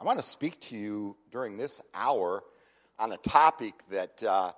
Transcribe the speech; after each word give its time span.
I 0.00 0.04
want 0.04 0.20
to 0.20 0.24
speak 0.24 0.60
to 0.68 0.76
you 0.76 1.16
during 1.32 1.56
this 1.56 1.82
hour 1.92 2.44
on 3.00 3.10
a 3.10 3.16
topic 3.16 3.74
that 3.90 4.22
uh, 4.22 4.52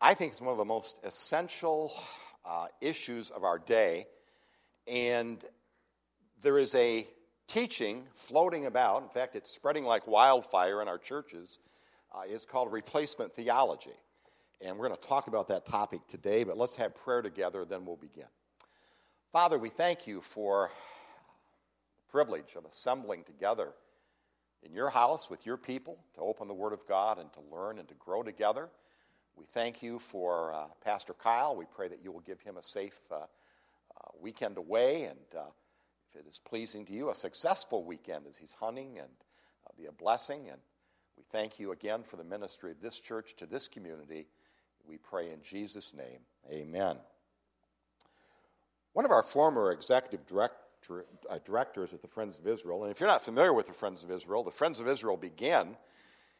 I 0.00 0.14
think 0.14 0.34
is 0.34 0.40
one 0.40 0.52
of 0.52 0.56
the 0.56 0.64
most 0.64 0.98
essential 1.02 1.92
uh, 2.44 2.68
issues 2.80 3.30
of 3.30 3.42
our 3.42 3.58
day. 3.58 4.06
And 4.86 5.44
there 6.42 6.58
is 6.58 6.76
a 6.76 7.08
teaching 7.48 8.06
floating 8.14 8.66
about, 8.66 9.02
in 9.02 9.08
fact, 9.08 9.34
it's 9.34 9.50
spreading 9.50 9.82
like 9.82 10.06
wildfire 10.06 10.80
in 10.80 10.86
our 10.86 10.98
churches, 10.98 11.58
uh, 12.14 12.22
is 12.28 12.44
called 12.44 12.70
replacement 12.70 13.32
theology. 13.32 13.90
And 14.60 14.78
we're 14.78 14.86
going 14.86 15.00
to 15.00 15.08
talk 15.08 15.26
about 15.26 15.48
that 15.48 15.66
topic 15.66 16.06
today, 16.06 16.44
but 16.44 16.56
let's 16.56 16.76
have 16.76 16.94
prayer 16.94 17.20
together, 17.20 17.64
then 17.64 17.84
we'll 17.84 17.96
begin. 17.96 18.28
Father, 19.32 19.58
we 19.58 19.70
thank 19.70 20.06
you 20.06 20.20
for 20.20 20.70
the 21.96 22.12
privilege 22.12 22.54
of 22.54 22.64
assembling 22.64 23.24
together 23.24 23.72
in 24.62 24.72
your 24.72 24.90
house 24.90 25.28
with 25.30 25.44
your 25.46 25.56
people 25.56 25.98
to 26.14 26.20
open 26.20 26.48
the 26.48 26.54
Word 26.54 26.72
of 26.72 26.86
God 26.86 27.18
and 27.18 27.32
to 27.32 27.40
learn 27.52 27.78
and 27.78 27.88
to 27.88 27.94
grow 27.94 28.22
together. 28.22 28.68
We 29.36 29.46
thank 29.46 29.82
you 29.82 29.98
for 29.98 30.52
uh, 30.52 30.66
Pastor 30.84 31.14
Kyle. 31.14 31.56
We 31.56 31.64
pray 31.64 31.88
that 31.88 32.02
you 32.02 32.12
will 32.12 32.20
give 32.20 32.40
him 32.40 32.56
a 32.56 32.62
safe 32.62 33.00
uh, 33.10 33.14
uh, 33.16 33.24
weekend 34.20 34.58
away 34.58 35.04
and, 35.04 35.18
uh, 35.36 35.44
if 36.14 36.20
it 36.20 36.28
is 36.28 36.40
pleasing 36.40 36.84
to 36.86 36.92
you, 36.92 37.10
a 37.10 37.14
successful 37.14 37.84
weekend 37.84 38.26
as 38.28 38.36
he's 38.36 38.54
hunting 38.54 38.98
and 38.98 39.08
uh, 39.66 39.70
be 39.78 39.86
a 39.86 39.92
blessing. 39.92 40.48
And 40.50 40.60
we 41.16 41.24
thank 41.32 41.58
you 41.58 41.72
again 41.72 42.02
for 42.02 42.16
the 42.16 42.24
ministry 42.24 42.70
of 42.70 42.80
this 42.80 43.00
church 43.00 43.34
to 43.36 43.46
this 43.46 43.68
community. 43.68 44.26
We 44.86 44.98
pray 44.98 45.30
in 45.30 45.42
Jesus' 45.42 45.94
name. 45.94 46.20
Amen. 46.50 46.96
One 48.92 49.06
of 49.06 49.10
our 49.10 49.22
former 49.22 49.72
executive 49.72 50.26
direct, 50.26 50.54
uh, 50.54 50.61
directors 51.44 51.94
at 51.94 52.02
the 52.02 52.08
Friends 52.08 52.38
of 52.38 52.46
Israel, 52.46 52.84
and 52.84 52.92
if 52.92 53.00
you're 53.00 53.08
not 53.08 53.22
familiar 53.22 53.52
with 53.52 53.66
the 53.66 53.72
Friends 53.72 54.04
of 54.04 54.10
Israel, 54.10 54.42
the 54.42 54.50
Friends 54.50 54.80
of 54.80 54.88
Israel 54.88 55.16
began 55.16 55.76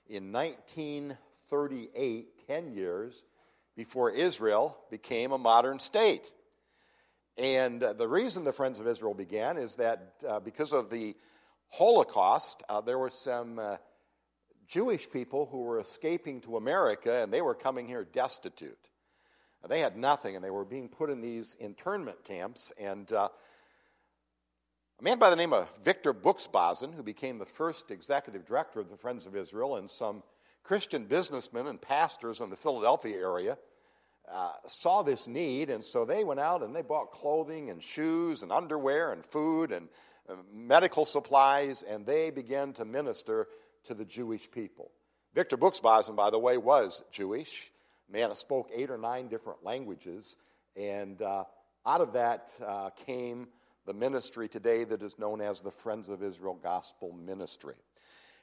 in 0.08 0.32
1938, 0.32 2.46
10 2.46 2.72
years 2.72 3.24
before 3.76 4.10
Israel 4.10 4.76
became 4.90 5.32
a 5.32 5.38
modern 5.38 5.78
state. 5.78 6.32
And 7.38 7.82
uh, 7.82 7.94
the 7.94 8.08
reason 8.08 8.44
the 8.44 8.52
Friends 8.52 8.80
of 8.80 8.86
Israel 8.86 9.14
began 9.14 9.56
is 9.56 9.76
that 9.76 10.14
uh, 10.28 10.40
because 10.40 10.72
of 10.72 10.90
the 10.90 11.14
Holocaust, 11.70 12.62
uh, 12.68 12.82
there 12.82 12.98
were 12.98 13.10
some 13.10 13.58
uh, 13.58 13.76
Jewish 14.66 15.10
people 15.10 15.46
who 15.46 15.62
were 15.62 15.80
escaping 15.80 16.40
to 16.42 16.56
America 16.56 17.22
and 17.22 17.32
they 17.32 17.40
were 17.40 17.54
coming 17.54 17.86
here 17.86 18.04
destitute. 18.04 18.76
They 19.68 19.80
had 19.80 19.96
nothing 19.96 20.34
and 20.34 20.44
they 20.44 20.50
were 20.50 20.64
being 20.64 20.88
put 20.88 21.08
in 21.08 21.20
these 21.20 21.54
internment 21.54 22.24
camps. 22.24 22.72
And 22.78 23.10
uh, 23.12 23.28
a 25.02 25.04
man 25.04 25.18
by 25.18 25.30
the 25.30 25.36
name 25.36 25.52
of 25.52 25.68
Victor 25.82 26.14
Buksbazen, 26.14 26.94
who 26.94 27.02
became 27.02 27.36
the 27.36 27.44
first 27.44 27.90
executive 27.90 28.44
director 28.44 28.78
of 28.78 28.88
the 28.88 28.96
Friends 28.96 29.26
of 29.26 29.34
Israel, 29.34 29.76
and 29.76 29.90
some 29.90 30.22
Christian 30.62 31.06
businessmen 31.06 31.66
and 31.66 31.82
pastors 31.82 32.40
in 32.40 32.50
the 32.50 32.56
Philadelphia 32.56 33.16
area 33.16 33.58
uh, 34.30 34.52
saw 34.64 35.02
this 35.02 35.26
need, 35.26 35.70
and 35.70 35.82
so 35.82 36.04
they 36.04 36.22
went 36.22 36.38
out 36.38 36.62
and 36.62 36.72
they 36.72 36.82
bought 36.82 37.10
clothing 37.10 37.68
and 37.70 37.82
shoes 37.82 38.44
and 38.44 38.52
underwear 38.52 39.10
and 39.10 39.26
food 39.26 39.72
and 39.72 39.88
uh, 40.28 40.34
medical 40.52 41.04
supplies, 41.04 41.82
and 41.82 42.06
they 42.06 42.30
began 42.30 42.72
to 42.72 42.84
minister 42.84 43.48
to 43.82 43.94
the 43.94 44.04
Jewish 44.04 44.48
people. 44.48 44.92
Victor 45.34 45.56
Buksbazen, 45.56 46.14
by 46.14 46.30
the 46.30 46.38
way, 46.38 46.58
was 46.58 47.02
Jewish. 47.10 47.72
Man 48.08 48.32
spoke 48.36 48.70
eight 48.72 48.88
or 48.88 48.98
nine 48.98 49.26
different 49.26 49.64
languages, 49.64 50.36
and 50.76 51.20
uh, 51.20 51.42
out 51.84 52.00
of 52.00 52.12
that 52.12 52.52
uh, 52.64 52.90
came 52.90 53.48
the 53.86 53.94
ministry 53.94 54.48
today 54.48 54.84
that 54.84 55.02
is 55.02 55.18
known 55.18 55.40
as 55.40 55.60
the 55.60 55.70
Friends 55.70 56.08
of 56.08 56.22
Israel 56.22 56.58
Gospel 56.62 57.12
Ministry. 57.12 57.74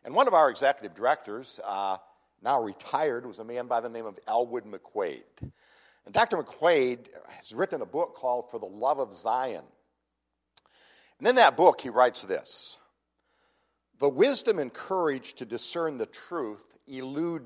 And 0.03 0.13
one 0.13 0.27
of 0.27 0.33
our 0.33 0.49
executive 0.49 0.95
directors, 0.95 1.59
uh, 1.65 1.97
now 2.41 2.61
retired, 2.61 3.25
was 3.25 3.39
a 3.39 3.43
man 3.43 3.67
by 3.67 3.79
the 3.81 3.89
name 3.89 4.05
of 4.05 4.19
Elwood 4.27 4.65
McQuaid. 4.65 5.23
And 6.05 6.13
Dr. 6.13 6.37
McQuaid 6.37 7.07
has 7.37 7.53
written 7.53 7.81
a 7.81 7.85
book 7.85 8.15
called 8.15 8.49
For 8.49 8.59
the 8.59 8.65
Love 8.65 8.99
of 8.99 9.13
Zion. 9.13 9.63
And 11.19 11.27
in 11.27 11.35
that 11.35 11.57
book, 11.57 11.81
he 11.81 11.89
writes 11.89 12.21
this 12.21 12.77
The 13.99 14.09
wisdom 14.09 14.59
and 14.59 14.73
courage 14.73 15.35
to 15.35 15.45
discern 15.45 15.97
the 15.97 16.05
truth 16.05 16.65
elude 16.87 17.43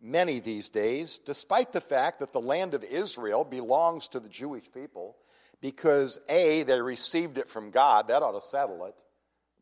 many 0.00 0.38
these 0.38 0.68
days, 0.68 1.18
despite 1.18 1.72
the 1.72 1.80
fact 1.80 2.20
that 2.20 2.32
the 2.32 2.40
land 2.40 2.74
of 2.74 2.84
Israel 2.84 3.44
belongs 3.44 4.08
to 4.08 4.20
the 4.20 4.28
Jewish 4.28 4.72
people 4.72 5.16
because 5.60 6.20
A, 6.28 6.62
they 6.62 6.80
received 6.80 7.38
it 7.38 7.48
from 7.48 7.70
God. 7.70 8.08
That 8.08 8.22
ought 8.22 8.40
to 8.40 8.40
settle 8.40 8.84
it. 8.86 8.94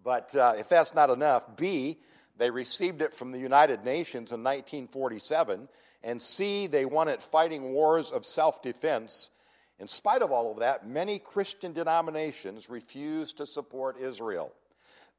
But 0.05 0.34
uh, 0.37 0.55
if 0.59 0.69
that's 0.69 0.95
not 0.95 1.11
enough, 1.11 1.57
B, 1.57 1.99
they 2.37 2.51
received 2.51 3.03
it 3.03 3.15
from 3.15 3.33
the 3.33 3.39
United 3.39 3.84
Nations 3.84 4.31
in 4.31 4.41
1947. 4.45 5.69
And 6.03 6.23
C, 6.23 6.67
they 6.67 6.85
won 6.85 7.09
it 7.09 7.21
fighting 7.23 7.73
wars 7.73 8.12
of 8.12 8.25
self 8.25 8.62
defense. 8.62 9.31
In 9.79 9.89
spite 9.89 10.23
of 10.23 10.31
all 10.31 10.53
of 10.53 10.61
that, 10.61 10.87
many 10.87 11.19
Christian 11.19 11.73
denominations 11.73 12.71
refuse 12.71 13.33
to 13.35 13.47
support 13.47 13.99
Israel. 14.01 14.53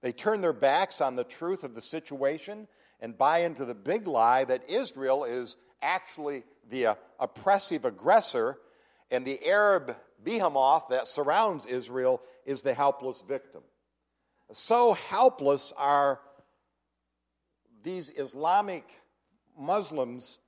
They 0.02 0.12
turn 0.12 0.42
their 0.42 0.54
backs 0.54 1.02
on 1.02 1.16
the 1.16 1.24
truth 1.24 1.64
of 1.64 1.76
the 1.76 1.82
situation 1.82 2.68
and 3.00 3.18
buy 3.18 3.40
into 3.40 3.66
the 3.66 3.76
big 3.76 4.08
lie 4.08 4.46
that 4.46 4.70
Israel 4.70 5.26
is 5.26 5.58
actually 5.82 6.44
the 6.70 6.88
uh, 6.88 6.96
oppressive 7.20 7.86
aggressor 7.86 8.58
and 9.12 9.26
the 9.26 9.38
Arab 9.48 9.96
behemoth 10.28 10.90
that 10.90 11.08
surrounds 11.08 11.66
Israel 11.66 12.22
is 12.46 12.62
the 12.62 12.74
helpless 12.74 13.24
victim. 13.26 13.62
So 14.52 14.92
helpless 14.92 15.72
are 15.78 16.20
these 17.82 18.12
Islamic 18.18 18.84
Muslims 19.58 20.40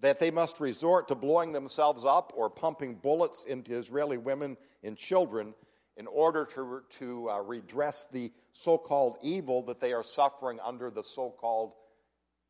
that 0.00 0.20
they 0.20 0.30
must 0.30 0.60
resort 0.60 1.08
to 1.08 1.14
blowing 1.14 1.52
themselves 1.52 2.04
up 2.04 2.34
or 2.36 2.50
pumping 2.50 2.96
bullets 2.96 3.46
into 3.46 3.74
Israeli 3.74 4.18
women 4.18 4.58
and 4.82 4.94
children 4.94 5.54
in 5.96 6.06
order 6.06 6.44
to, 6.44 6.82
to 6.90 7.30
uh, 7.30 7.38
redress 7.40 8.06
the 8.12 8.30
so 8.52 8.76
called 8.76 9.16
evil 9.22 9.62
that 9.62 9.80
they 9.80 9.94
are 9.94 10.04
suffering 10.04 10.58
under 10.62 10.90
the 10.90 11.02
so 11.02 11.30
called 11.30 11.72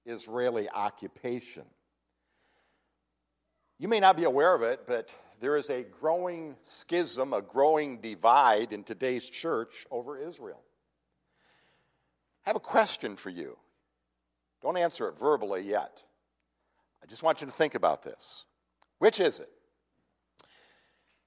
Israeli 0.07 0.69
occupation. 0.71 1.65
You 3.79 3.87
may 3.87 4.01
not 4.01 4.17
be 4.17 4.25
aware 4.25 4.55
of 4.55 4.63
it, 4.63 4.81
but 4.87 5.17
there 5.41 5.57
is 5.57 5.71
a 5.71 5.85
growing 5.85 6.57
schism, 6.63 7.33
a 7.33 7.41
growing 7.41 7.99
divide 7.99 8.73
in 8.73 8.83
today's 8.83 9.29
church 9.29 9.87
over 9.91 10.19
Israel. 10.19 10.61
I 12.45 12.51
have 12.51 12.57
a 12.57 12.61
question 12.61 13.15
for 13.15 13.31
you. 13.31 13.57
Don't 14.63 14.77
answer 14.77 15.09
it 15.09 15.19
verbally 15.19 15.63
yet. 15.63 16.03
I 17.03 17.07
just 17.07 17.23
want 17.23 17.41
you 17.41 17.47
to 17.47 17.53
think 17.53 17.77
about 17.77 18.03
this. 18.03 18.47
Which 18.99 19.21
is 19.21 19.39
it? 19.39 19.51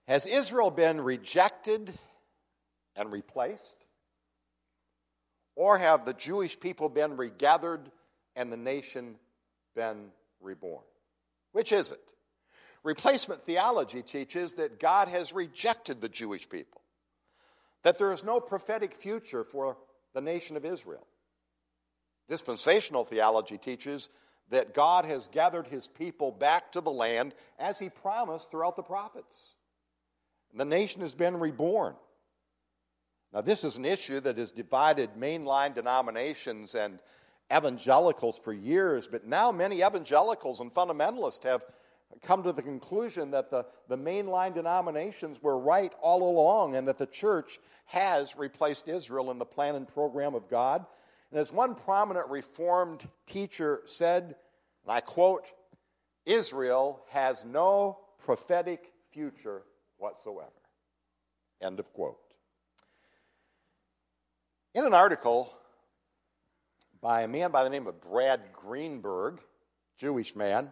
Has 0.09 0.25
Israel 0.25 0.71
been 0.71 0.99
rejected 0.99 1.93
and 2.97 3.13
replaced? 3.13 3.77
Or 5.55 5.77
have 5.77 6.03
the 6.03 6.13
Jewish 6.13 6.59
people 6.59 6.89
been 6.89 7.15
regathered 7.15 7.91
and 8.35 8.51
the 8.51 8.57
nation 8.57 9.15
been 9.73 10.09
reborn? 10.41 10.83
Which 11.53 11.71
is 11.71 11.91
it? 11.91 12.13
Replacement 12.83 13.43
theology 13.43 14.01
teaches 14.01 14.53
that 14.53 14.79
God 14.79 15.07
has 15.07 15.33
rejected 15.33 16.01
the 16.01 16.09
Jewish 16.09 16.49
people, 16.49 16.81
that 17.83 17.97
there 17.97 18.11
is 18.11 18.23
no 18.23 18.39
prophetic 18.39 18.95
future 18.95 19.43
for 19.43 19.77
the 20.13 20.21
nation 20.21 20.57
of 20.57 20.65
Israel. 20.65 21.05
Dispensational 22.27 23.03
theology 23.03 23.57
teaches 23.57 24.09
that 24.49 24.73
God 24.73 25.05
has 25.05 25.27
gathered 25.27 25.67
his 25.67 25.87
people 25.87 26.31
back 26.31 26.71
to 26.71 26.81
the 26.81 26.91
land 26.91 27.33
as 27.59 27.77
he 27.79 27.89
promised 27.89 28.51
throughout 28.51 28.75
the 28.75 28.83
prophets. 28.83 29.55
The 30.53 30.65
nation 30.65 31.01
has 31.01 31.15
been 31.15 31.37
reborn. 31.39 31.95
Now, 33.33 33.41
this 33.41 33.63
is 33.63 33.77
an 33.77 33.85
issue 33.85 34.19
that 34.21 34.37
has 34.37 34.51
divided 34.51 35.11
mainline 35.17 35.73
denominations 35.73 36.75
and 36.75 36.99
evangelicals 37.55 38.37
for 38.37 38.51
years, 38.51 39.07
but 39.07 39.25
now 39.25 39.51
many 39.51 39.77
evangelicals 39.77 40.59
and 40.59 40.73
fundamentalists 40.73 41.43
have 41.43 41.63
come 42.21 42.43
to 42.43 42.53
the 42.53 42.61
conclusion 42.61 43.31
that 43.31 43.49
the, 43.49 43.65
the 43.87 43.97
mainline 43.97 44.53
denominations 44.53 45.41
were 45.41 45.57
right 45.57 45.93
all 46.01 46.29
along 46.29 46.75
and 46.75 46.87
that 46.87 46.97
the 46.97 47.05
church 47.05 47.59
has 47.85 48.35
replaced 48.35 48.87
Israel 48.87 49.31
in 49.31 49.37
the 49.37 49.45
plan 49.45 49.75
and 49.75 49.87
program 49.87 50.35
of 50.35 50.49
God. 50.49 50.85
And 51.31 51.39
as 51.39 51.53
one 51.53 51.75
prominent 51.75 52.27
Reformed 52.29 53.07
teacher 53.25 53.81
said, 53.85 54.35
and 54.83 54.91
I 54.91 55.01
quote, 55.01 55.45
Israel 56.25 57.03
has 57.09 57.45
no 57.45 57.99
prophetic 58.19 58.91
future 59.11 59.63
whatsoever. 59.97 60.51
End 61.61 61.79
of 61.79 61.91
quote. 61.93 62.17
In 64.73 64.85
an 64.85 64.93
article 64.93 65.53
by 67.01 67.23
a 67.23 67.27
man 67.27 67.51
by 67.51 67.63
the 67.63 67.69
name 67.69 67.87
of 67.87 67.99
Brad 67.99 68.41
Greenberg, 68.53 69.39
Jewish 69.97 70.35
man, 70.35 70.69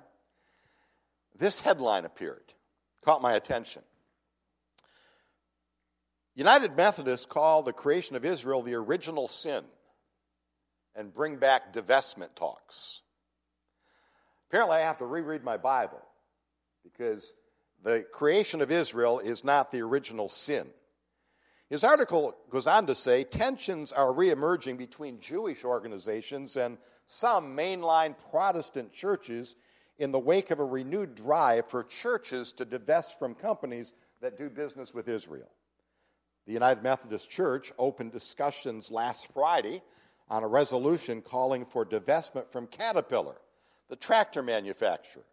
this 1.39 1.59
headline 1.59 2.06
appeared, 2.06 2.53
caught 3.03 3.21
my 3.21 3.33
attention. 3.33 3.81
United 6.36 6.77
Methodists 6.77 7.25
call 7.25 7.63
the 7.63 7.74
creation 7.74 8.15
of 8.15 8.24
Israel 8.24 8.62
the 8.62 8.75
original 8.75 9.27
sin. 9.27 9.63
and 10.95 11.13
bring 11.13 11.38
back 11.38 11.71
divestment 11.74 12.36
talks. 12.36 13.01
Apparently, 14.50 14.77
I 14.77 14.81
have 14.81 14.97
to 14.97 15.06
reread 15.06 15.44
my 15.44 15.56
Bible 15.56 16.01
because 16.83 17.33
the 17.83 18.03
creation 18.12 18.62
of 18.62 18.71
Israel 18.71 19.19
is 19.19 19.44
not 19.44 19.71
the 19.71 19.81
original 19.81 20.27
sin. 20.27 20.68
His 21.69 21.83
article 21.83 22.35
goes 22.50 22.68
on 22.68 22.88
to 22.88 22.95
say 22.95 23.24
tensions 23.24 23.92
are 23.94 24.12
reemerging 24.12 24.77
between 24.77 25.21
Jewish 25.21 25.63
organizations 25.63 26.57
and 26.57 26.77
some 27.06 27.56
mainline 27.56 28.15
Protestant 28.31 28.92
churches 28.92 29.56
in 30.00 30.12
the 30.12 30.19
wake 30.19 30.50
of 30.50 30.60
a 30.60 30.66
renewed 30.66 31.13
drive 31.13 31.68
for 31.68 31.84
churches 31.84 32.54
to 32.54 32.66
divest 32.66 33.19
from 33.19 33.36
companies 33.36 33.94
that 34.22 34.38
do 34.38 34.50
business 34.50 34.94
with 34.94 35.07
Israel. 35.07 35.50
The 36.48 36.54
United 36.54 36.81
Methodist 36.81 37.30
Church 37.30 37.72
opened 37.78 38.13
discussions 38.13 38.90
last 38.90 39.31
Friday 39.34 39.84
on 40.30 40.44
a 40.44 40.48
resolution 40.48 41.22
calling 41.22 41.66
for 41.66 41.86
divestment 41.86 42.50
from 42.50 42.66
Caterpillar, 42.68 43.36
the 43.90 43.96
tractor 43.96 44.42
manufacturer. 44.42 45.25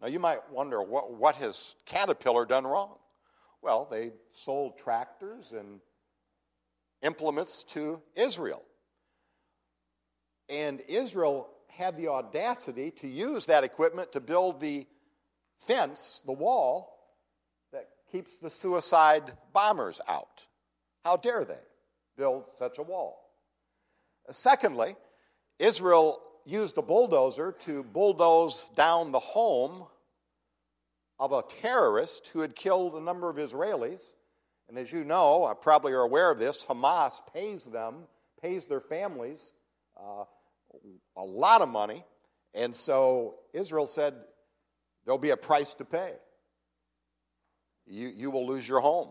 Now, 0.00 0.08
you 0.08 0.18
might 0.18 0.50
wonder 0.50 0.82
what, 0.82 1.12
what 1.14 1.36
has 1.36 1.76
Caterpillar 1.86 2.44
done 2.44 2.66
wrong? 2.66 2.96
Well, 3.62 3.88
they 3.90 4.12
sold 4.30 4.76
tractors 4.76 5.52
and 5.52 5.80
implements 7.02 7.64
to 7.64 8.02
Israel. 8.14 8.62
And 10.48 10.82
Israel 10.88 11.48
had 11.76 11.96
the 11.96 12.08
audacity 12.08 12.90
to 12.90 13.08
use 13.08 13.46
that 13.46 13.64
equipment 13.64 14.12
to 14.12 14.20
build 14.20 14.60
the 14.60 14.86
fence, 15.58 16.22
the 16.26 16.32
wall, 16.32 16.98
that 17.72 17.88
keeps 18.10 18.36
the 18.36 18.50
suicide 18.50 19.32
bombers 19.52 20.00
out. 20.08 20.46
How 21.04 21.16
dare 21.16 21.44
they 21.44 21.58
build 22.16 22.44
such 22.56 22.78
a 22.78 22.82
wall? 22.82 23.18
Secondly, 24.30 24.94
Israel 25.58 26.20
used 26.44 26.78
a 26.78 26.82
bulldozer 26.82 27.52
to 27.60 27.82
bulldoze 27.82 28.66
down 28.76 29.12
the 29.12 29.18
home 29.18 29.86
of 31.18 31.32
a 31.32 31.42
terrorist 31.42 32.28
who 32.28 32.40
had 32.40 32.54
killed 32.54 32.94
a 32.94 33.00
number 33.00 33.30
of 33.30 33.36
Israelis. 33.36 34.14
And 34.68 34.78
as 34.78 34.92
you 34.92 35.04
know, 35.04 35.44
I 35.44 35.54
probably 35.54 35.92
are 35.92 36.02
aware 36.02 36.30
of 36.30 36.38
this, 36.38 36.66
Hamas 36.66 37.20
pays 37.32 37.64
them, 37.64 38.04
pays 38.40 38.66
their 38.66 38.80
families 38.80 39.52
uh, 39.96 40.24
a 41.16 41.22
lot 41.22 41.62
of 41.62 41.68
money. 41.68 42.04
And 42.54 42.74
so 42.74 43.36
Israel 43.52 43.86
said, 43.86 44.14
there'll 45.04 45.18
be 45.18 45.30
a 45.30 45.36
price 45.36 45.74
to 45.76 45.84
pay. 45.84 46.12
You, 47.86 48.08
you 48.08 48.30
will 48.30 48.46
lose 48.46 48.68
your 48.68 48.80
home. 48.80 49.08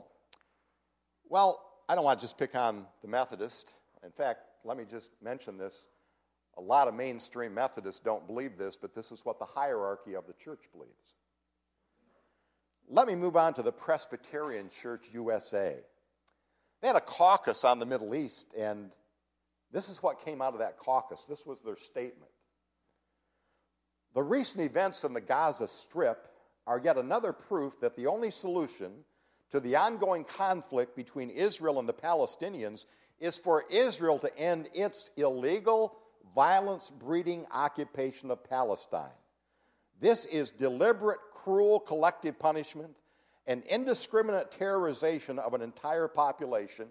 Well, 1.27 1.61
I 1.89 1.95
don't 1.95 2.03
want 2.03 2.19
to 2.19 2.23
just 2.23 2.37
pick 2.37 2.55
on 2.55 2.85
the 3.01 3.07
Methodist. 3.07 3.75
In 4.03 4.11
fact, 4.11 4.39
let 4.63 4.77
me 4.77 4.85
just 4.89 5.11
mention 5.21 5.57
this. 5.57 5.87
A 6.57 6.61
lot 6.61 6.87
of 6.87 6.93
mainstream 6.93 7.53
Methodists 7.53 8.01
don't 8.01 8.27
believe 8.27 8.57
this, 8.57 8.77
but 8.77 8.93
this 8.93 9.11
is 9.11 9.25
what 9.25 9.39
the 9.39 9.45
hierarchy 9.45 10.15
of 10.15 10.27
the 10.27 10.33
church 10.33 10.65
believes. 10.71 11.17
Let 12.87 13.07
me 13.07 13.15
move 13.15 13.37
on 13.37 13.53
to 13.53 13.63
the 13.63 13.71
Presbyterian 13.71 14.69
Church 14.69 15.09
USA. 15.13 15.77
They 16.81 16.87
had 16.87 16.97
a 16.97 17.01
caucus 17.01 17.63
on 17.63 17.79
the 17.79 17.85
Middle 17.85 18.13
East, 18.15 18.53
and 18.57 18.91
this 19.71 19.89
is 19.89 20.03
what 20.03 20.23
came 20.25 20.41
out 20.41 20.53
of 20.53 20.59
that 20.59 20.77
caucus. 20.77 21.23
This 21.23 21.45
was 21.45 21.59
their 21.59 21.77
statement. 21.77 22.31
The 24.13 24.23
recent 24.23 24.63
events 24.63 25.03
in 25.03 25.13
the 25.13 25.21
Gaza 25.21 25.67
Strip 25.67 26.27
are 26.67 26.79
yet 26.79 26.97
another 26.97 27.31
proof 27.31 27.79
that 27.79 27.95
the 27.95 28.07
only 28.07 28.31
solution 28.31 28.91
to 29.51 29.59
the 29.59 29.75
ongoing 29.75 30.23
conflict 30.23 30.95
between 30.95 31.29
Israel 31.29 31.79
and 31.79 31.87
the 31.87 31.93
Palestinians 31.93 32.85
is 33.19 33.37
for 33.37 33.65
Israel 33.69 34.19
to 34.19 34.37
end 34.37 34.69
its 34.73 35.11
illegal, 35.15 35.97
violence 36.35 36.89
breeding 36.89 37.45
occupation 37.51 38.31
of 38.31 38.43
Palestine. 38.43 39.09
This 39.99 40.25
is 40.25 40.51
deliberate, 40.51 41.19
cruel 41.33 41.79
collective 41.79 42.37
punishment 42.39 42.95
and 43.47 43.63
indiscriminate 43.65 44.51
terrorization 44.51 45.39
of 45.39 45.53
an 45.53 45.61
entire 45.61 46.07
population, 46.07 46.87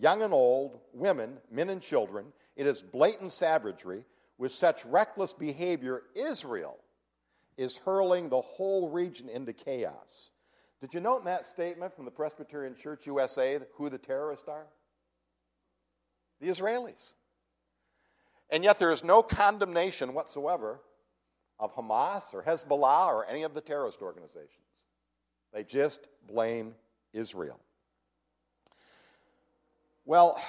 young 0.00 0.22
and 0.22 0.32
old, 0.32 0.78
women, 0.92 1.38
men, 1.50 1.68
and 1.70 1.80
children. 1.80 2.26
It 2.56 2.66
is 2.66 2.82
blatant 2.82 3.32
savagery. 3.32 4.04
With 4.38 4.52
such 4.52 4.84
reckless 4.86 5.32
behavior, 5.32 6.02
Israel 6.16 6.78
is 7.56 7.78
hurling 7.78 8.28
the 8.28 8.40
whole 8.40 8.88
region 8.88 9.28
into 9.28 9.52
chaos. 9.52 10.30
Did 10.80 10.94
you 10.94 11.00
note 11.00 11.18
in 11.18 11.26
that 11.26 11.44
statement 11.44 11.94
from 11.94 12.06
the 12.06 12.10
Presbyterian 12.10 12.74
Church 12.74 13.06
USA 13.06 13.60
who 13.74 13.88
the 13.88 13.98
terrorists 13.98 14.48
are? 14.48 14.66
The 16.40 16.48
Israelis. 16.48 17.12
And 18.50 18.64
yet 18.64 18.78
there 18.78 18.90
is 18.90 19.04
no 19.04 19.22
condemnation 19.22 20.12
whatsoever 20.12 20.80
of 21.60 21.74
Hamas 21.76 22.34
or 22.34 22.42
Hezbollah 22.42 23.06
or 23.06 23.24
any 23.26 23.44
of 23.44 23.54
the 23.54 23.60
terrorist 23.60 24.02
organizations. 24.02 24.66
They 25.52 25.62
just 25.62 26.08
blame 26.26 26.74
Israel. 27.12 27.60
Well, 30.04 30.40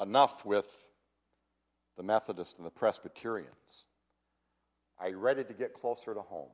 enough 0.00 0.46
with 0.46 0.84
the 1.96 2.04
Methodists 2.04 2.58
and 2.58 2.66
the 2.66 2.70
Presbyterians. 2.70 3.86
Are 5.00 5.08
you 5.08 5.18
ready 5.18 5.42
to 5.42 5.52
get 5.52 5.74
closer 5.74 6.14
to 6.14 6.20
home? 6.20 6.50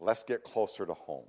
Let's 0.00 0.24
get 0.24 0.42
closer 0.42 0.84
to 0.84 0.94
home. 0.94 1.28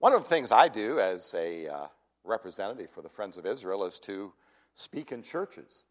One 0.00 0.12
of 0.12 0.22
the 0.24 0.28
things 0.28 0.50
I 0.50 0.66
do 0.66 0.98
as 0.98 1.32
a 1.38 1.68
uh, 1.68 1.86
representative 2.24 2.90
for 2.90 3.02
the 3.02 3.08
Friends 3.08 3.38
of 3.38 3.46
Israel 3.46 3.84
is 3.84 4.00
to 4.00 4.32
speak 4.74 5.12
in 5.12 5.22
churches. 5.22 5.84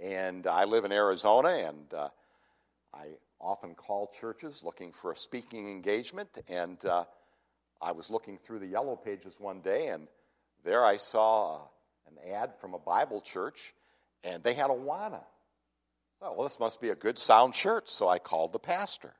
And 0.00 0.46
I 0.46 0.64
live 0.64 0.84
in 0.84 0.92
Arizona, 0.92 1.48
and 1.48 1.92
uh, 1.92 2.08
I 2.94 3.08
often 3.42 3.74
call 3.74 4.06
churches 4.18 4.62
looking 4.64 4.92
for 4.92 5.12
a 5.12 5.16
speaking 5.16 5.70
engagement. 5.70 6.28
And 6.48 6.82
uh, 6.84 7.04
I 7.80 7.92
was 7.92 8.10
looking 8.10 8.38
through 8.38 8.60
the 8.60 8.66
yellow 8.66 8.96
pages 8.96 9.40
one 9.40 9.60
day, 9.60 9.88
and 9.88 10.06
there 10.64 10.84
I 10.84 10.96
saw 10.96 11.56
uh, 11.56 11.58
an 12.08 12.32
ad 12.32 12.52
from 12.60 12.74
a 12.74 12.78
Bible 12.78 13.20
church, 13.20 13.74
and 14.22 14.42
they 14.42 14.54
had 14.54 14.70
Awana. 14.70 15.24
Oh, 16.22 16.34
well, 16.34 16.44
this 16.44 16.60
must 16.60 16.80
be 16.80 16.90
a 16.90 16.94
good 16.94 17.18
sound 17.18 17.52
church. 17.52 17.88
So 17.88 18.08
I 18.08 18.20
called 18.20 18.52
the 18.52 18.60
pastor. 18.60 19.12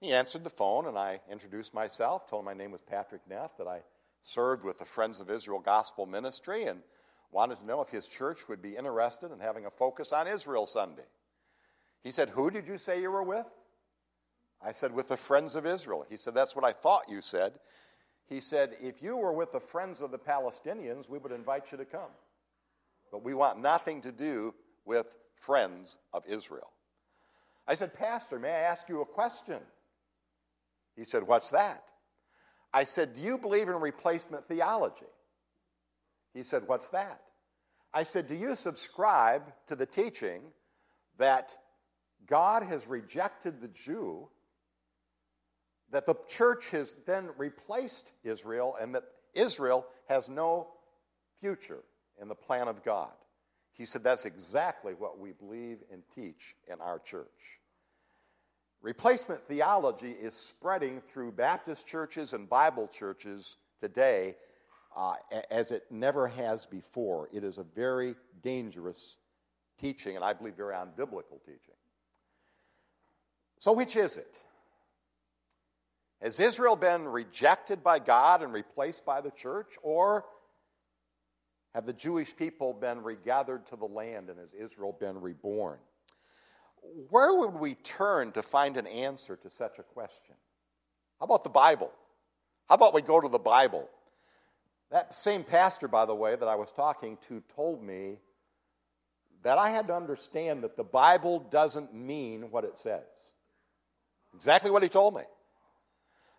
He 0.00 0.12
answered 0.12 0.44
the 0.44 0.50
phone, 0.50 0.86
and 0.86 0.96
I 0.96 1.20
introduced 1.30 1.74
myself, 1.74 2.26
told 2.26 2.40
him 2.40 2.46
my 2.46 2.54
name 2.54 2.72
was 2.72 2.80
Patrick 2.80 3.20
Neff, 3.28 3.58
that 3.58 3.66
I 3.66 3.82
served 4.22 4.64
with 4.64 4.78
the 4.78 4.86
Friends 4.86 5.20
of 5.20 5.30
Israel 5.30 5.60
Gospel 5.60 6.06
Ministry, 6.06 6.64
and 6.64 6.80
wanted 7.30 7.58
to 7.58 7.66
know 7.66 7.82
if 7.82 7.90
his 7.90 8.08
church 8.08 8.48
would 8.48 8.62
be 8.62 8.76
interested 8.76 9.30
in 9.30 9.40
having 9.40 9.66
a 9.66 9.70
focus 9.70 10.14
on 10.14 10.26
Israel 10.26 10.64
Sunday. 10.64 11.04
He 12.02 12.10
said, 12.10 12.30
Who 12.30 12.50
did 12.50 12.66
you 12.66 12.78
say 12.78 13.00
you 13.00 13.10
were 13.10 13.22
with? 13.22 13.46
I 14.64 14.72
said, 14.72 14.92
With 14.92 15.08
the 15.08 15.16
Friends 15.16 15.56
of 15.56 15.66
Israel. 15.66 16.04
He 16.08 16.16
said, 16.16 16.34
That's 16.34 16.56
what 16.56 16.64
I 16.64 16.72
thought 16.72 17.02
you 17.08 17.20
said. 17.20 17.52
He 18.28 18.40
said, 18.40 18.74
If 18.80 19.02
you 19.02 19.16
were 19.16 19.32
with 19.32 19.52
the 19.52 19.60
Friends 19.60 20.00
of 20.00 20.10
the 20.10 20.18
Palestinians, 20.18 21.08
we 21.08 21.18
would 21.18 21.32
invite 21.32 21.72
you 21.72 21.78
to 21.78 21.84
come. 21.84 22.10
But 23.10 23.24
we 23.24 23.34
want 23.34 23.60
nothing 23.60 24.02
to 24.02 24.12
do 24.12 24.54
with 24.84 25.16
Friends 25.34 25.98
of 26.12 26.24
Israel. 26.26 26.70
I 27.66 27.74
said, 27.74 27.94
Pastor, 27.94 28.38
may 28.38 28.50
I 28.50 28.60
ask 28.60 28.88
you 28.88 29.00
a 29.00 29.06
question? 29.06 29.60
He 30.96 31.04
said, 31.04 31.24
What's 31.24 31.50
that? 31.50 31.82
I 32.72 32.84
said, 32.84 33.14
Do 33.14 33.20
you 33.20 33.38
believe 33.38 33.68
in 33.68 33.74
replacement 33.76 34.46
theology? 34.46 35.06
He 36.34 36.42
said, 36.42 36.62
What's 36.66 36.90
that? 36.90 37.20
I 37.92 38.04
said, 38.04 38.28
Do 38.28 38.34
you 38.34 38.54
subscribe 38.54 39.42
to 39.66 39.76
the 39.76 39.86
teaching 39.86 40.42
that 41.18 41.56
God 42.26 42.62
has 42.62 42.86
rejected 42.86 43.60
the 43.60 43.68
Jew, 43.68 44.28
that 45.90 46.06
the 46.06 46.16
church 46.28 46.70
has 46.70 46.94
then 47.06 47.30
replaced 47.36 48.12
Israel, 48.22 48.76
and 48.80 48.94
that 48.94 49.04
Israel 49.34 49.86
has 50.08 50.28
no 50.28 50.68
future 51.38 51.82
in 52.20 52.28
the 52.28 52.34
plan 52.34 52.68
of 52.68 52.84
God? 52.84 53.10
He 53.72 53.84
said, 53.84 54.04
That's 54.04 54.26
exactly 54.26 54.94
what 54.94 55.18
we 55.18 55.32
believe 55.32 55.78
and 55.92 56.02
teach 56.14 56.54
in 56.70 56.80
our 56.80 56.98
church. 56.98 57.60
Replacement 58.82 59.46
theology 59.46 60.12
is 60.12 60.34
spreading 60.34 61.00
through 61.00 61.32
Baptist 61.32 61.86
churches 61.86 62.32
and 62.32 62.48
Bible 62.48 62.88
churches 62.88 63.58
today 63.78 64.36
uh, 64.96 65.14
as 65.50 65.70
it 65.70 65.84
never 65.90 66.26
has 66.26 66.66
before. 66.66 67.28
It 67.32 67.44
is 67.44 67.58
a 67.58 67.64
very 67.64 68.14
dangerous 68.42 69.18
teaching, 69.78 70.16
and 70.16 70.24
I 70.24 70.32
believe 70.32 70.54
very 70.54 70.74
unbiblical 70.74 71.40
teaching. 71.44 71.74
So, 73.60 73.72
which 73.72 73.94
is 73.94 74.16
it? 74.16 74.40
Has 76.20 76.40
Israel 76.40 76.76
been 76.76 77.04
rejected 77.04 77.84
by 77.84 78.00
God 78.00 78.42
and 78.42 78.52
replaced 78.52 79.06
by 79.06 79.20
the 79.20 79.30
church, 79.30 79.76
or 79.82 80.24
have 81.74 81.86
the 81.86 81.92
Jewish 81.92 82.36
people 82.36 82.74
been 82.74 83.02
regathered 83.02 83.66
to 83.66 83.76
the 83.76 83.86
land 83.86 84.28
and 84.28 84.40
has 84.40 84.52
Israel 84.52 84.96
been 84.98 85.20
reborn? 85.20 85.78
where 87.08 87.38
would 87.38 87.54
we 87.54 87.74
turn 87.74 88.32
to 88.32 88.42
find 88.42 88.76
an 88.76 88.86
answer 88.86 89.36
to 89.36 89.50
such 89.50 89.78
a 89.78 89.82
question? 89.82 90.34
How 91.18 91.24
about 91.24 91.44
the 91.44 91.50
Bible? 91.50 91.90
How 92.68 92.76
about 92.76 92.94
we 92.94 93.02
go 93.02 93.20
to 93.20 93.28
the 93.28 93.38
Bible? 93.38 93.88
That 94.90 95.14
same 95.14 95.44
pastor, 95.44 95.88
by 95.88 96.06
the 96.06 96.14
way, 96.14 96.34
that 96.34 96.48
I 96.48 96.54
was 96.54 96.72
talking 96.72 97.18
to 97.28 97.42
told 97.54 97.82
me 97.82 98.18
that 99.42 99.58
I 99.58 99.70
had 99.70 99.86
to 99.88 99.94
understand 99.94 100.64
that 100.64 100.76
the 100.76 100.84
Bible 100.84 101.40
doesn't 101.50 101.94
mean 101.94 102.50
what 102.50 102.64
it 102.64 102.76
says. 102.76 103.02
Exactly 104.34 104.70
what 104.70 104.82
he 104.82 104.88
told 104.88 105.14
me. 105.14 105.22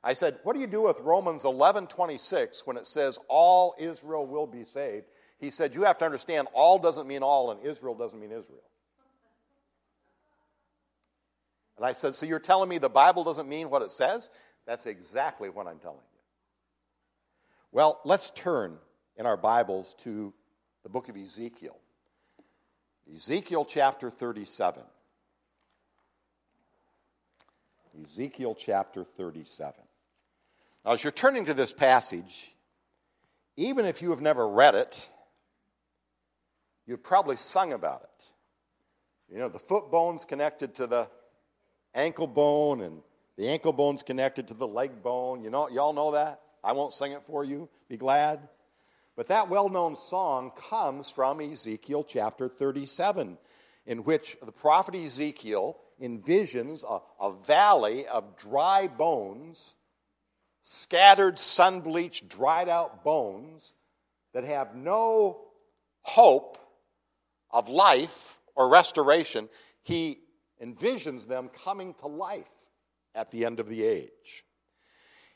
I 0.03 0.13
said, 0.13 0.39
What 0.43 0.53
do 0.53 0.60
you 0.60 0.67
do 0.67 0.83
with 0.83 1.00
Romans 1.01 1.45
11 1.45 1.88
26 1.88 2.65
when 2.65 2.77
it 2.77 2.86
says 2.86 3.19
all 3.27 3.75
Israel 3.77 4.25
will 4.25 4.48
be 4.48 4.63
saved? 4.63 5.05
He 5.39 5.50
said, 5.50 5.75
You 5.75 5.83
have 5.83 5.98
to 6.00 6.05
understand 6.05 6.48
all 6.53 6.79
doesn't 6.79 7.07
mean 7.07 7.24
all, 7.24 7.51
and 7.51 7.62
Israel 7.62 7.95
doesn't 7.95 8.19
mean 8.19 8.31
Israel. 8.31 8.63
And 11.77 11.86
I 11.86 11.93
said, 11.93 12.15
So 12.15 12.25
you're 12.25 12.39
telling 12.39 12.69
me 12.69 12.77
the 12.77 12.89
Bible 12.89 13.24
doesn't 13.24 13.50
mean 13.50 13.69
what 13.69 13.81
it 13.81 13.91
says? 13.91 14.31
That's 14.65 14.88
exactly 14.88 15.50
what 15.50 15.67
I'm 15.67 15.79
telling 15.79 15.98
you. 15.98 16.19
Well, 17.71 18.00
let's 18.03 18.31
turn 18.31 18.77
in 19.17 19.25
our 19.25 19.38
Bibles 19.38 19.95
to 20.00 20.33
the 20.83 20.89
book 20.89 21.10
of 21.10 21.17
Ezekiel. 21.17 21.77
Ezekiel 23.12 23.65
chapter 23.65 24.10
37. 24.10 24.83
Ezekiel 28.00 28.55
chapter 28.55 29.03
37. 29.03 29.74
Now, 30.86 30.91
as 30.91 31.03
you're 31.03 31.12
turning 31.12 31.45
to 31.45 31.53
this 31.53 31.74
passage, 31.74 32.51
even 33.57 33.86
if 33.86 34.01
you 34.01 34.12
have 34.12 34.21
never 34.21 34.48
read 34.48 34.75
it, 34.75 35.10
you've 36.86 37.03
probably 37.03 37.36
sung 37.36 37.74
about 37.74 38.03
it. 38.03 38.31
You 39.31 39.39
know, 39.39 39.50
the 39.50 39.60
foot 39.60 39.91
bone's 39.91 40.25
connected 40.25 40.75
to 40.75 40.88
the 40.88 41.10
ankle 41.93 42.27
bone, 42.27 42.81
and 42.81 43.01
the 43.38 43.50
ankle 43.50 43.74
bone's 43.74 44.03
connected 44.03 44.48
to 44.50 44.53
the 44.53 44.67
leg 44.67 45.03
bone. 45.03 45.41
You 45.41 45.50
know, 45.50 45.69
y'all 45.69 45.93
know 45.93 46.12
that? 46.12 46.41
I 46.63 46.74
won't 46.74 46.93
sing 46.93 47.12
it 47.12 47.24
for 47.25 47.43
you. 47.43 47.69
Be 47.89 47.98
glad. 47.98 48.48
But 49.15 49.27
that 49.27 49.50
well 49.50 49.69
known 49.69 49.95
song 49.95 50.51
comes 50.69 51.12
from 51.12 51.41
Ezekiel 51.41 52.03
chapter 52.03 52.48
37, 52.48 53.38
in 53.86 54.03
which 54.03 54.38
the 54.43 54.51
prophet 54.51 54.95
Ezekiel 54.95 55.77
envisions 56.01 56.84
a, 56.84 57.00
a 57.24 57.34
valley 57.46 58.08
of 58.08 58.38
dry 58.38 58.88
bones 58.88 59.75
scattered, 60.62 61.39
sun 61.39 61.81
bleached, 61.81 62.29
dried 62.29 62.70
out 62.70 63.03
bones 63.03 63.74
that 64.34 64.43
have 64.43 64.75
no 64.75 65.41
hope 66.01 66.58
of 67.50 67.70
life 67.70 68.39
or 68.55 68.70
restoration, 68.70 69.50
he 69.84 70.20
envisions 70.63 71.27
them 71.27 71.50
coming 71.63 71.93
to 71.96 72.08
life 72.08 72.50
at 73.15 73.31
the 73.31 73.46
end 73.46 73.60
of 73.60 73.67
the 73.67 73.84
age. 73.84 74.46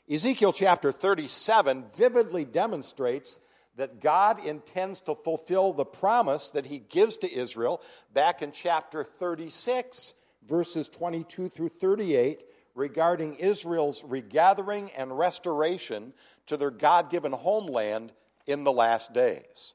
Ezekiel 0.08 0.52
chapter 0.52 0.92
37 0.92 1.86
vividly 1.96 2.44
demonstrates 2.44 3.40
that 3.76 4.00
God 4.00 4.44
intends 4.46 5.00
to 5.02 5.14
fulfill 5.14 5.72
the 5.72 5.84
promise 5.84 6.50
that 6.50 6.64
he 6.66 6.78
gives 6.78 7.18
to 7.18 7.32
Israel 7.32 7.82
back 8.14 8.40
in 8.40 8.52
chapter 8.52 9.04
36, 9.04 10.14
verses 10.46 10.88
22 10.88 11.48
through 11.48 11.68
38, 11.68 12.44
regarding 12.74 13.36
Israel's 13.36 14.04
regathering 14.04 14.90
and 14.96 15.16
restoration 15.16 16.12
to 16.46 16.56
their 16.56 16.70
God 16.70 17.10
given 17.10 17.32
homeland 17.32 18.12
in 18.46 18.64
the 18.64 18.72
last 18.72 19.12
days. 19.12 19.74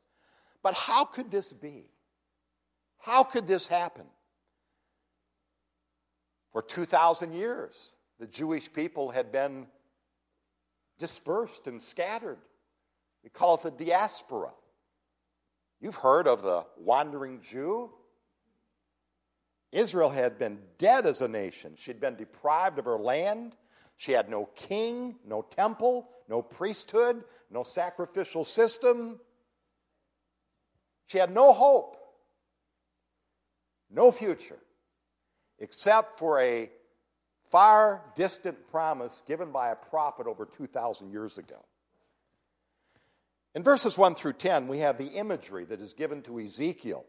But 0.63 0.75
how 0.75 1.05
could 1.05 1.31
this 1.31 1.51
be? 1.51 1.85
How 2.99 3.23
could 3.23 3.47
this 3.47 3.67
happen? 3.67 4.05
For 6.51 6.61
2,000 6.61 7.33
years, 7.33 7.93
the 8.19 8.27
Jewish 8.27 8.71
people 8.71 9.09
had 9.09 9.31
been 9.31 9.65
dispersed 10.99 11.65
and 11.65 11.81
scattered. 11.81 12.37
We 13.23 13.29
call 13.29 13.55
it 13.55 13.61
the 13.63 13.71
diaspora. 13.85 14.51
You've 15.79 15.95
heard 15.95 16.27
of 16.27 16.43
the 16.43 16.65
wandering 16.77 17.41
Jew. 17.41 17.89
Israel 19.71 20.09
had 20.09 20.37
been 20.37 20.59
dead 20.77 21.05
as 21.05 21.21
a 21.21 21.27
nation. 21.27 21.73
She'd 21.77 21.99
been 22.01 22.15
deprived 22.15 22.77
of 22.77 22.85
her 22.85 22.97
land. 22.97 23.55
She 23.95 24.11
had 24.11 24.29
no 24.29 24.45
king, 24.55 25.15
no 25.25 25.43
temple, 25.43 26.09
no 26.27 26.41
priesthood, 26.41 27.23
no 27.49 27.63
sacrificial 27.63 28.43
system. 28.43 29.19
She 31.07 31.17
had 31.17 31.33
no 31.33 31.53
hope, 31.53 31.97
no 33.89 34.11
future, 34.11 34.59
except 35.59 36.19
for 36.19 36.39
a 36.39 36.69
far 37.49 38.01
distant 38.15 38.69
promise 38.71 39.23
given 39.27 39.51
by 39.51 39.71
a 39.71 39.75
prophet 39.75 40.25
over 40.25 40.45
2,000 40.45 41.11
years 41.11 41.37
ago. 41.37 41.63
In 43.53 43.63
verses 43.63 43.97
1 43.97 44.15
through 44.15 44.33
10, 44.33 44.69
we 44.69 44.79
have 44.79 44.97
the 44.97 45.09
imagery 45.09 45.65
that 45.65 45.81
is 45.81 45.93
given 45.93 46.21
to 46.23 46.39
Ezekiel 46.39 47.05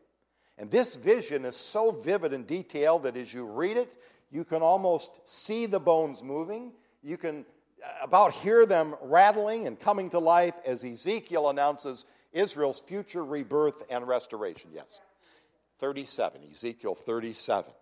and 0.58 0.70
this 0.70 0.96
vision 0.96 1.44
is 1.44 1.56
so 1.56 1.90
vivid 1.90 2.32
and 2.32 2.46
detailed 2.46 3.04
that 3.04 3.16
as 3.16 3.32
you 3.32 3.46
read 3.46 3.76
it, 3.76 3.96
you 4.30 4.44
can 4.44 4.62
almost 4.62 5.12
see 5.24 5.66
the 5.66 5.80
bones 5.80 6.22
moving. 6.22 6.72
You 7.02 7.16
can 7.16 7.44
uh, 7.84 8.04
about 8.04 8.32
hear 8.32 8.66
them 8.66 8.94
rattling 9.02 9.66
and 9.66 9.78
coming 9.78 10.10
to 10.10 10.18
life 10.18 10.54
as 10.64 10.84
Ezekiel 10.84 11.50
announces 11.50 12.06
Israel's 12.32 12.80
future 12.80 13.24
rebirth 13.24 13.82
and 13.90 14.06
restoration. 14.06 14.70
Yes. 14.74 15.00
37, 15.78 16.42
Ezekiel 16.50 16.94
37. 16.94 17.72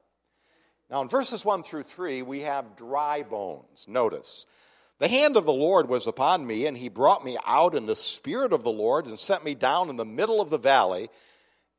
Now, 0.91 1.03
in 1.03 1.09
verses 1.09 1.45
1 1.45 1.63
through 1.63 1.83
3, 1.83 2.23
we 2.23 2.41
have 2.41 2.77
dry 2.77 3.23
bones. 3.23 3.85
Notice, 3.87 4.47
the 4.99 5.07
hand 5.07 5.37
of 5.37 5.47
the 5.47 5.53
Lord 5.53 5.89
was 5.89 6.07
upon 6.07 6.45
me, 6.45 6.67
and 6.67 6.77
he 6.77 6.89
brought 6.89 7.25
me 7.25 7.37
out 7.47 7.77
in 7.77 7.87
the 7.87 7.95
spirit 7.95 8.53
of 8.53 8.65
the 8.65 8.73
Lord 8.73 9.07
and 9.07 9.19
set 9.19 9.45
me 9.45 9.55
down 9.55 9.89
in 9.89 9.97
the 9.97 10.05
middle 10.05 10.41
of 10.41 10.51
the 10.51 10.59
valley 10.59 11.09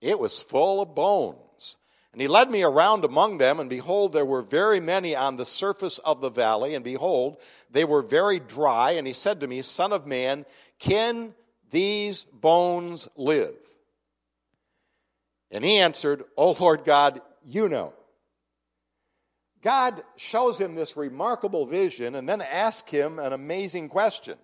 it 0.02 0.20
was 0.20 0.42
full 0.42 0.82
of 0.82 0.96
bones. 0.96 1.78
And 2.12 2.22
he 2.22 2.28
led 2.28 2.52
me 2.52 2.64
around 2.64 3.06
among 3.06 3.38
them, 3.38 3.60
and 3.60 3.70
behold, 3.70 4.12
there 4.12 4.26
were 4.26 4.42
very 4.42 4.82
many 4.82 5.16
on 5.16 5.38
the 5.38 5.46
surface 5.46 5.98
of 6.00 6.20
the 6.20 6.30
valley, 6.30 6.76
and 6.76 6.84
behold, 6.84 7.38
they 7.70 7.86
were 7.86 8.02
very 8.02 8.40
dry. 8.40 8.92
And 8.92 9.08
he 9.08 9.14
said 9.14 9.40
to 9.40 9.48
me, 9.48 9.62
Son 9.62 9.94
of 9.94 10.06
man, 10.06 10.46
can 10.78 11.34
these 11.70 12.26
bones 12.26 13.08
live? 13.16 13.56
And 15.52 15.64
he 15.64 15.78
answered, 15.78 16.24
O 16.36 16.52
Lord 16.52 16.84
God, 16.84 17.22
you 17.46 17.70
know. 17.70 17.94
God 19.62 20.02
shows 20.18 20.60
him 20.60 20.76
this 20.76 20.98
remarkable 20.98 21.66
vision 21.66 22.16
and 22.16 22.28
then 22.28 22.42
asks 22.42 22.92
him 22.92 23.20
an 23.20 23.32
amazing 23.32 23.90
question 23.90 24.38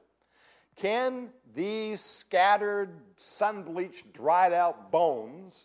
Can 0.77 1.29
these 1.55 2.01
scattered, 2.01 2.89
sun 3.17 3.63
bleached, 3.63 4.13
dried 4.13 4.53
out 4.53 4.91
bones 4.91 5.55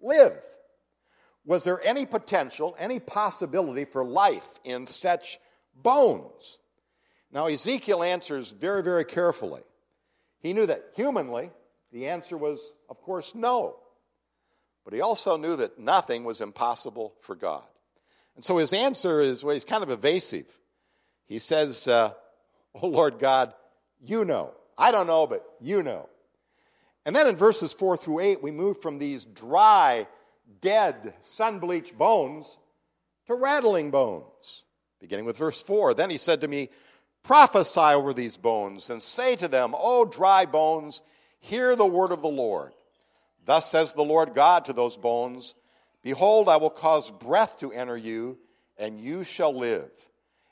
live? 0.00 0.42
Was 1.44 1.64
there 1.64 1.80
any 1.84 2.04
potential, 2.04 2.76
any 2.78 2.98
possibility 2.98 3.84
for 3.84 4.04
life 4.04 4.60
in 4.64 4.86
such 4.86 5.38
bones? 5.74 6.58
Now, 7.32 7.46
Ezekiel 7.46 8.02
answers 8.02 8.50
very, 8.50 8.82
very 8.82 9.04
carefully. 9.04 9.62
He 10.40 10.52
knew 10.52 10.66
that 10.66 10.82
humanly, 10.96 11.50
the 11.92 12.08
answer 12.08 12.36
was, 12.36 12.72
of 12.88 13.00
course, 13.02 13.34
no. 13.34 13.76
But 14.84 14.94
he 14.94 15.00
also 15.00 15.36
knew 15.36 15.56
that 15.56 15.78
nothing 15.78 16.24
was 16.24 16.40
impossible 16.40 17.14
for 17.20 17.34
God. 17.34 17.62
And 18.34 18.44
so 18.44 18.56
his 18.56 18.72
answer 18.72 19.20
is 19.20 19.44
well, 19.44 19.54
he's 19.54 19.64
kind 19.64 19.82
of 19.82 19.90
evasive. 19.90 20.58
He 21.26 21.38
says, 21.38 21.86
uh, 21.86 22.12
Oh 22.74 22.86
Lord 22.86 23.18
God, 23.18 23.54
you 24.04 24.24
know. 24.24 24.54
I 24.76 24.92
don't 24.92 25.06
know, 25.06 25.26
but 25.26 25.44
you 25.60 25.82
know. 25.82 26.08
And 27.04 27.14
then 27.14 27.26
in 27.26 27.36
verses 27.36 27.72
4 27.72 27.96
through 27.96 28.20
8, 28.20 28.42
we 28.42 28.50
move 28.50 28.80
from 28.80 28.98
these 28.98 29.24
dry, 29.24 30.06
dead, 30.60 31.14
sun 31.20 31.58
bleached 31.58 31.96
bones 31.96 32.58
to 33.26 33.34
rattling 33.34 33.90
bones. 33.90 34.64
Beginning 35.00 35.24
with 35.24 35.38
verse 35.38 35.62
4 35.62 35.94
Then 35.94 36.10
he 36.10 36.18
said 36.18 36.42
to 36.42 36.48
me, 36.48 36.68
Prophesy 37.22 37.80
over 37.80 38.12
these 38.12 38.36
bones 38.36 38.90
and 38.90 39.02
say 39.02 39.36
to 39.36 39.48
them, 39.48 39.74
O 39.76 40.04
dry 40.04 40.46
bones, 40.46 41.02
hear 41.40 41.76
the 41.76 41.86
word 41.86 42.12
of 42.12 42.22
the 42.22 42.28
Lord. 42.28 42.72
Thus 43.44 43.70
says 43.70 43.92
the 43.92 44.02
Lord 44.02 44.34
God 44.34 44.66
to 44.66 44.72
those 44.72 44.96
bones 44.96 45.54
Behold, 46.02 46.48
I 46.48 46.56
will 46.56 46.70
cause 46.70 47.10
breath 47.10 47.58
to 47.60 47.72
enter 47.72 47.96
you, 47.96 48.38
and 48.78 48.98
you 48.98 49.22
shall 49.22 49.52
live 49.52 49.90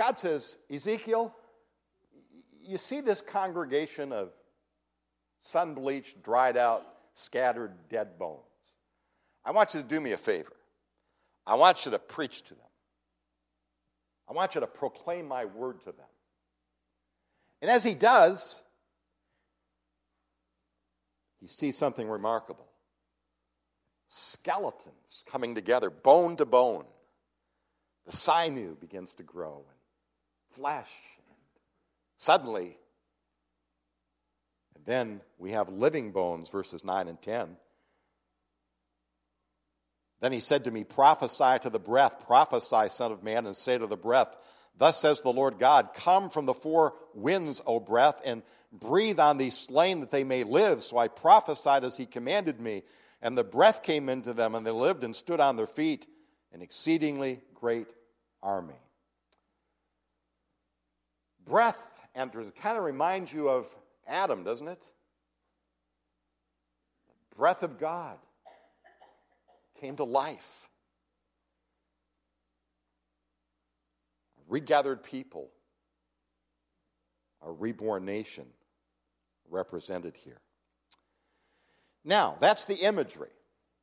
God 0.00 0.18
says, 0.18 0.56
Ezekiel, 0.72 1.30
you 2.62 2.78
see 2.78 3.02
this 3.02 3.20
congregation 3.20 4.12
of 4.12 4.30
sun 5.42 5.74
bleached, 5.74 6.22
dried 6.22 6.56
out, 6.56 6.86
scattered 7.12 7.72
dead 7.90 8.18
bones. 8.18 8.40
I 9.44 9.50
want 9.50 9.74
you 9.74 9.82
to 9.82 9.86
do 9.86 10.00
me 10.00 10.12
a 10.12 10.16
favor. 10.16 10.56
I 11.46 11.56
want 11.56 11.84
you 11.84 11.90
to 11.90 11.98
preach 11.98 12.40
to 12.44 12.54
them. 12.54 12.70
I 14.26 14.32
want 14.32 14.54
you 14.54 14.62
to 14.62 14.66
proclaim 14.66 15.28
my 15.28 15.44
word 15.44 15.80
to 15.80 15.92
them. 15.92 16.06
And 17.60 17.70
as 17.70 17.84
he 17.84 17.94
does, 17.94 18.62
he 21.42 21.46
sees 21.46 21.76
something 21.76 22.08
remarkable 22.08 22.68
skeletons 24.08 25.24
coming 25.26 25.54
together, 25.54 25.90
bone 25.90 26.36
to 26.38 26.46
bone. 26.46 26.86
The 28.06 28.12
sinew 28.16 28.76
begins 28.80 29.12
to 29.16 29.22
grow 29.22 29.62
and 29.68 29.79
flesh. 30.52 30.90
Suddenly, 32.16 32.76
and 34.76 34.84
then 34.84 35.20
we 35.38 35.52
have 35.52 35.68
living 35.68 36.12
bones, 36.12 36.48
verses 36.48 36.84
9 36.84 37.08
and 37.08 37.20
10. 37.20 37.56
Then 40.20 40.32
he 40.32 40.40
said 40.40 40.64
to 40.64 40.70
me, 40.70 40.84
Prophesy 40.84 41.58
to 41.62 41.70
the 41.70 41.78
breath, 41.78 42.26
prophesy, 42.26 42.88
Son 42.88 43.12
of 43.12 43.22
Man, 43.22 43.46
and 43.46 43.56
say 43.56 43.78
to 43.78 43.86
the 43.86 43.96
breath, 43.96 44.36
Thus 44.76 44.98
says 44.98 45.20
the 45.20 45.32
Lord 45.32 45.58
God, 45.58 45.90
Come 45.94 46.30
from 46.30 46.46
the 46.46 46.54
four 46.54 46.94
winds, 47.14 47.62
O 47.66 47.80
breath, 47.80 48.20
and 48.24 48.42
breathe 48.72 49.18
on 49.18 49.38
these 49.38 49.56
slain 49.56 50.00
that 50.00 50.10
they 50.10 50.24
may 50.24 50.44
live. 50.44 50.82
So 50.82 50.98
I 50.98 51.08
prophesied 51.08 51.84
as 51.84 51.96
he 51.96 52.06
commanded 52.06 52.60
me, 52.60 52.82
and 53.22 53.36
the 53.36 53.44
breath 53.44 53.82
came 53.82 54.08
into 54.08 54.32
them, 54.32 54.54
and 54.54 54.66
they 54.66 54.70
lived 54.70 55.04
and 55.04 55.14
stood 55.14 55.40
on 55.40 55.56
their 55.56 55.66
feet, 55.66 56.06
an 56.52 56.62
exceedingly 56.62 57.40
great 57.54 57.88
army. 58.42 58.78
Breath 61.50 62.00
enters. 62.14 62.46
It 62.46 62.54
kind 62.54 62.78
of 62.78 62.84
reminds 62.84 63.32
you 63.32 63.48
of 63.48 63.66
Adam, 64.06 64.44
doesn't 64.44 64.68
it? 64.68 64.92
The 67.08 67.36
breath 67.36 67.64
of 67.64 67.76
God 67.76 68.18
came 69.80 69.96
to 69.96 70.04
life. 70.04 70.68
A 74.38 74.42
regathered 74.48 75.02
people, 75.02 75.50
a 77.42 77.50
reborn 77.50 78.04
nation 78.04 78.46
represented 79.50 80.16
here. 80.16 80.40
Now, 82.04 82.36
that's 82.40 82.64
the 82.64 82.76
imagery. 82.76 83.28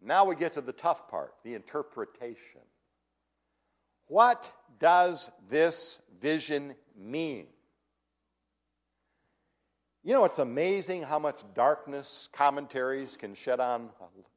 Now 0.01 0.23
we 0.23 0.37
get 0.37 0.53
to 0.53 0.61
the 0.61 0.71
tough 0.71 1.09
part 1.09 1.33
the 1.43 1.53
interpretation. 1.53 2.61
What 4.07 4.49
does 4.79 5.31
this 5.49 5.99
vision 6.21 6.73
mean? 6.95 7.47
You 10.07 10.13
know, 10.13 10.23
it's 10.23 10.39
amazing 10.39 11.01
how 11.01 11.19
much 11.19 11.43
darkness 11.53 12.29
commentaries 12.31 13.17
can 13.17 13.35
shed 13.35 13.59
on 13.59 13.89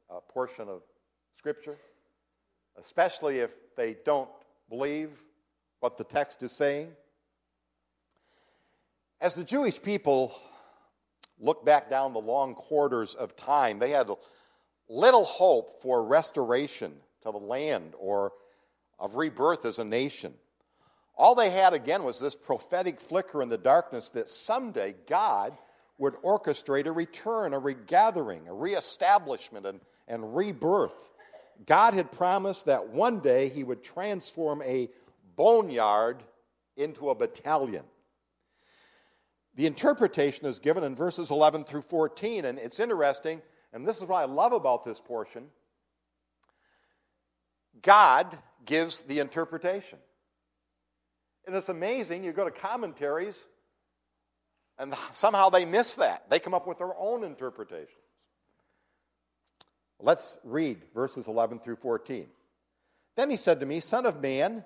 a, 0.09 0.15
a 0.15 0.19
portion 0.19 0.67
of 0.67 0.81
Scripture, 1.37 1.77
especially 2.77 3.37
if 3.37 3.55
they 3.77 3.95
don't 4.03 4.27
believe 4.67 5.11
what 5.79 5.97
the 5.97 6.03
text 6.03 6.43
is 6.43 6.51
saying. 6.51 6.89
As 9.21 9.35
the 9.35 9.45
Jewish 9.45 9.81
people 9.81 10.35
look 11.39 11.63
back 11.63 11.89
down 11.89 12.11
the 12.11 12.19
long 12.19 12.53
corridors 12.53 13.15
of 13.15 13.37
time, 13.37 13.79
they 13.79 13.91
had 13.91 14.09
little 14.89 15.23
hope 15.23 15.81
for 15.81 16.03
restoration 16.03 16.91
to 17.23 17.31
the 17.31 17.37
land 17.37 17.93
or 17.97 18.33
of 18.99 19.15
rebirth 19.15 19.63
as 19.63 19.79
a 19.79 19.85
nation. 19.85 20.33
All 21.21 21.35
they 21.35 21.51
had 21.51 21.73
again 21.73 22.03
was 22.03 22.19
this 22.19 22.35
prophetic 22.35 22.99
flicker 22.99 23.43
in 23.43 23.49
the 23.49 23.55
darkness 23.55 24.09
that 24.09 24.27
someday 24.27 24.95
God 25.07 25.55
would 25.99 26.15
orchestrate 26.23 26.87
a 26.87 26.91
return, 26.91 27.53
a 27.53 27.59
regathering, 27.59 28.47
a 28.47 28.53
reestablishment, 28.55 29.67
and, 29.67 29.81
and 30.07 30.35
rebirth. 30.35 31.11
God 31.67 31.93
had 31.93 32.11
promised 32.11 32.65
that 32.65 32.89
one 32.89 33.19
day 33.19 33.49
he 33.49 33.63
would 33.63 33.83
transform 33.83 34.63
a 34.63 34.89
boneyard 35.35 36.23
into 36.75 37.11
a 37.11 37.15
battalion. 37.15 37.83
The 39.53 39.67
interpretation 39.67 40.47
is 40.47 40.57
given 40.57 40.83
in 40.83 40.95
verses 40.95 41.29
11 41.29 41.65
through 41.65 41.83
14, 41.83 42.45
and 42.45 42.57
it's 42.57 42.79
interesting, 42.79 43.43
and 43.73 43.87
this 43.87 43.97
is 43.97 44.05
what 44.05 44.17
I 44.17 44.25
love 44.25 44.53
about 44.53 44.85
this 44.85 44.99
portion. 44.99 45.49
God 47.83 48.35
gives 48.65 49.03
the 49.03 49.19
interpretation. 49.19 49.99
And 51.45 51.55
it's 51.55 51.69
amazing, 51.69 52.23
you 52.23 52.33
go 52.33 52.45
to 52.45 52.51
commentaries, 52.51 53.47
and 54.77 54.93
somehow 55.11 55.49
they 55.49 55.65
miss 55.65 55.95
that. 55.95 56.29
They 56.29 56.39
come 56.39 56.53
up 56.53 56.67
with 56.67 56.77
their 56.77 56.95
own 56.97 57.23
interpretations. 57.23 57.89
Let's 59.99 60.37
read 60.43 60.81
verses 60.95 61.27
11 61.27 61.59
through 61.59 61.75
14. 61.75 62.27
Then 63.17 63.29
he 63.29 63.35
said 63.35 63.59
to 63.59 63.65
me, 63.65 63.79
Son 63.79 64.05
of 64.05 64.21
man, 64.21 64.63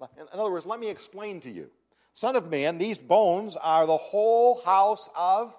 in 0.00 0.26
other 0.32 0.50
words, 0.50 0.66
let 0.66 0.80
me 0.80 0.90
explain 0.90 1.40
to 1.40 1.50
you. 1.50 1.70
Son 2.12 2.36
of 2.36 2.50
man, 2.50 2.78
these 2.78 2.98
bones 2.98 3.56
are 3.56 3.86
the 3.86 3.96
whole 3.96 4.62
house 4.62 5.08
of 5.16 5.54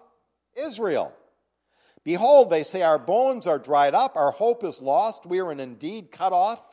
Israel. 0.55 1.13
Behold, 2.03 2.49
they 2.49 2.63
say, 2.63 2.83
Our 2.83 2.99
bones 2.99 3.47
are 3.47 3.59
dried 3.59 3.93
up, 3.93 4.15
our 4.15 4.31
hope 4.31 4.63
is 4.63 4.81
lost, 4.81 5.25
we 5.25 5.39
are 5.39 5.51
indeed 5.51 6.11
cut 6.11 6.33
off. 6.33 6.63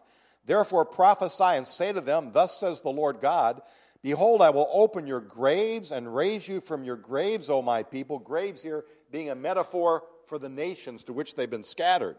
Therefore 0.46 0.84
prophesy 0.84 1.44
and 1.44 1.66
say 1.66 1.92
to 1.92 2.00
them, 2.00 2.30
Thus 2.32 2.58
says 2.58 2.80
the 2.80 2.90
Lord 2.90 3.20
God, 3.20 3.62
Behold, 4.02 4.42
I 4.42 4.50
will 4.50 4.68
open 4.70 5.06
your 5.06 5.20
graves 5.20 5.90
and 5.90 6.14
raise 6.14 6.46
you 6.46 6.60
from 6.60 6.84
your 6.84 6.96
graves, 6.96 7.48
O 7.48 7.62
my 7.62 7.82
people. 7.82 8.18
Graves 8.18 8.62
here 8.62 8.84
being 9.10 9.30
a 9.30 9.34
metaphor 9.34 10.02
for 10.26 10.38
the 10.38 10.50
nations 10.50 11.04
to 11.04 11.14
which 11.14 11.34
they've 11.34 11.50
been 11.50 11.64
scattered. 11.64 12.18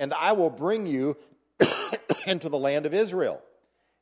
And 0.00 0.12
I 0.12 0.32
will 0.32 0.50
bring 0.50 0.86
you 0.86 1.16
into 2.26 2.48
the 2.48 2.58
land 2.58 2.84
of 2.86 2.94
Israel. 2.94 3.40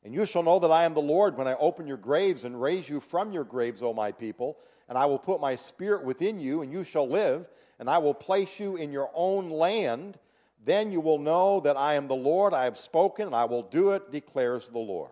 And 0.03 0.13
you 0.13 0.25
shall 0.25 0.41
know 0.41 0.57
that 0.57 0.71
I 0.71 0.85
am 0.85 0.95
the 0.95 1.01
Lord 1.01 1.37
when 1.37 1.47
I 1.47 1.53
open 1.55 1.87
your 1.87 1.97
graves 1.97 2.45
and 2.45 2.59
raise 2.59 2.89
you 2.89 2.99
from 2.99 3.31
your 3.31 3.43
graves, 3.43 3.83
O 3.83 3.93
my 3.93 4.11
people. 4.11 4.57
And 4.89 4.97
I 4.97 5.05
will 5.05 5.19
put 5.19 5.39
my 5.39 5.55
spirit 5.55 6.03
within 6.03 6.39
you, 6.39 6.63
and 6.63 6.71
you 6.71 6.83
shall 6.83 7.07
live. 7.07 7.47
And 7.79 7.89
I 7.89 7.99
will 7.99 8.15
place 8.15 8.59
you 8.59 8.75
in 8.75 8.91
your 8.91 9.11
own 9.13 9.51
land. 9.51 10.17
Then 10.63 10.91
you 10.91 11.01
will 11.01 11.19
know 11.19 11.59
that 11.61 11.75
I 11.75 11.95
am 11.95 12.07
the 12.07 12.15
Lord. 12.15 12.53
I 12.53 12.63
have 12.63 12.77
spoken, 12.77 13.27
and 13.27 13.35
I 13.35 13.45
will 13.45 13.63
do 13.63 13.91
it, 13.91 14.11
declares 14.11 14.69
the 14.69 14.79
Lord. 14.79 15.11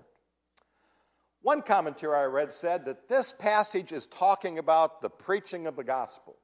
One 1.41 1.61
commentary 1.61 2.15
I 2.15 2.23
read 2.25 2.53
said 2.53 2.85
that 2.85 3.09
this 3.09 3.33
passage 3.33 3.91
is 3.91 4.05
talking 4.05 4.59
about 4.59 5.01
the 5.01 5.09
preaching 5.09 5.67
of 5.67 5.75
the 5.75 5.83
gospel. 5.83 6.37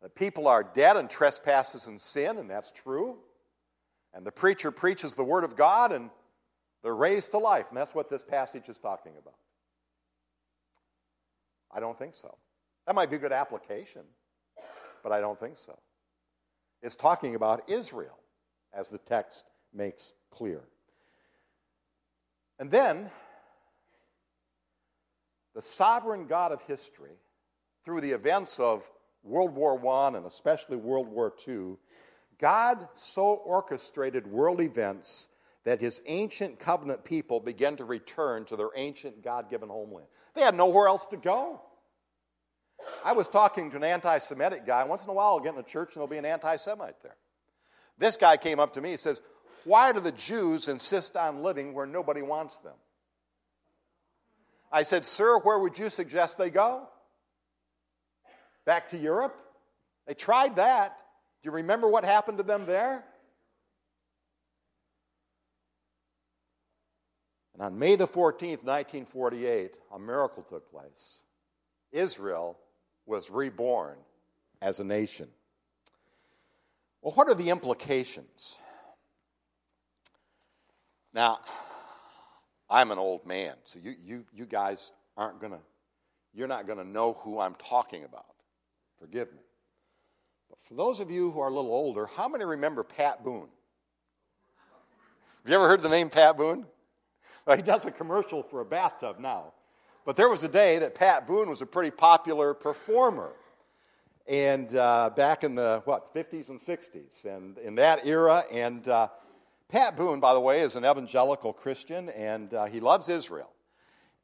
The 0.00 0.08
people 0.08 0.46
are 0.48 0.62
dead 0.62 0.96
in 0.96 1.08
trespasses 1.08 1.86
and 1.86 2.00
sin, 2.00 2.38
and 2.38 2.48
that's 2.48 2.70
true. 2.70 3.18
And 4.14 4.24
the 4.24 4.32
preacher 4.32 4.70
preaches 4.70 5.14
the 5.14 5.24
word 5.24 5.44
of 5.44 5.56
God, 5.56 5.92
and 5.92 6.10
they're 6.82 6.94
raised 6.94 7.32
to 7.32 7.38
life. 7.38 7.66
And 7.68 7.76
that's 7.76 7.94
what 7.94 8.08
this 8.08 8.22
passage 8.22 8.68
is 8.68 8.78
talking 8.78 9.12
about. 9.20 9.34
I 11.72 11.80
don't 11.80 11.98
think 11.98 12.14
so. 12.14 12.36
That 12.86 12.94
might 12.94 13.10
be 13.10 13.16
a 13.16 13.18
good 13.18 13.32
application, 13.32 14.02
but 15.02 15.10
I 15.10 15.20
don't 15.20 15.38
think 15.38 15.58
so. 15.58 15.76
It's 16.84 16.96
talking 16.96 17.34
about 17.34 17.70
Israel, 17.70 18.18
as 18.74 18.90
the 18.90 18.98
text 18.98 19.46
makes 19.72 20.12
clear. 20.30 20.60
And 22.58 22.70
then, 22.70 23.10
the 25.54 25.62
sovereign 25.62 26.26
God 26.26 26.52
of 26.52 26.60
history, 26.62 27.16
through 27.86 28.02
the 28.02 28.10
events 28.10 28.60
of 28.60 28.88
World 29.22 29.54
War 29.54 29.80
I 29.88 30.08
and 30.08 30.26
especially 30.26 30.76
World 30.76 31.08
War 31.08 31.32
II, 31.48 31.76
God 32.38 32.86
so 32.92 33.36
orchestrated 33.46 34.26
world 34.26 34.60
events 34.60 35.30
that 35.64 35.80
his 35.80 36.02
ancient 36.04 36.58
covenant 36.58 37.02
people 37.02 37.40
began 37.40 37.76
to 37.76 37.86
return 37.86 38.44
to 38.44 38.56
their 38.56 38.68
ancient 38.76 39.22
God 39.22 39.48
given 39.48 39.70
homeland. 39.70 40.08
They 40.34 40.42
had 40.42 40.54
nowhere 40.54 40.86
else 40.86 41.06
to 41.06 41.16
go. 41.16 41.62
I 43.04 43.12
was 43.12 43.28
talking 43.28 43.70
to 43.70 43.76
an 43.76 43.84
anti 43.84 44.18
Semitic 44.18 44.66
guy. 44.66 44.84
Once 44.84 45.04
in 45.04 45.10
a 45.10 45.12
while, 45.12 45.28
I'll 45.28 45.40
get 45.40 45.54
in 45.54 45.60
a 45.60 45.64
church 45.64 45.90
and 45.90 45.96
there'll 45.96 46.08
be 46.08 46.16
an 46.16 46.24
anti 46.24 46.56
Semite 46.56 47.02
there. 47.02 47.16
This 47.98 48.16
guy 48.16 48.36
came 48.36 48.58
up 48.58 48.72
to 48.74 48.80
me. 48.80 48.90
He 48.90 48.96
says, 48.96 49.22
Why 49.64 49.92
do 49.92 50.00
the 50.00 50.12
Jews 50.12 50.68
insist 50.68 51.16
on 51.16 51.42
living 51.42 51.74
where 51.74 51.86
nobody 51.86 52.22
wants 52.22 52.58
them? 52.58 52.74
I 54.72 54.82
said, 54.82 55.04
Sir, 55.04 55.38
where 55.40 55.58
would 55.58 55.78
you 55.78 55.90
suggest 55.90 56.38
they 56.38 56.50
go? 56.50 56.88
Back 58.64 58.88
to 58.90 58.96
Europe? 58.96 59.36
They 60.06 60.14
tried 60.14 60.56
that. 60.56 60.96
Do 61.42 61.50
you 61.50 61.56
remember 61.56 61.88
what 61.88 62.04
happened 62.04 62.38
to 62.38 62.44
them 62.44 62.66
there? 62.66 63.04
And 67.52 67.62
on 67.62 67.78
May 67.78 67.94
the 67.96 68.06
14th, 68.06 68.64
1948, 68.64 69.72
a 69.92 69.98
miracle 69.98 70.42
took 70.42 70.70
place. 70.70 71.20
Israel 71.92 72.58
was 73.06 73.30
reborn 73.30 73.96
as 74.62 74.80
a 74.80 74.84
nation. 74.84 75.28
Well, 77.02 77.12
what 77.14 77.28
are 77.28 77.34
the 77.34 77.50
implications? 77.50 78.56
Now, 81.12 81.38
I'm 82.68 82.90
an 82.90 82.98
old 82.98 83.26
man, 83.26 83.54
so 83.64 83.78
you, 83.82 83.94
you, 84.02 84.24
you 84.32 84.46
guys 84.46 84.90
aren't 85.16 85.40
going 85.40 85.52
to, 85.52 85.60
you're 86.32 86.48
not 86.48 86.66
going 86.66 86.78
to 86.78 86.84
know 86.84 87.12
who 87.12 87.38
I'm 87.38 87.54
talking 87.56 88.04
about. 88.04 88.34
Forgive 88.98 89.30
me. 89.32 89.38
But 90.48 90.58
for 90.62 90.74
those 90.74 91.00
of 91.00 91.10
you 91.10 91.30
who 91.30 91.40
are 91.40 91.48
a 91.48 91.54
little 91.54 91.72
older, 91.72 92.06
how 92.06 92.28
many 92.28 92.44
remember 92.44 92.82
Pat 92.82 93.22
Boone? 93.22 93.48
Have 95.42 95.50
you 95.50 95.54
ever 95.54 95.68
heard 95.68 95.82
the 95.82 95.90
name 95.90 96.08
Pat 96.08 96.38
Boone? 96.38 96.64
Well, 97.46 97.56
he 97.56 97.62
does 97.62 97.84
a 97.84 97.90
commercial 97.90 98.42
for 98.42 98.60
a 98.60 98.64
bathtub 98.64 99.18
now. 99.18 99.52
But 100.04 100.16
there 100.16 100.28
was 100.28 100.44
a 100.44 100.48
day 100.48 100.78
that 100.80 100.94
Pat 100.94 101.26
Boone 101.26 101.48
was 101.48 101.62
a 101.62 101.66
pretty 101.66 101.90
popular 101.90 102.52
performer. 102.52 103.32
And 104.26 104.74
uh, 104.76 105.10
back 105.10 105.44
in 105.44 105.54
the, 105.54 105.80
what, 105.86 106.14
50s 106.14 106.50
and 106.50 106.60
60s. 106.60 107.24
And 107.24 107.56
in 107.58 107.74
that 107.76 108.06
era, 108.06 108.44
and 108.52 108.86
uh, 108.86 109.08
Pat 109.68 109.96
Boone, 109.96 110.20
by 110.20 110.34
the 110.34 110.40
way, 110.40 110.60
is 110.60 110.76
an 110.76 110.84
evangelical 110.84 111.54
Christian, 111.54 112.10
and 112.10 112.52
uh, 112.52 112.66
he 112.66 112.80
loves 112.80 113.08
Israel. 113.08 113.50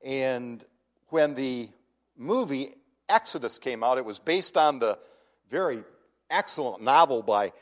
And 0.05 0.63
when 1.09 1.35
the 1.35 1.69
movie 2.17 2.69
Exodus 3.09 3.59
came 3.59 3.83
out, 3.83 3.97
it 3.97 4.05
was 4.05 4.19
based 4.19 4.57
on 4.59 4.79
the 4.79 4.99
very 5.51 5.83
excellent 6.29 6.83
novel 6.83 7.23
by 7.23 7.53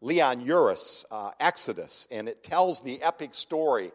Leon 0.00 0.44
Uris, 0.46 1.04
uh, 1.10 1.32
Exodus, 1.40 2.06
and 2.10 2.28
it 2.28 2.44
tells 2.44 2.80
the 2.80 3.02
epic 3.02 3.34
story 3.34 3.90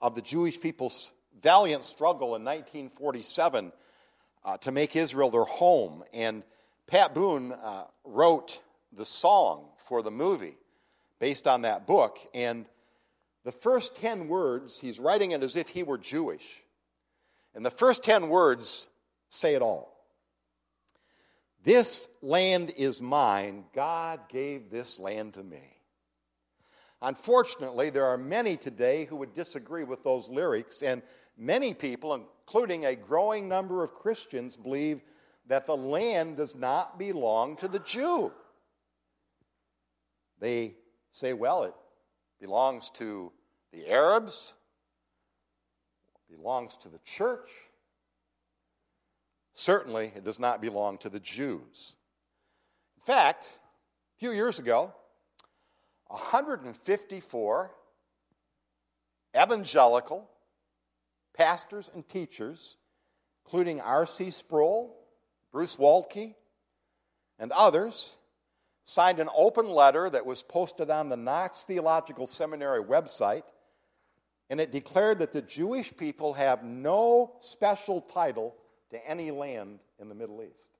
of 0.00 0.14
the 0.14 0.22
Jewish 0.22 0.60
people's 0.60 1.12
valiant 1.42 1.84
struggle 1.84 2.36
in 2.36 2.44
1947 2.44 3.72
uh, 4.44 4.56
to 4.58 4.70
make 4.70 4.96
Israel 4.96 5.30
their 5.30 5.44
home. 5.44 6.04
And 6.12 6.42
Pat 6.86 7.14
Boone 7.14 7.52
uh, 7.52 7.84
wrote 8.04 8.62
the 8.92 9.06
song 9.06 9.68
for 9.78 10.02
the 10.02 10.10
movie 10.10 10.56
based 11.18 11.46
on 11.46 11.62
that 11.62 11.86
book. 11.86 12.18
And 12.34 12.66
the 13.44 13.52
first 13.52 13.96
10 13.96 14.28
words, 14.28 14.78
he's 14.78 14.98
writing 14.98 15.32
it 15.32 15.42
as 15.42 15.56
if 15.56 15.68
he 15.68 15.82
were 15.82 15.98
Jewish. 15.98 16.62
And 17.54 17.64
the 17.64 17.70
first 17.70 18.04
10 18.04 18.28
words 18.28 18.86
say 19.28 19.54
it 19.54 19.62
all. 19.62 19.96
This 21.62 22.08
land 22.22 22.72
is 22.76 23.02
mine. 23.02 23.64
God 23.74 24.20
gave 24.28 24.70
this 24.70 24.98
land 24.98 25.34
to 25.34 25.42
me. 25.42 25.76
Unfortunately, 27.02 27.90
there 27.90 28.06
are 28.06 28.18
many 28.18 28.56
today 28.56 29.06
who 29.06 29.16
would 29.16 29.34
disagree 29.34 29.84
with 29.84 30.04
those 30.04 30.28
lyrics, 30.28 30.82
and 30.82 31.02
many 31.40 31.74
people, 31.74 32.14
including 32.14 32.84
a 32.84 32.94
growing 32.94 33.48
number 33.48 33.82
of 33.82 33.94
Christians, 33.94 34.56
believe 34.56 35.00
that 35.46 35.66
the 35.66 35.76
land 35.76 36.36
does 36.36 36.54
not 36.54 36.98
belong 36.98 37.56
to 37.56 37.66
the 37.66 37.80
Jew. 37.80 38.30
They 40.38 40.76
say, 41.10 41.32
well, 41.32 41.64
it 41.64 41.74
belongs 42.40 42.90
to 42.90 43.32
the 43.72 43.90
Arabs, 43.90 44.54
belongs 46.30 46.76
to 46.78 46.88
the 46.88 47.00
church. 47.04 47.50
Certainly, 49.54 50.12
it 50.14 50.24
does 50.24 50.38
not 50.38 50.60
belong 50.60 50.98
to 50.98 51.08
the 51.08 51.20
Jews. 51.20 51.96
In 52.96 53.02
fact, 53.02 53.58
a 54.16 54.18
few 54.18 54.32
years 54.32 54.58
ago, 54.58 54.94
154 56.06 57.70
evangelical 59.36 60.28
pastors 61.36 61.90
and 61.94 62.08
teachers, 62.08 62.76
including 63.44 63.80
R.C. 63.80 64.30
Sproul, 64.30 64.96
Bruce 65.52 65.76
Waltke, 65.76 66.34
and 67.38 67.52
others, 67.52 68.16
signed 68.84 69.20
an 69.20 69.28
open 69.36 69.68
letter 69.68 70.10
that 70.10 70.26
was 70.26 70.42
posted 70.42 70.90
on 70.90 71.08
the 71.08 71.16
Knox 71.16 71.64
Theological 71.64 72.26
Seminary 72.26 72.82
website, 72.82 73.44
and 74.48 74.60
it 74.60 74.72
declared 74.72 75.20
that 75.20 75.32
the 75.32 75.42
Jewish 75.42 75.96
people 75.96 76.32
have 76.34 76.64
no 76.64 77.36
special 77.40 78.00
title 78.00 78.56
to 78.90 79.08
any 79.08 79.30
land 79.30 79.78
in 79.98 80.08
the 80.08 80.14
Middle 80.14 80.42
East. 80.42 80.78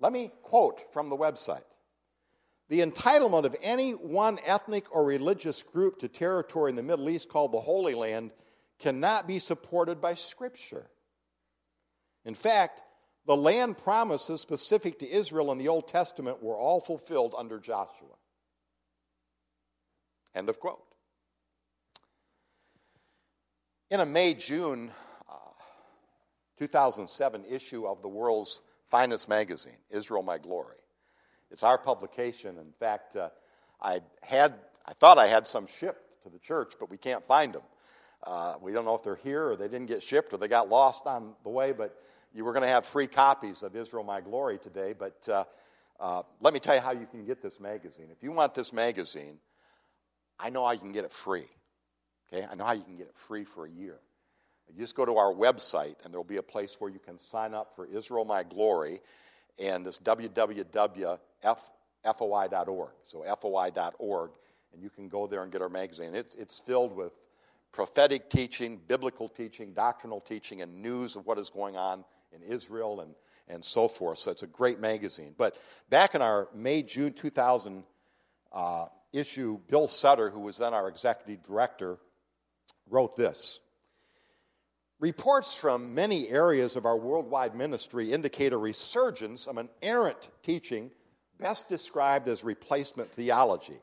Let 0.00 0.12
me 0.12 0.30
quote 0.42 0.92
from 0.92 1.10
the 1.10 1.16
website. 1.16 1.64
The 2.68 2.80
entitlement 2.80 3.44
of 3.44 3.54
any 3.62 3.92
one 3.92 4.38
ethnic 4.44 4.86
or 4.94 5.04
religious 5.04 5.62
group 5.62 5.98
to 6.00 6.08
territory 6.08 6.70
in 6.70 6.76
the 6.76 6.82
Middle 6.82 7.08
East 7.08 7.28
called 7.28 7.52
the 7.52 7.60
Holy 7.60 7.94
Land 7.94 8.32
cannot 8.78 9.26
be 9.26 9.38
supported 9.38 10.00
by 10.00 10.14
Scripture. 10.14 10.86
In 12.24 12.34
fact, 12.34 12.82
the 13.26 13.36
land 13.36 13.76
promises 13.78 14.40
specific 14.40 15.00
to 15.00 15.10
Israel 15.10 15.50
in 15.52 15.58
the 15.58 15.68
Old 15.68 15.88
Testament 15.88 16.42
were 16.42 16.56
all 16.56 16.80
fulfilled 16.80 17.34
under 17.36 17.58
Joshua. 17.58 18.14
End 20.34 20.48
of 20.48 20.60
quote. 20.60 20.82
In 23.90 24.00
a 24.00 24.06
May 24.06 24.34
June 24.34 24.90
uh, 25.28 25.34
2007 26.58 27.44
issue 27.48 27.86
of 27.86 28.02
the 28.02 28.08
world's 28.08 28.62
finest 28.90 29.28
magazine, 29.28 29.78
Israel 29.90 30.22
My 30.22 30.38
Glory, 30.38 30.76
it's 31.50 31.62
our 31.62 31.78
publication. 31.78 32.58
In 32.58 32.72
fact, 32.78 33.16
uh, 33.16 33.30
I 33.80 34.00
had 34.22 34.54
I 34.84 34.92
thought 34.94 35.18
I 35.18 35.26
had 35.26 35.46
some 35.46 35.66
shipped 35.66 36.22
to 36.22 36.30
the 36.30 36.38
church, 36.38 36.74
but 36.78 36.90
we 36.90 36.96
can't 36.96 37.24
find 37.24 37.52
them. 37.52 37.62
Uh, 38.26 38.54
we 38.60 38.72
don't 38.72 38.84
know 38.84 38.94
if 38.94 39.04
they're 39.04 39.14
here 39.16 39.48
or 39.48 39.56
they 39.56 39.68
didn't 39.68 39.86
get 39.86 40.02
shipped 40.02 40.32
or 40.32 40.36
they 40.36 40.48
got 40.48 40.68
lost 40.68 41.06
on 41.06 41.34
the 41.44 41.48
way, 41.48 41.72
but 41.72 41.96
you 42.34 42.44
were 42.44 42.52
going 42.52 42.62
to 42.62 42.68
have 42.68 42.84
free 42.84 43.06
copies 43.06 43.62
of 43.62 43.76
Israel 43.76 44.02
My 44.02 44.20
Glory 44.20 44.58
today. 44.58 44.94
But 44.98 45.28
uh, 45.28 45.44
uh, 46.00 46.22
let 46.40 46.52
me 46.52 46.60
tell 46.60 46.74
you 46.74 46.80
how 46.80 46.90
you 46.90 47.06
can 47.06 47.24
get 47.24 47.40
this 47.40 47.60
magazine. 47.60 48.08
If 48.10 48.22
you 48.22 48.32
want 48.32 48.52
this 48.54 48.72
magazine, 48.72 49.38
I 50.40 50.50
know 50.50 50.66
how 50.66 50.72
you 50.72 50.80
can 50.80 50.92
get 50.92 51.04
it 51.04 51.12
free. 51.12 51.46
Okay, 52.32 52.44
I 52.50 52.56
know 52.56 52.64
how 52.64 52.72
you 52.72 52.82
can 52.82 52.96
get 52.96 53.06
it 53.06 53.16
free 53.16 53.44
for 53.44 53.64
a 53.66 53.70
year. 53.70 54.00
You 54.68 54.80
just 54.80 54.96
go 54.96 55.06
to 55.06 55.16
our 55.16 55.32
website, 55.32 55.94
and 56.02 56.12
there 56.12 56.18
will 56.18 56.24
be 56.24 56.38
a 56.38 56.42
place 56.42 56.80
where 56.80 56.90
you 56.90 56.98
can 56.98 57.18
sign 57.18 57.54
up 57.54 57.74
for 57.76 57.86
Israel 57.86 58.24
My 58.24 58.42
Glory, 58.42 59.00
and 59.58 59.86
it's 59.86 60.00
www.foi.org. 60.00 61.20
So 63.04 63.36
foi.org, 63.40 64.30
and 64.72 64.82
you 64.82 64.90
can 64.90 65.08
go 65.08 65.26
there 65.28 65.44
and 65.44 65.52
get 65.52 65.62
our 65.62 65.68
magazine. 65.68 66.16
It's, 66.16 66.34
it's 66.34 66.58
filled 66.58 66.96
with 66.96 67.12
prophetic 67.72 68.30
teaching, 68.30 68.80
biblical 68.86 69.28
teaching, 69.28 69.72
doctrinal 69.72 70.20
teaching, 70.20 70.62
and 70.62 70.82
news 70.82 71.16
of 71.16 71.26
what 71.26 71.38
is 71.38 71.50
going 71.50 71.76
on 71.76 72.04
in 72.32 72.42
Israel 72.42 73.00
and, 73.00 73.14
and 73.48 73.64
so 73.64 73.88
forth. 73.88 74.18
So 74.18 74.30
it's 74.30 74.42
a 74.42 74.48
great 74.48 74.80
magazine. 74.80 75.34
But 75.36 75.56
back 75.90 76.14
in 76.14 76.22
our 76.22 76.48
May, 76.54 76.82
June 76.82 77.12
2000 77.12 77.84
uh, 78.52 78.86
issue, 79.12 79.58
Bill 79.68 79.88
Sutter, 79.88 80.30
who 80.30 80.40
was 80.40 80.58
then 80.58 80.74
our 80.74 80.88
executive 80.88 81.44
director, 81.44 81.98
wrote 82.88 83.16
this. 83.16 83.60
Reports 84.98 85.56
from 85.56 85.94
many 85.94 86.28
areas 86.28 86.76
of 86.76 86.86
our 86.86 86.96
worldwide 86.96 87.54
ministry 87.54 88.12
indicate 88.12 88.54
a 88.54 88.56
resurgence 88.56 89.46
of 89.46 89.58
an 89.58 89.68
errant 89.82 90.30
teaching 90.42 90.90
best 91.38 91.68
described 91.68 92.28
as 92.28 92.42
replacement 92.42 93.10
theology. 93.10 93.78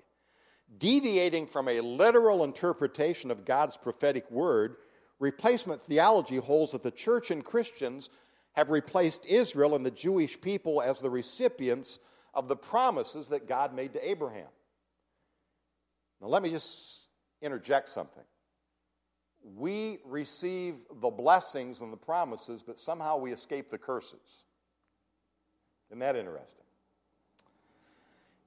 Deviating 0.77 1.47
from 1.47 1.67
a 1.67 1.79
literal 1.81 2.43
interpretation 2.43 3.31
of 3.31 3.45
God's 3.45 3.77
prophetic 3.77 4.29
word, 4.31 4.77
replacement 5.19 5.81
theology 5.81 6.37
holds 6.37 6.71
that 6.71 6.83
the 6.83 6.91
church 6.91 7.31
and 7.31 7.43
Christians 7.43 8.09
have 8.53 8.69
replaced 8.69 9.25
Israel 9.25 9.75
and 9.75 9.85
the 9.85 9.91
Jewish 9.91 10.39
people 10.39 10.81
as 10.81 10.99
the 10.99 11.09
recipients 11.09 11.99
of 12.33 12.47
the 12.47 12.55
promises 12.55 13.29
that 13.29 13.47
God 13.47 13.73
made 13.73 13.93
to 13.93 14.09
Abraham. 14.09 14.47
Now, 16.21 16.27
let 16.27 16.41
me 16.41 16.49
just 16.49 17.09
interject 17.41 17.89
something 17.89 18.23
we 19.43 19.99
receive 20.05 20.75
the 21.01 21.09
blessings 21.09 21.81
and 21.81 21.91
the 21.91 21.97
promises, 21.97 22.63
but 22.63 22.79
somehow 22.79 23.17
we 23.17 23.31
escape 23.31 23.69
the 23.69 23.77
curses. 23.77 24.45
Isn't 25.89 25.99
that 25.99 26.15
interesting? 26.15 26.62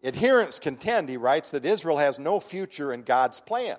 Adherents 0.05 0.59
contend, 0.59 1.09
he 1.09 1.17
writes, 1.17 1.51
that 1.51 1.65
Israel 1.65 1.97
has 1.97 2.19
no 2.19 2.39
future 2.39 2.93
in 2.93 3.03
God's 3.03 3.41
plan. 3.41 3.77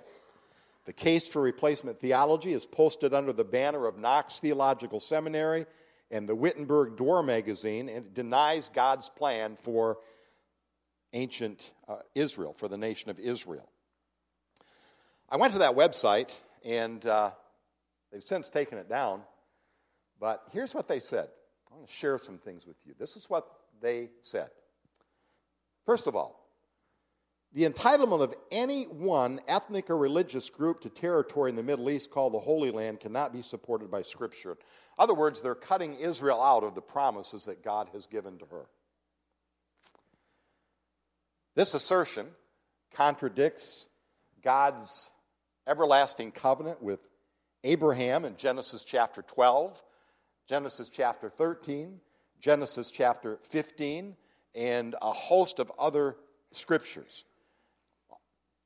The 0.86 0.94
case 0.94 1.28
for 1.28 1.42
replacement 1.42 2.00
theology 2.00 2.54
is 2.54 2.66
posted 2.66 3.14
under 3.14 3.34
the 3.34 3.44
banner 3.44 3.86
of 3.88 3.98
Knox 3.98 4.40
Theological 4.40 5.00
Seminary 5.00 5.66
and 6.12 6.28
the 6.28 6.36
Wittenburg 6.36 6.96
Door 6.96 7.24
magazine, 7.24 7.90
and 7.90 8.06
it 8.06 8.14
denies 8.14 8.70
God's 8.70 9.10
plan 9.10 9.58
for 9.62 9.98
ancient 11.14 11.72
uh, 11.88 11.98
Israel, 12.16 12.54
for 12.54 12.68
the 12.68 12.78
nation 12.78 13.10
of 13.10 13.20
Israel. 13.20 13.70
I 15.30 15.38
went 15.38 15.54
to 15.54 15.60
that 15.60 15.76
website 15.76 16.34
and 16.64 17.06
uh, 17.06 17.32
they've 18.12 18.24
since 18.24 18.50
taken 18.50 18.78
it 18.78 18.90
down. 18.90 19.22
But 20.20 20.44
here's 20.52 20.74
what 20.74 20.88
they 20.88 21.00
said. 21.00 21.28
I 21.72 21.76
want 21.76 21.88
to 21.88 21.94
share 21.94 22.18
some 22.18 22.38
things 22.38 22.66
with 22.66 22.78
you. 22.86 22.94
This 22.98 23.18
is 23.18 23.30
what 23.30 23.48
they 23.82 24.10
said. 24.22 24.50
First 25.88 26.06
of 26.06 26.18
all, 26.18 26.38
the 27.54 27.64
entitlement 27.64 28.22
of 28.22 28.36
any 28.52 28.84
one 28.84 29.40
ethnic 29.48 29.90
or 29.90 29.98
religious 29.98 30.50
group 30.50 30.82
to 30.82 30.90
territory 30.90 31.50
in 31.50 31.56
the 31.56 31.64
Middle 31.64 31.90
East 31.90 32.12
called 32.12 32.34
the 32.34 32.40
Holy 32.40 32.72
Land 32.72 33.00
cannot 33.00 33.32
be 33.32 33.42
supported 33.42 33.90
by 33.90 34.02
Scripture. 34.02 34.52
In 34.52 34.58
other 35.00 35.14
words, 35.14 35.42
they're 35.42 35.56
cutting 35.56 35.96
Israel 35.96 36.44
out 36.44 36.66
of 36.66 36.76
the 36.76 36.82
promises 36.82 37.46
that 37.46 37.64
God 37.64 37.88
has 37.94 38.06
given 38.06 38.38
to 38.40 38.46
her. 38.48 38.66
This 41.56 41.74
assertion 41.74 42.28
contradicts 42.94 43.88
God's 44.44 45.10
everlasting 45.66 46.32
covenant 46.32 46.84
with 46.84 47.00
Abraham 47.64 48.26
in 48.26 48.36
Genesis 48.36 48.84
chapter 48.84 49.22
12, 49.22 49.82
Genesis 50.50 50.90
chapter 50.90 51.30
13, 51.30 52.02
Genesis 52.42 52.92
chapter 52.92 53.40
15, 53.50 54.18
and 54.58 54.96
a 55.02 55.12
host 55.12 55.60
of 55.60 55.72
other 55.78 56.18
scriptures. 56.52 57.24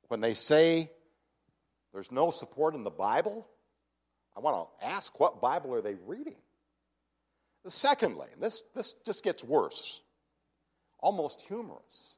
When 0.07 0.21
they 0.21 0.33
say 0.33 0.89
there's 1.93 2.11
no 2.11 2.31
support 2.31 2.73
in 2.75 2.83
the 2.83 2.89
Bible, 2.89 3.47
I 4.35 4.39
want 4.39 4.67
to 4.79 4.87
ask 4.87 5.19
what 5.19 5.41
Bible 5.41 5.75
are 5.75 5.81
they 5.81 5.95
reading? 6.07 6.37
Secondly, 7.67 8.27
and 8.33 8.41
this, 8.41 8.63
this 8.73 8.95
just 9.05 9.23
gets 9.23 9.43
worse, 9.43 10.01
almost 10.99 11.41
humorous. 11.41 12.17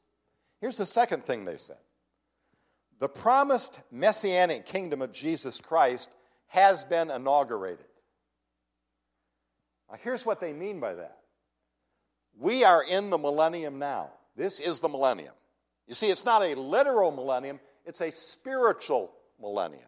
Here's 0.62 0.78
the 0.78 0.86
second 0.86 1.26
thing 1.26 1.44
they 1.44 1.58
said 1.58 1.78
the 3.00 3.10
promised 3.10 3.80
messianic 3.92 4.66
kingdom 4.66 5.02
of 5.02 5.12
Jesus 5.12 5.60
Christ 5.60 6.10
has 6.48 6.86
been 6.86 7.10
inaugurated. 7.10 7.86
Now, 9.90 9.98
here's 10.02 10.26
what 10.26 10.40
they 10.40 10.54
mean 10.54 10.80
by 10.80 10.94
that 10.94 11.23
we 12.40 12.64
are 12.64 12.84
in 12.84 13.10
the 13.10 13.18
millennium 13.18 13.80
now. 13.80 14.10
This 14.36 14.60
is 14.60 14.80
the 14.80 14.90
millennium. 14.90 15.34
You 15.88 15.94
see, 15.94 16.08
it's 16.08 16.26
not 16.26 16.42
a 16.42 16.56
literal 16.56 17.12
millennium, 17.12 17.60
it's 17.86 18.02
a 18.02 18.12
spiritual 18.12 19.14
millennium. 19.42 19.84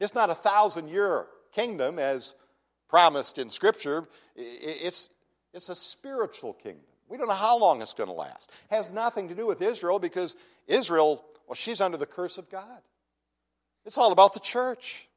It's 0.00 0.14
not 0.14 0.30
a 0.30 0.34
thousand 0.34 0.88
year 0.88 1.26
kingdom 1.52 1.98
as 1.98 2.34
promised 2.88 3.38
in 3.38 3.50
Scripture, 3.50 4.08
it's, 4.34 5.10
it's 5.52 5.68
a 5.68 5.74
spiritual 5.74 6.54
kingdom. 6.54 6.84
We 7.08 7.16
don't 7.16 7.28
know 7.28 7.34
how 7.34 7.58
long 7.58 7.82
it's 7.82 7.94
going 7.94 8.08
to 8.08 8.14
last. 8.14 8.50
It 8.70 8.74
has 8.74 8.90
nothing 8.90 9.28
to 9.28 9.34
do 9.34 9.46
with 9.46 9.62
Israel 9.62 9.98
because 9.98 10.36
Israel, 10.66 11.24
well, 11.46 11.54
she's 11.54 11.80
under 11.80 11.96
the 11.96 12.06
curse 12.06 12.38
of 12.38 12.50
God. 12.50 12.80
It's 13.84 13.98
all 13.98 14.12
about 14.12 14.34
the 14.34 14.40
church. 14.40 15.08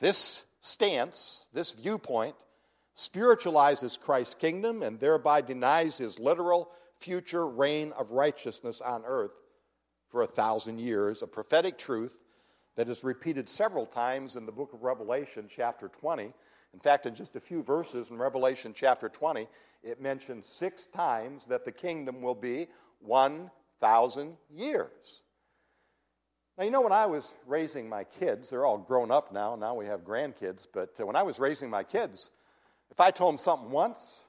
This 0.00 0.44
stance, 0.60 1.46
this 1.52 1.72
viewpoint, 1.72 2.34
spiritualizes 2.98 3.96
Christ's 3.96 4.34
kingdom 4.34 4.82
and 4.82 4.98
thereby 4.98 5.40
denies 5.40 5.98
his 5.98 6.18
literal 6.18 6.68
future 6.98 7.46
reign 7.46 7.92
of 7.92 8.10
righteousness 8.10 8.80
on 8.80 9.04
earth 9.06 9.40
for 10.08 10.22
a 10.22 10.26
thousand 10.26 10.80
years, 10.80 11.22
a 11.22 11.26
prophetic 11.28 11.78
truth 11.78 12.18
that 12.74 12.88
is 12.88 13.04
repeated 13.04 13.48
several 13.48 13.86
times 13.86 14.34
in 14.34 14.46
the 14.46 14.52
book 14.52 14.72
of 14.72 14.82
Revelation, 14.82 15.46
chapter 15.48 15.86
20. 15.86 16.24
In 16.24 16.80
fact, 16.80 17.06
in 17.06 17.14
just 17.14 17.36
a 17.36 17.40
few 17.40 17.62
verses 17.62 18.10
in 18.10 18.18
Revelation 18.18 18.72
chapter 18.74 19.08
20, 19.08 19.46
it 19.84 20.00
mentions 20.00 20.48
six 20.48 20.86
times 20.86 21.46
that 21.46 21.64
the 21.64 21.70
kingdom 21.70 22.20
will 22.20 22.34
be 22.34 22.66
1,000 22.98 24.36
years. 24.50 25.22
Now, 26.56 26.64
you 26.64 26.72
know, 26.72 26.80
when 26.80 26.90
I 26.90 27.06
was 27.06 27.36
raising 27.46 27.88
my 27.88 28.02
kids, 28.02 28.50
they're 28.50 28.66
all 28.66 28.78
grown 28.78 29.12
up 29.12 29.32
now, 29.32 29.54
now 29.54 29.76
we 29.76 29.86
have 29.86 30.00
grandkids, 30.00 30.66
but 30.74 31.00
uh, 31.00 31.06
when 31.06 31.14
I 31.14 31.22
was 31.22 31.38
raising 31.38 31.70
my 31.70 31.84
kids, 31.84 32.32
if 32.98 33.02
I 33.02 33.12
told 33.12 33.34
them 33.34 33.38
something 33.38 33.70
once, 33.70 34.24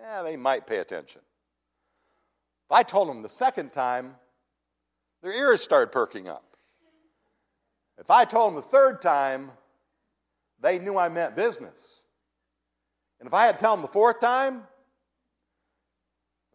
yeah, 0.00 0.22
they 0.22 0.36
might 0.36 0.68
pay 0.68 0.76
attention. 0.76 1.20
If 2.68 2.72
I 2.72 2.84
told 2.84 3.08
them 3.08 3.22
the 3.22 3.28
second 3.28 3.72
time, 3.72 4.14
their 5.20 5.32
ears 5.32 5.60
started 5.60 5.90
perking 5.90 6.28
up. 6.28 6.44
If 7.98 8.08
I 8.08 8.24
told 8.24 8.52
them 8.52 8.54
the 8.54 8.68
third 8.68 9.02
time, 9.02 9.50
they 10.60 10.78
knew 10.78 10.96
I 10.96 11.08
meant 11.08 11.34
business. 11.34 12.04
And 13.18 13.26
if 13.26 13.34
I 13.34 13.46
had 13.46 13.58
to 13.58 13.64
tell 13.64 13.74
them 13.74 13.82
the 13.82 13.88
fourth 13.88 14.20
time, 14.20 14.62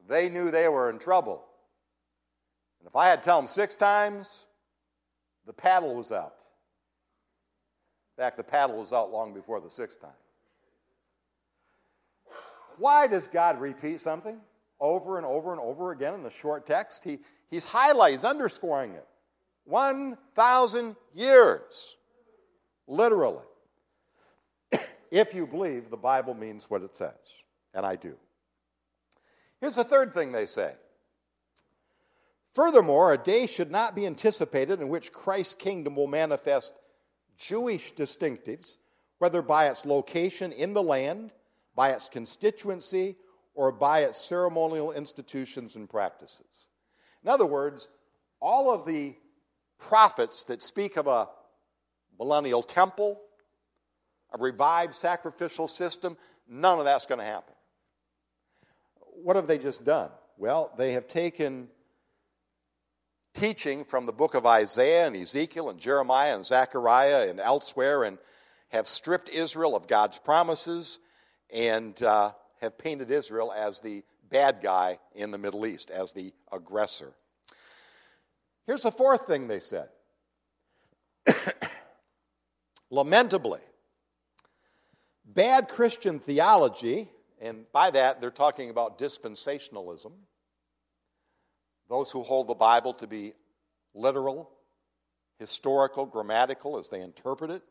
they 0.08 0.30
knew 0.30 0.50
they 0.50 0.70
were 0.70 0.90
in 0.90 0.98
trouble. 0.98 1.44
And 2.80 2.88
if 2.88 2.96
I 2.96 3.10
had 3.10 3.22
to 3.22 3.26
tell 3.26 3.42
them 3.42 3.48
six 3.48 3.76
times, 3.76 4.46
the 5.46 5.52
paddle 5.52 5.94
was 5.94 6.14
out. 6.14 6.36
In 8.18 8.24
fact, 8.24 8.38
the 8.38 8.46
paddle 8.46 8.78
was 8.78 8.94
out 8.94 9.12
long 9.12 9.34
before 9.34 9.60
the 9.60 9.70
sixth 9.70 10.00
time. 10.00 10.12
Why 12.78 13.08
does 13.08 13.28
God 13.28 13.60
repeat 13.60 14.00
something 14.00 14.40
over 14.80 15.18
and 15.18 15.26
over 15.26 15.52
and 15.52 15.62
over 15.62 15.92
again 15.92 16.14
in 16.14 16.24
the 16.24 16.30
short 16.30 16.66
text? 16.66 17.04
He, 17.04 17.20
he's 17.50 17.66
highlighting, 17.66 18.12
he's 18.12 18.26
underscoring 18.26 18.94
it. 18.94 19.06
1,000 19.66 20.96
years, 21.14 21.96
literally. 22.88 23.44
if 25.12 25.34
you 25.34 25.48
believe 25.48 25.90
the 25.90 25.98
Bible 25.98 26.34
means 26.34 26.70
what 26.70 26.84
it 26.84 26.98
says, 26.98 27.14
and 27.74 27.86
I 27.86 27.96
do. 27.96 28.16
Here's 29.60 29.76
the 29.76 29.84
third 29.84 30.14
thing 30.14 30.32
they 30.32 30.46
say 30.46 30.74
Furthermore, 32.54 33.12
a 33.12 33.18
day 33.18 33.48
should 33.48 33.70
not 33.70 33.96
be 33.96 34.06
anticipated 34.06 34.80
in 34.80 34.88
which 34.88 35.12
Christ's 35.12 35.56
kingdom 35.56 35.96
will 35.96 36.08
manifest 36.08 36.74
Jewish 37.38 37.94
distinctives, 37.94 38.78
whether 39.18 39.42
by 39.42 39.68
its 39.68 39.86
location 39.86 40.54
in 40.54 40.74
the 40.74 40.82
land, 40.82 41.34
by 41.76 41.92
its 41.92 42.10
constituency, 42.10 43.16
or 43.54 43.72
by 43.72 44.02
its 44.02 44.20
ceremonial 44.20 44.92
institutions 44.92 45.76
and 45.76 45.90
practices. 45.90 46.70
In 47.24 47.30
other 47.30 47.46
words, 47.46 47.90
all 48.42 48.74
of 48.74 48.86
the 48.86 49.16
prophets 49.80 50.46
that 50.46 50.62
speak 50.62 50.98
of 50.98 51.08
a 51.08 51.28
millennial 52.20 52.62
temple, 52.64 53.22
a 54.34 54.38
revived 54.38 54.94
sacrificial 54.94 55.68
system, 55.68 56.18
none 56.48 56.80
of 56.80 56.86
that's 56.86 57.06
going 57.06 57.20
to 57.20 57.26
happen. 57.26 57.54
What 59.24 59.36
have 59.36 59.48
they 59.48 59.58
just 59.58 59.86
done? 59.86 60.10
Well, 60.38 60.72
they 60.78 60.94
have 60.94 61.08
taken 61.08 61.70
teaching 63.34 63.84
from 63.84 64.06
the 64.06 64.14
book 64.14 64.34
of 64.34 64.46
Isaiah 64.46 65.08
and 65.08 65.16
Ezekiel 65.16 65.70
and 65.70 65.80
Jeremiah 65.80 66.36
and 66.36 66.46
Zechariah 66.46 67.30
and 67.30 67.40
elsewhere 67.40 68.04
and 68.04 68.18
have 68.70 68.88
stripped 68.88 69.30
Israel 69.30 69.76
of 69.76 69.88
God's 69.88 70.20
promises 70.20 71.00
and 71.54 72.02
uh, 72.04 72.32
have 72.62 72.78
painted 72.78 73.12
Israel 73.12 73.54
as 73.56 73.80
the 73.80 74.04
bad 74.30 74.60
guy 74.62 75.00
in 75.14 75.32
the 75.32 75.38
Middle 75.38 75.66
East, 75.66 75.92
as 75.92 76.12
the 76.14 76.34
aggressor. 76.52 77.14
Here's 78.68 78.84
the 78.84 78.92
fourth 78.92 79.28
thing 79.28 79.48
they 79.48 79.60
said 79.60 79.90
lamentably, 82.90 83.62
bad 85.26 85.68
Christian 85.68 86.20
theology, 86.20 87.10
and 87.42 87.66
by 87.72 87.92
that 87.92 88.22
they're 88.22 88.32
talking 88.32 88.70
about 88.70 88.98
dispensationalism 88.98 90.12
those 91.90 92.12
who 92.12 92.24
hold 92.24 92.48
the 92.48 92.56
Bible 92.56 92.94
to 92.96 93.08
be 93.08 93.34
literal, 93.94 94.50
historical, 95.40 96.06
grammatical 96.06 96.78
as 96.78 96.90
they 96.90 97.02
interpret 97.02 97.52
it. 97.52 97.62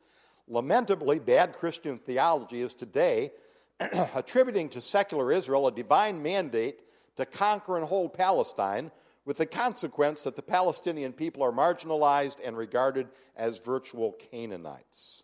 Lamentably, 0.46 1.18
bad 1.18 1.52
Christian 1.54 1.98
theology 1.98 2.60
is 2.60 2.74
today 2.74 3.32
attributing 4.14 4.68
to 4.70 4.80
secular 4.80 5.32
Israel 5.32 5.66
a 5.66 5.72
divine 5.72 6.22
mandate 6.22 6.80
to 7.16 7.26
conquer 7.26 7.76
and 7.76 7.86
hold 7.86 8.14
Palestine, 8.14 8.90
with 9.24 9.38
the 9.38 9.46
consequence 9.46 10.24
that 10.24 10.36
the 10.36 10.42
Palestinian 10.42 11.12
people 11.12 11.42
are 11.42 11.52
marginalized 11.52 12.38
and 12.44 12.56
regarded 12.56 13.08
as 13.36 13.58
virtual 13.58 14.12
Canaanites. 14.30 15.22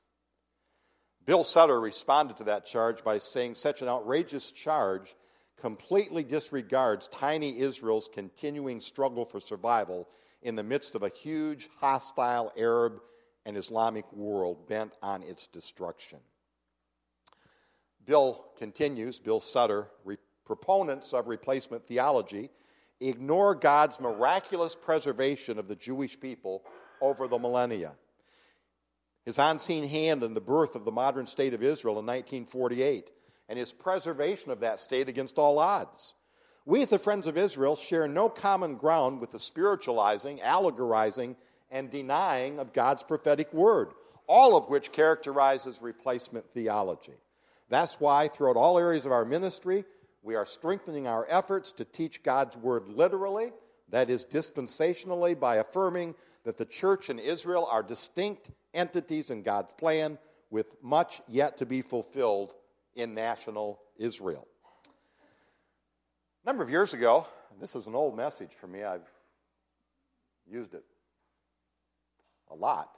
Bill 1.26 1.44
Sutter 1.44 1.78
responded 1.78 2.38
to 2.38 2.44
that 2.44 2.64
charge 2.64 3.04
by 3.04 3.18
saying 3.18 3.54
such 3.54 3.82
an 3.82 3.88
outrageous 3.88 4.52
charge 4.52 5.14
completely 5.58 6.24
disregards 6.24 7.08
tiny 7.08 7.58
Israel's 7.58 8.08
continuing 8.12 8.80
struggle 8.80 9.26
for 9.26 9.38
survival 9.38 10.08
in 10.42 10.56
the 10.56 10.62
midst 10.62 10.94
of 10.94 11.02
a 11.02 11.10
huge, 11.10 11.68
hostile 11.78 12.50
Arab 12.56 13.02
and 13.44 13.56
Islamic 13.56 14.10
world 14.12 14.66
bent 14.66 14.96
on 15.02 15.22
its 15.22 15.46
destruction. 15.46 16.18
Bill 18.06 18.44
continues, 18.58 19.20
Bill 19.20 19.40
Sutter, 19.40 19.88
re- 20.04 20.16
proponents 20.44 21.12
of 21.12 21.28
replacement 21.28 21.86
theology 21.86 22.50
ignore 23.00 23.54
God's 23.54 24.00
miraculous 24.00 24.76
preservation 24.76 25.58
of 25.58 25.68
the 25.68 25.76
Jewish 25.76 26.18
people 26.20 26.64
over 27.00 27.28
the 27.28 27.38
millennia. 27.38 27.92
His 29.24 29.38
unseen 29.38 29.86
hand 29.86 30.22
in 30.22 30.34
the 30.34 30.40
birth 30.40 30.74
of 30.74 30.84
the 30.84 30.92
modern 30.92 31.26
state 31.26 31.54
of 31.54 31.62
Israel 31.62 31.98
in 31.98 32.06
1948 32.06 33.10
and 33.48 33.58
his 33.58 33.72
preservation 33.72 34.50
of 34.50 34.60
that 34.60 34.78
state 34.78 35.08
against 35.08 35.38
all 35.38 35.58
odds. 35.58 36.14
We, 36.64 36.84
the 36.84 36.98
Friends 36.98 37.26
of 37.26 37.36
Israel, 37.36 37.74
share 37.74 38.06
no 38.06 38.28
common 38.28 38.76
ground 38.76 39.20
with 39.20 39.30
the 39.30 39.38
spiritualizing, 39.38 40.40
allegorizing, 40.40 41.36
and 41.70 41.90
denying 41.90 42.58
of 42.58 42.72
God's 42.72 43.02
prophetic 43.02 43.52
word, 43.52 43.92
all 44.26 44.56
of 44.56 44.68
which 44.68 44.92
characterizes 44.92 45.82
replacement 45.82 46.48
theology. 46.50 47.14
That's 47.70 48.00
why, 48.00 48.28
throughout 48.28 48.56
all 48.56 48.78
areas 48.78 49.06
of 49.06 49.12
our 49.12 49.24
ministry, 49.24 49.85
we 50.22 50.35
are 50.35 50.44
strengthening 50.44 51.06
our 51.06 51.24
efforts 51.30 51.72
to 51.72 51.85
teach 51.85 52.22
God's 52.22 52.59
word 52.59 52.88
literally, 52.88 53.52
that 53.88 54.11
is, 54.11 54.26
dispensationally, 54.26 55.38
by 55.38 55.56
affirming 55.56 56.14
that 56.44 56.56
the 56.56 56.64
church 56.64 57.09
and 57.09 57.18
Israel 57.20 57.68
are 57.70 57.83
distinct 57.83 58.50
entities 58.74 59.30
in 59.30 59.42
God's 59.42 59.72
plan 59.74 60.18
with 60.50 60.76
much 60.83 61.22
yet 61.28 61.59
to 61.59 61.66
be 61.66 61.80
fulfilled 61.80 62.54
in 62.96 63.14
national 63.14 63.80
Israel. 63.96 64.46
A 66.44 66.48
number 66.48 66.64
of 66.64 66.70
years 66.70 66.92
ago, 66.92 67.26
this 67.61 67.76
is 67.76 67.87
an 67.87 67.94
old 67.94 68.16
message 68.16 68.52
for 68.52 68.66
me, 68.66 68.83
I've 68.83 69.09
used 70.50 70.74
it 70.74 70.85
a 72.50 72.54
lot. 72.54 72.90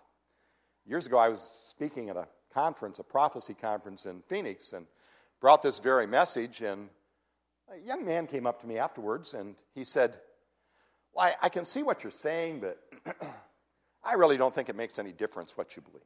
Years 0.86 1.06
ago, 1.06 1.18
I 1.18 1.28
was 1.28 1.42
speaking 1.42 2.08
at 2.08 2.16
a 2.16 2.26
conference, 2.52 2.98
a 2.98 3.04
prophecy 3.04 3.54
conference 3.54 4.06
in 4.06 4.22
Phoenix, 4.28 4.72
and 4.72 4.86
brought 5.40 5.62
this 5.62 5.78
very 5.78 6.06
message. 6.06 6.62
And 6.62 6.88
a 7.72 7.78
young 7.86 8.04
man 8.04 8.26
came 8.26 8.46
up 8.46 8.60
to 8.60 8.66
me 8.66 8.78
afterwards 8.78 9.34
and 9.34 9.56
he 9.74 9.84
said, 9.84 10.16
Well, 11.12 11.26
I, 11.26 11.46
I 11.46 11.48
can 11.48 11.64
see 11.64 11.82
what 11.82 12.04
you're 12.04 12.10
saying, 12.10 12.60
but 12.60 12.78
I 14.04 14.14
really 14.14 14.36
don't 14.36 14.54
think 14.54 14.68
it 14.68 14.76
makes 14.76 14.98
any 14.98 15.12
difference 15.12 15.56
what 15.56 15.76
you 15.76 15.82
believe. 15.82 16.02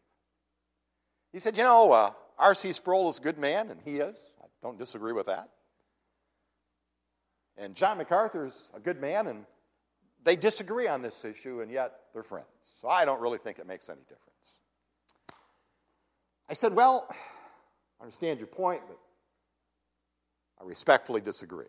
He 1.32 1.38
said, 1.38 1.56
You 1.56 1.64
know, 1.64 1.92
uh, 1.92 2.10
R.C. 2.38 2.72
Sproul 2.72 3.08
is 3.08 3.18
a 3.18 3.22
good 3.22 3.38
man, 3.38 3.70
and 3.70 3.80
he 3.84 3.96
is. 3.96 4.34
I 4.42 4.46
don't 4.62 4.78
disagree 4.78 5.12
with 5.12 5.26
that. 5.26 5.48
And 7.58 7.74
John 7.74 7.98
MacArthur's 7.98 8.70
a 8.74 8.80
good 8.80 9.00
man, 9.00 9.26
and 9.26 9.46
they 10.24 10.36
disagree 10.36 10.88
on 10.88 11.02
this 11.02 11.24
issue, 11.24 11.62
and 11.62 11.70
yet 11.70 11.92
they're 12.12 12.22
friends. 12.22 12.46
So 12.62 12.88
I 12.88 13.04
don't 13.04 13.20
really 13.20 13.38
think 13.38 13.58
it 13.58 13.66
makes 13.66 13.88
any 13.88 14.02
difference. 14.02 14.35
I 16.48 16.54
said, 16.54 16.74
Well, 16.74 17.06
I 18.00 18.04
understand 18.04 18.38
your 18.38 18.46
point, 18.46 18.82
but 18.86 18.98
I 20.60 20.64
respectfully 20.64 21.20
disagree. 21.20 21.66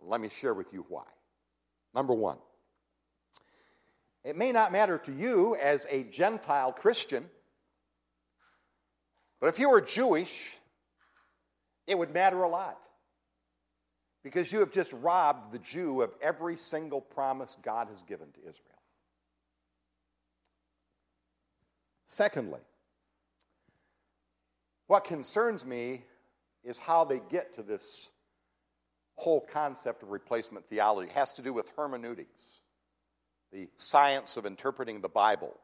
Let 0.00 0.20
me 0.20 0.28
share 0.28 0.54
with 0.54 0.72
you 0.72 0.84
why. 0.88 1.04
Number 1.94 2.14
one, 2.14 2.38
it 4.24 4.36
may 4.36 4.52
not 4.52 4.72
matter 4.72 4.98
to 4.98 5.12
you 5.12 5.56
as 5.56 5.86
a 5.90 6.04
Gentile 6.04 6.72
Christian, 6.72 7.28
but 9.40 9.48
if 9.48 9.58
you 9.58 9.70
were 9.70 9.80
Jewish, 9.80 10.56
it 11.86 11.96
would 11.96 12.12
matter 12.12 12.42
a 12.42 12.48
lot. 12.48 12.78
Because 14.22 14.52
you 14.52 14.60
have 14.60 14.72
just 14.72 14.92
robbed 14.94 15.52
the 15.52 15.58
Jew 15.60 16.02
of 16.02 16.12
every 16.20 16.56
single 16.56 17.00
promise 17.00 17.56
God 17.62 17.88
has 17.88 18.02
given 18.02 18.26
to 18.32 18.40
Israel. 18.40 18.82
Secondly, 22.04 22.60
what 24.88 25.04
concerns 25.04 25.64
me 25.64 26.02
is 26.64 26.78
how 26.78 27.04
they 27.04 27.20
get 27.30 27.54
to 27.54 27.62
this 27.62 28.10
whole 29.14 29.40
concept 29.40 30.02
of 30.02 30.10
replacement 30.10 30.66
theology. 30.68 31.08
It 31.08 31.14
has 31.14 31.34
to 31.34 31.42
do 31.42 31.52
with 31.52 31.72
hermeneutics, 31.76 32.60
the 33.52 33.68
science 33.76 34.36
of 34.36 34.46
interpreting 34.46 35.00
the 35.00 35.08
Bible. 35.08 35.56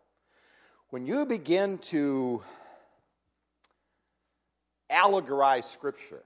When 0.91 1.07
you 1.07 1.27
begin 1.27 1.79
to 1.79 2.43
allegorize 4.91 5.65
Scripture, 5.65 6.23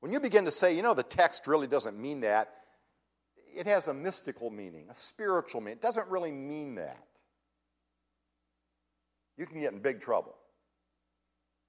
when 0.00 0.12
you 0.12 0.20
begin 0.20 0.44
to 0.44 0.50
say, 0.50 0.76
you 0.76 0.82
know, 0.82 0.94
the 0.94 1.02
text 1.02 1.46
really 1.46 1.66
doesn't 1.66 1.98
mean 1.98 2.20
that, 2.20 2.52
it 3.54 3.66
has 3.66 3.88
a 3.88 3.94
mystical 3.94 4.50
meaning, 4.50 4.86
a 4.90 4.94
spiritual 4.94 5.62
meaning. 5.62 5.78
It 5.78 5.82
doesn't 5.82 6.08
really 6.08 6.30
mean 6.30 6.74
that. 6.74 7.02
You 9.38 9.46
can 9.46 9.60
get 9.60 9.72
in 9.72 9.80
big 9.80 10.00
trouble. 10.00 10.35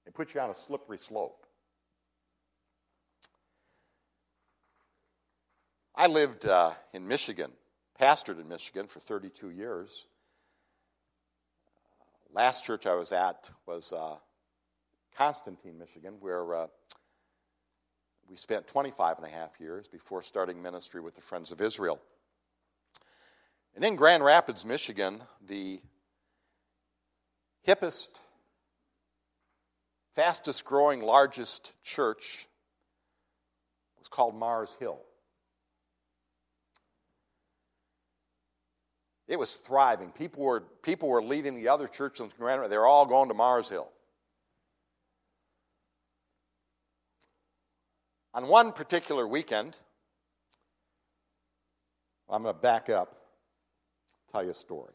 It 0.08 0.14
puts 0.14 0.34
you 0.34 0.40
on 0.40 0.48
a 0.48 0.54
slippery 0.54 0.96
slope. 0.96 1.44
I 5.94 6.06
lived 6.06 6.46
uh, 6.46 6.70
in 6.94 7.06
Michigan, 7.06 7.52
pastored 8.00 8.40
in 8.40 8.48
Michigan 8.48 8.86
for 8.86 9.00
32 9.00 9.50
years. 9.50 10.06
Last 12.32 12.64
church 12.64 12.86
I 12.86 12.94
was 12.94 13.12
at 13.12 13.50
was 13.66 13.92
uh, 13.92 14.16
Constantine, 15.14 15.78
Michigan, 15.78 16.14
where 16.20 16.54
uh, 16.54 16.66
we 18.30 18.36
spent 18.36 18.66
25 18.66 19.18
and 19.18 19.26
a 19.26 19.30
half 19.30 19.60
years 19.60 19.88
before 19.88 20.22
starting 20.22 20.62
ministry 20.62 21.02
with 21.02 21.16
the 21.16 21.20
Friends 21.20 21.52
of 21.52 21.60
Israel. 21.60 22.00
And 23.74 23.84
in 23.84 23.94
Grand 23.94 24.24
Rapids, 24.24 24.64
Michigan, 24.64 25.20
the 25.46 25.82
hippest, 27.66 28.20
fastest 30.18 30.64
growing, 30.64 31.00
largest 31.00 31.72
church 31.84 32.48
was 34.00 34.08
called 34.08 34.34
Mars 34.34 34.76
Hill. 34.80 35.00
It 39.28 39.38
was 39.38 39.54
thriving. 39.54 40.10
People 40.10 40.42
were, 40.42 40.62
people 40.82 41.08
were 41.08 41.22
leaving 41.22 41.54
the 41.54 41.68
other 41.68 41.86
churches 41.86 42.22
in 42.22 42.32
Grand. 42.36 42.68
They 42.68 42.76
were 42.76 42.86
all 42.86 43.06
going 43.06 43.28
to 43.28 43.34
Mars 43.34 43.68
Hill. 43.68 43.88
On 48.34 48.48
one 48.48 48.72
particular 48.72 49.24
weekend, 49.24 49.76
I'm 52.28 52.42
going 52.42 52.56
to 52.56 52.60
back 52.60 52.90
up, 52.90 53.14
tell 54.32 54.42
you 54.42 54.50
a 54.50 54.54
story 54.54 54.94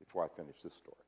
before 0.00 0.24
I 0.24 0.28
finish 0.36 0.56
this 0.60 0.74
story. 0.74 1.07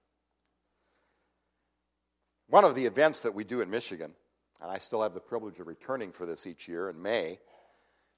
One 2.50 2.64
of 2.64 2.74
the 2.74 2.84
events 2.84 3.22
that 3.22 3.32
we 3.32 3.44
do 3.44 3.60
in 3.60 3.70
Michigan, 3.70 4.12
and 4.60 4.68
I 4.68 4.78
still 4.78 5.02
have 5.02 5.14
the 5.14 5.20
privilege 5.20 5.60
of 5.60 5.68
returning 5.68 6.10
for 6.10 6.26
this 6.26 6.48
each 6.48 6.66
year 6.66 6.90
in 6.90 7.00
May, 7.00 7.38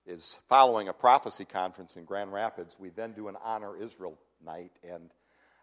is 0.07 0.40
following 0.49 0.88
a 0.88 0.95
prophecy 0.95 1.45
conference 1.45 1.99
in 1.99 2.07
Grand 2.07 2.33
Rapids. 2.33 2.79
We 2.81 2.88
then 2.88 3.12
do 3.12 3.29
an 3.29 3.37
Honor 3.45 3.77
Israel 3.77 4.18
night. 4.42 4.73
And 4.90 5.11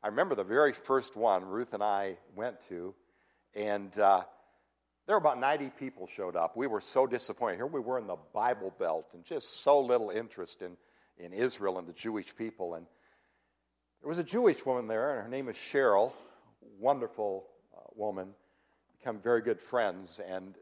I 0.03 0.08
remember 0.10 0.36
the 0.36 0.43
very 0.43 0.71
first 0.71 1.17
one 1.17 1.45
Ruth 1.45 1.73
and 1.73 1.82
I 1.82 2.15
went 2.36 2.62
to, 2.67 2.93
and 3.55 3.97
uh, 3.97 4.21
there 5.08 5.15
were 5.15 5.19
about 5.19 5.39
90 5.39 5.71
people 5.79 6.05
showed 6.05 6.36
up. 6.36 6.55
We 6.55 6.67
were 6.67 6.79
so 6.79 7.08
disappointed. 7.08 7.55
Here 7.55 7.65
we 7.65 7.79
were 7.79 7.97
in 7.97 8.05
the 8.05 8.17
Bible 8.36 8.71
Belt 8.77 9.08
and 9.15 9.25
just 9.25 9.63
so 9.63 9.82
little 9.82 10.12
interest 10.12 10.62
in, 10.62 10.77
in 11.17 11.34
Israel 11.34 11.79
and 11.79 11.88
the 11.88 11.93
Jewish 11.93 12.36
people. 12.36 12.75
And 12.75 12.86
there 14.03 14.10
was 14.10 14.19
a 14.19 14.23
Jewish 14.23 14.63
woman 14.63 14.88
there, 14.88 15.15
and 15.15 15.23
her 15.23 15.27
name 15.27 15.49
is 15.49 15.55
Cheryl, 15.55 16.13
wonderful 16.77 17.47
uh, 17.75 17.79
woman, 17.95 18.36
become 18.99 19.19
very 19.19 19.41
good 19.41 19.59
friends. 19.59 20.19
And 20.27 20.55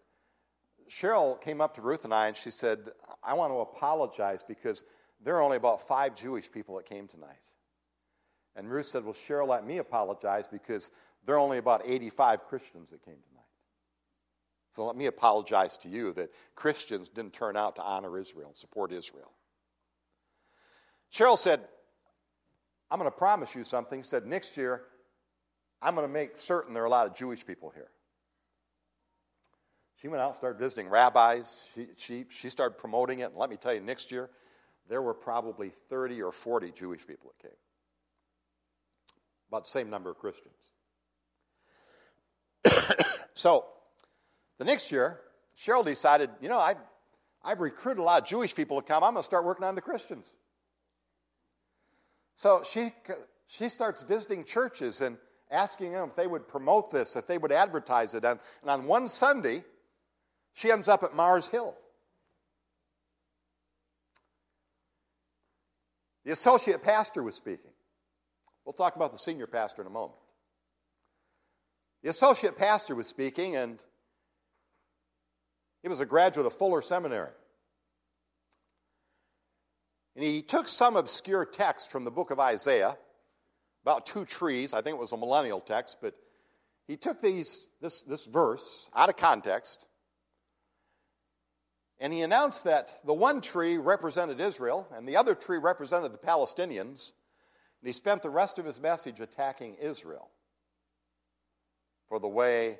Cheryl 0.89 1.39
came 1.41 1.61
up 1.61 1.75
to 1.75 1.81
Ruth 1.81 2.05
and 2.05 2.13
I 2.13 2.27
and 2.27 2.37
she 2.37 2.51
said, 2.51 2.79
I 3.23 3.33
want 3.33 3.51
to 3.51 3.59
apologize 3.59 4.43
because 4.43 4.83
there 5.23 5.35
are 5.35 5.41
only 5.41 5.57
about 5.57 5.81
five 5.81 6.15
Jewish 6.15 6.51
people 6.51 6.77
that 6.77 6.85
came 6.85 7.07
tonight. 7.07 7.35
And 8.55 8.71
Ruth 8.71 8.85
said, 8.85 9.03
Well, 9.03 9.13
Cheryl, 9.13 9.47
let 9.47 9.65
me 9.65 9.77
apologize 9.77 10.47
because 10.47 10.91
there 11.25 11.35
are 11.35 11.39
only 11.39 11.57
about 11.57 11.81
85 11.85 12.45
Christians 12.45 12.89
that 12.91 13.03
came 13.03 13.15
tonight. 13.15 13.43
So 14.71 14.85
let 14.85 14.95
me 14.95 15.07
apologize 15.07 15.77
to 15.79 15.89
you 15.89 16.13
that 16.13 16.29
Christians 16.55 17.09
didn't 17.09 17.33
turn 17.33 17.57
out 17.57 17.75
to 17.75 17.81
honor 17.81 18.17
Israel, 18.17 18.47
and 18.47 18.57
support 18.57 18.91
Israel. 18.91 19.31
Cheryl 21.11 21.37
said, 21.37 21.61
I'm 22.91 22.99
going 22.99 23.09
to 23.09 23.17
promise 23.17 23.55
you 23.55 23.63
something. 23.63 24.01
She 24.01 24.07
Said, 24.07 24.25
next 24.25 24.57
year, 24.57 24.83
I'm 25.81 25.95
going 25.95 26.07
to 26.07 26.13
make 26.13 26.37
certain 26.37 26.73
there 26.73 26.83
are 26.83 26.87
a 26.87 26.89
lot 26.89 27.07
of 27.07 27.15
Jewish 27.15 27.45
people 27.45 27.71
here. 27.73 27.89
She 30.01 30.07
went 30.07 30.21
out 30.21 30.27
and 30.27 30.35
started 30.35 30.59
visiting 30.59 30.89
rabbis. 30.89 31.69
She, 31.73 31.87
she, 31.97 32.25
she 32.29 32.49
started 32.49 32.77
promoting 32.77 33.19
it. 33.19 33.29
And 33.29 33.35
let 33.35 33.49
me 33.49 33.57
tell 33.57 33.73
you, 33.73 33.81
next 33.81 34.11
year, 34.11 34.29
there 34.89 35.01
were 35.01 35.13
probably 35.13 35.69
30 35.69 36.21
or 36.21 36.31
40 36.31 36.71
Jewish 36.71 37.05
people 37.05 37.31
that 37.35 37.49
came. 37.49 37.57
About 39.49 39.63
the 39.63 39.69
same 39.69 39.89
number 39.89 40.11
of 40.11 40.17
Christians. 40.17 40.53
so, 43.33 43.65
the 44.59 44.65
next 44.65 44.91
year, 44.91 45.19
Cheryl 45.57 45.83
decided, 45.83 46.29
you 46.41 46.49
know, 46.49 46.59
I, 46.59 46.75
I've 47.43 47.59
recruited 47.59 47.99
a 47.99 48.03
lot 48.03 48.21
of 48.21 48.27
Jewish 48.27 48.53
people 48.53 48.79
to 48.79 48.85
come. 48.85 49.03
I'm 49.03 49.13
going 49.13 49.21
to 49.21 49.25
start 49.25 49.45
working 49.45 49.65
on 49.65 49.75
the 49.75 49.81
Christians. 49.81 50.33
So 52.35 52.61
she, 52.63 52.89
she 53.47 53.67
starts 53.67 54.03
visiting 54.03 54.43
churches 54.43 55.01
and 55.01 55.17
asking 55.49 55.93
them 55.93 56.09
if 56.09 56.15
they 56.15 56.27
would 56.27 56.47
promote 56.47 56.91
this, 56.91 57.15
if 57.15 57.25
they 57.25 57.39
would 57.39 57.51
advertise 57.51 58.13
it. 58.13 58.23
And, 58.23 58.39
and 58.61 58.69
on 58.69 58.85
one 58.85 59.07
Sunday, 59.07 59.63
she 60.57 60.71
ends 60.71 60.87
up 60.87 61.03
at 61.03 61.13
Mars 61.13 61.47
Hill. 61.47 61.75
The 66.25 66.31
associate 66.31 66.81
pastor 66.81 67.21
was 67.21 67.35
speaking. 67.35 67.69
We'll 68.65 68.73
talk 68.73 68.95
about 68.95 69.11
the 69.11 69.19
senior 69.19 69.45
pastor 69.45 69.83
in 69.83 69.87
a 69.87 69.91
moment. 69.91 70.17
The 72.01 72.09
associate 72.09 72.57
pastor 72.57 72.95
was 72.95 73.07
speaking, 73.07 73.55
and 73.55 73.77
he 75.83 75.89
was 75.89 75.99
a 75.99 76.07
graduate 76.07 76.47
of 76.47 76.53
Fuller 76.53 76.81
Seminary. 76.81 77.31
And 80.15 80.25
he 80.25 80.41
took 80.41 80.67
some 80.67 80.95
obscure 80.95 81.45
text 81.45 81.91
from 81.91 82.03
the 82.03 82.11
book 82.11 82.31
of 82.31 82.39
Isaiah 82.39 82.97
about 83.83 84.07
two 84.07 84.25
trees. 84.25 84.73
I 84.73 84.81
think 84.81 84.95
it 84.95 84.99
was 84.99 85.11
a 85.13 85.17
millennial 85.17 85.59
text, 85.59 85.99
but 86.01 86.15
he 86.87 86.97
took 86.97 87.21
these, 87.21 87.67
this, 87.79 88.01
this 88.01 88.25
verse 88.25 88.89
out 88.95 89.09
of 89.09 89.17
context 89.17 89.85
and 91.99 92.13
he 92.13 92.21
announced 92.21 92.65
that 92.65 92.99
the 93.05 93.13
one 93.13 93.41
tree 93.41 93.77
represented 93.77 94.39
Israel 94.39 94.87
and 94.95 95.07
the 95.07 95.17
other 95.17 95.33
tree 95.33 95.57
represented 95.57 96.13
the 96.13 96.19
Palestinians. 96.19 97.13
And 97.81 97.87
he 97.87 97.93
spent 97.93 98.21
the 98.21 98.29
rest 98.29 98.59
of 98.59 98.65
his 98.65 98.79
message 98.79 99.19
attacking 99.19 99.75
Israel 99.75 100.29
for 102.07 102.19
the 102.19 102.27
way 102.27 102.79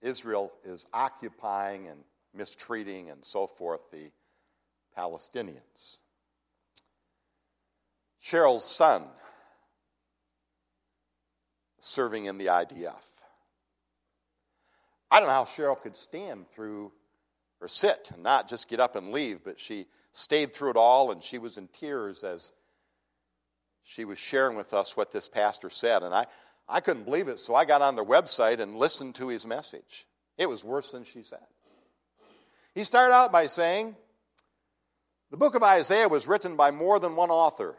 Israel 0.00 0.52
is 0.64 0.86
occupying 0.92 1.88
and 1.88 2.04
mistreating 2.32 3.10
and 3.10 3.24
so 3.24 3.46
forth 3.46 3.80
the 3.90 4.10
Palestinians. 4.96 5.98
Cheryl's 8.22 8.64
son 8.64 9.04
serving 11.80 12.26
in 12.26 12.38
the 12.38 12.46
IDF. 12.46 12.94
I 15.10 15.20
don't 15.20 15.28
know 15.28 15.34
how 15.34 15.44
Cheryl 15.44 15.80
could 15.80 15.96
stand 15.96 16.48
through 16.48 16.92
or 17.64 17.68
sit 17.68 18.10
and 18.12 18.22
not 18.22 18.46
just 18.46 18.68
get 18.68 18.78
up 18.78 18.94
and 18.94 19.10
leave, 19.10 19.42
but 19.42 19.58
she 19.58 19.86
stayed 20.12 20.52
through 20.52 20.68
it 20.68 20.76
all 20.76 21.10
and 21.10 21.22
she 21.22 21.38
was 21.38 21.56
in 21.56 21.66
tears 21.68 22.22
as 22.22 22.52
she 23.82 24.04
was 24.04 24.18
sharing 24.18 24.54
with 24.54 24.74
us 24.74 24.98
what 24.98 25.10
this 25.10 25.30
pastor 25.30 25.70
said. 25.70 26.02
And 26.02 26.14
I, 26.14 26.26
I 26.68 26.80
couldn't 26.80 27.04
believe 27.04 27.28
it, 27.28 27.38
so 27.38 27.54
I 27.54 27.64
got 27.64 27.80
on 27.80 27.96
their 27.96 28.04
website 28.04 28.60
and 28.60 28.76
listened 28.76 29.14
to 29.14 29.28
his 29.28 29.46
message. 29.46 30.06
It 30.36 30.46
was 30.46 30.62
worse 30.62 30.92
than 30.92 31.04
she 31.04 31.22
said. 31.22 31.46
He 32.74 32.84
started 32.84 33.14
out 33.14 33.32
by 33.32 33.46
saying, 33.46 33.96
The 35.30 35.38
book 35.38 35.54
of 35.54 35.62
Isaiah 35.62 36.08
was 36.08 36.28
written 36.28 36.56
by 36.56 36.70
more 36.70 37.00
than 37.00 37.16
one 37.16 37.30
author 37.30 37.76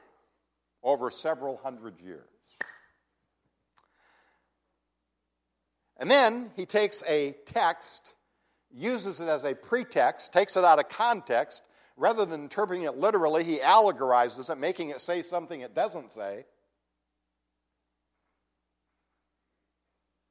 over 0.82 1.12
several 1.12 1.58
hundred 1.58 2.02
years. 2.02 2.24
And 5.98 6.10
then 6.10 6.50
he 6.56 6.66
takes 6.66 7.04
a 7.08 7.36
text, 7.46 8.15
uses 8.76 9.22
it 9.22 9.30
as 9.30 9.46
a 9.46 9.56
pretext, 9.56 10.34
takes 10.34 10.58
it 10.58 10.66
out 10.66 10.80
of 10.80 10.90
context. 10.90 11.64
Rather 11.98 12.26
than 12.26 12.42
interpreting 12.42 12.84
it 12.84 12.98
literally, 12.98 13.44
he 13.44 13.58
allegorizes 13.60 14.50
it, 14.52 14.58
making 14.58 14.90
it 14.90 15.00
say 15.00 15.22
something 15.22 15.62
it 15.62 15.74
doesn't 15.74 16.12
say. 16.12 16.46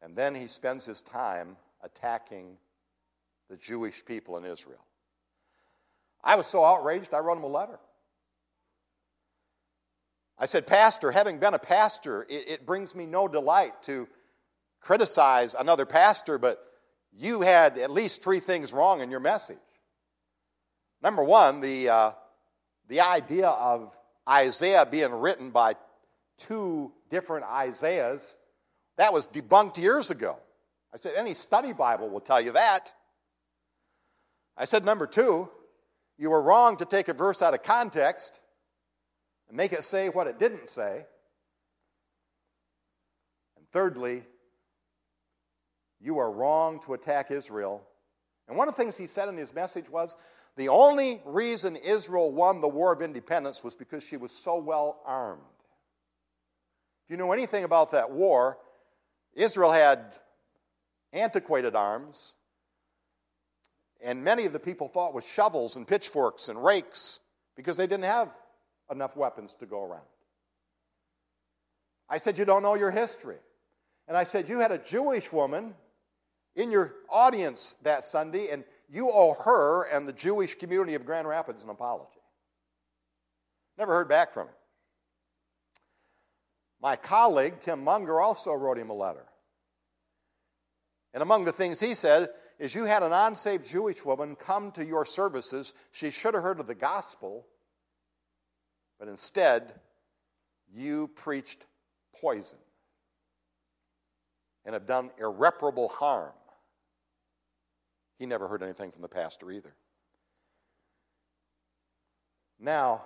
And 0.03 0.14
then 0.14 0.34
he 0.34 0.47
spends 0.47 0.84
his 0.84 1.01
time 1.01 1.57
attacking 1.82 2.59
the 3.49 3.57
Jewish 3.57 4.05
people 4.05 4.36
in 4.36 4.45
Israel. 4.45 4.84
I 6.22 6.36
was 6.36 6.47
so 6.47 6.64
outraged, 6.64 7.14
I 7.14 7.20
wrote 7.20 7.38
him 7.38 7.45
a 7.45 7.49
letter. 7.49 7.78
I 10.38 10.47
said, 10.47 10.66
Pastor, 10.66 11.11
having 11.11 11.38
been 11.38 11.55
a 11.55 11.59
pastor, 11.59 12.26
it, 12.28 12.49
it 12.49 12.66
brings 12.66 12.95
me 12.95 13.07
no 13.07 13.28
delight 13.28 13.82
to 13.84 14.09
criticize 14.80 15.55
another 15.55 15.86
pastor, 15.86 16.38
but 16.38 16.59
you 17.16 17.40
had 17.40 17.78
at 17.78 17.90
least 17.90 18.22
three 18.22 18.40
things 18.40 18.72
wrong 18.72 19.00
in 19.00 19.10
your 19.10 19.20
message. 19.20 19.56
Number 21.02 21.22
one, 21.22 21.60
the, 21.60 21.88
uh, 21.88 22.10
the 22.88 23.00
idea 23.00 23.48
of 23.48 23.96
Isaiah 24.28 24.86
being 24.86 25.12
written 25.12 25.50
by 25.50 25.74
two 26.38 26.92
different 27.10 27.46
Isaiahs, 27.46 28.36
that 28.96 29.12
was 29.12 29.26
debunked 29.26 29.78
years 29.78 30.10
ago. 30.10 30.38
I 30.92 30.96
said, 30.96 31.12
any 31.16 31.34
study 31.34 31.72
Bible 31.72 32.08
will 32.08 32.20
tell 32.20 32.40
you 32.40 32.52
that. 32.52 32.92
I 34.56 34.64
said, 34.64 34.84
number 34.84 35.06
two, 35.06 35.48
you 36.16 36.30
were 36.30 36.42
wrong 36.42 36.76
to 36.76 36.84
take 36.84 37.08
a 37.08 37.12
verse 37.12 37.42
out 37.42 37.54
of 37.54 37.62
context 37.62 38.40
and 39.48 39.56
make 39.56 39.72
it 39.72 39.84
say 39.84 40.08
what 40.08 40.26
it 40.26 40.38
didn't 40.38 40.70
say. 40.70 41.04
And 43.56 43.68
thirdly, 43.72 44.24
you 46.05 46.18
are 46.18 46.30
wrong 46.30 46.80
to 46.84 46.94
attack 46.94 47.30
Israel. 47.30 47.82
And 48.46 48.57
one 48.57 48.68
of 48.68 48.76
the 48.76 48.82
things 48.82 48.98
he 48.98 49.07
said 49.07 49.28
in 49.28 49.36
his 49.36 49.55
message 49.55 49.88
was 49.88 50.16
the 50.57 50.68
only 50.68 51.22
reason 51.24 51.76
Israel 51.76 52.30
won 52.30 52.61
the 52.61 52.68
War 52.68 52.92
of 52.92 53.00
Independence 53.00 53.64
was 53.64 53.74
because 53.74 54.05
she 54.05 54.18
was 54.18 54.30
so 54.30 54.59
well 54.59 55.00
armed. 55.07 55.40
If 57.07 57.11
you 57.11 57.16
know 57.16 57.32
anything 57.32 57.64
about 57.64 57.90
that 57.92 58.11
war, 58.11 58.59
Israel 59.34 59.72
had 59.72 60.14
antiquated 61.12 61.74
arms, 61.74 62.34
and 64.02 64.22
many 64.22 64.44
of 64.44 64.52
the 64.52 64.61
people 64.61 64.88
fought 64.88 65.14
with 65.14 65.26
shovels 65.26 65.76
and 65.76 65.88
pitchforks 65.88 66.48
and 66.48 66.62
rakes 66.62 67.20
because 67.57 67.76
they 67.76 67.86
didn't 67.86 68.05
have 68.05 68.30
enough 68.90 69.16
weapons 69.16 69.55
to 69.61 69.66
go 69.66 69.82
around. 69.82 70.05
I 72.09 72.18
said, 72.18 72.36
You 72.36 72.44
don't 72.44 72.62
know 72.62 72.74
your 72.74 72.90
history. 72.90 73.38
And 74.07 74.16
I 74.16 74.24
said, 74.24 74.48
You 74.48 74.61
had 74.61 74.72
a 74.72 74.78
Jewish 74.78 75.32
woman 75.32 75.74
in 76.57 76.70
your 76.70 76.94
audience 77.09 77.76
that 77.82 78.05
Sunday, 78.05 78.48
and 78.50 78.64
you 78.88 79.11
owe 79.11 79.34
her 79.44 79.84
and 79.84 80.07
the 80.07 80.12
Jewish 80.12 80.55
community 80.55 80.94
of 80.94 81.05
Grand 81.05 81.26
Rapids 81.26 81.62
an 81.62 81.70
apology. 81.70 82.20
Never 83.76 83.92
heard 83.92 84.09
back 84.09 84.32
from 84.32 84.48
him. 84.48 84.55
My 86.80 86.96
colleague, 86.96 87.61
Tim 87.61 87.82
Munger, 87.82 88.20
also 88.20 88.52
wrote 88.52 88.78
him 88.78 88.90
a 88.90 88.94
letter. 88.94 89.26
And 91.12 91.22
among 91.22 91.44
the 91.44 91.52
things 91.52 91.80
he 91.80 91.94
said 91.94 92.28
is 92.59 92.74
you 92.74 92.84
had 92.84 93.02
an 93.02 93.12
unsaved 93.12 93.66
Jewish 93.66 94.05
woman 94.05 94.36
come 94.36 94.70
to 94.72 94.84
your 94.84 95.05
services. 95.05 95.74
She 95.92 96.11
should 96.11 96.34
have 96.34 96.42
heard 96.42 96.61
of 96.61 96.66
the 96.66 96.74
gospel, 96.74 97.46
but 98.98 99.09
instead, 99.09 99.72
you 100.72 101.09
preached 101.09 101.66
poison 102.20 102.59
and 104.64 104.74
have 104.74 104.86
done 104.86 105.11
irreparable 105.18 105.88
harm 105.88 106.32
he 108.18 108.26
never 108.26 108.48
heard 108.48 108.62
anything 108.62 108.90
from 108.90 109.02
the 109.02 109.08
pastor 109.08 109.50
either. 109.50 109.74
Now, 112.58 113.02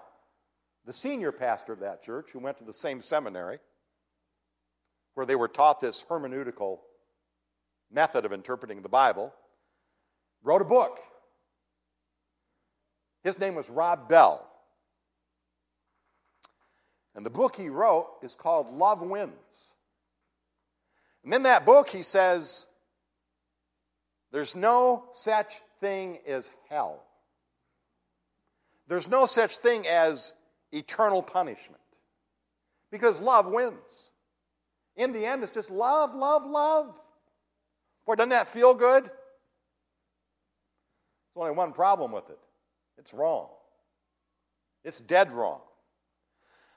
the 0.85 0.93
senior 0.93 1.33
pastor 1.33 1.73
of 1.73 1.81
that 1.81 2.03
church, 2.03 2.31
who 2.33 2.39
went 2.39 2.59
to 2.59 2.65
the 2.65 2.73
same 2.73 3.01
seminary, 3.01 3.59
where 5.15 5.27
they 5.27 5.37
were 5.37 5.49
taught 5.49 5.81
this 5.81 6.05
hermeneutical 6.09 6.79
method 7.91 8.25
of 8.25 8.33
interpreting 8.33 8.83
the 8.83 8.89
Bible, 8.89 9.35
wrote 10.43 10.63
a 10.63 10.67
book. 10.67 11.01
His 13.25 13.39
name 13.39 13.55
was 13.55 13.69
Rob 13.69 14.09
Bell. 14.09 14.49
And 17.17 17.27
the 17.27 17.31
book 17.31 17.57
he 17.57 17.69
wrote 17.69 18.07
is 18.23 18.37
called 18.37 18.73
Love 18.73 19.03
Wins. 19.03 19.75
And 21.25 21.35
in 21.35 21.43
that 21.43 21.67
book, 21.67 21.89
he 21.89 22.03
says 22.03 22.68
there's 24.33 24.55
no 24.55 25.07
such 25.13 25.61
thing 25.81 26.19
as 26.27 26.51
hell. 26.69 27.05
There's 28.89 29.09
no 29.09 29.27
such 29.27 29.59
thing 29.59 29.87
as 29.87 30.35
eternal 30.73 31.23
punishment 31.23 31.81
because 32.91 33.21
love 33.21 33.51
wins. 33.51 34.11
In 34.97 35.13
the 35.13 35.25
end, 35.25 35.43
it's 35.43 35.53
just 35.53 35.71
love, 35.71 36.15
love, 36.15 36.45
love. 36.47 36.95
Boy, 38.07 38.15
doesn't 38.17 38.31
that 38.31 38.49
feel 38.49 38.75
good? 38.75 39.05
There's 39.05 39.13
only 41.37 41.55
one 41.55 41.73
problem 41.73 42.13
with 42.13 42.29
it 42.31 42.39
it's 42.99 43.15
wrong. 43.15 43.49
It's 44.85 45.01
dead 45.01 45.33
wrong. 45.33 45.61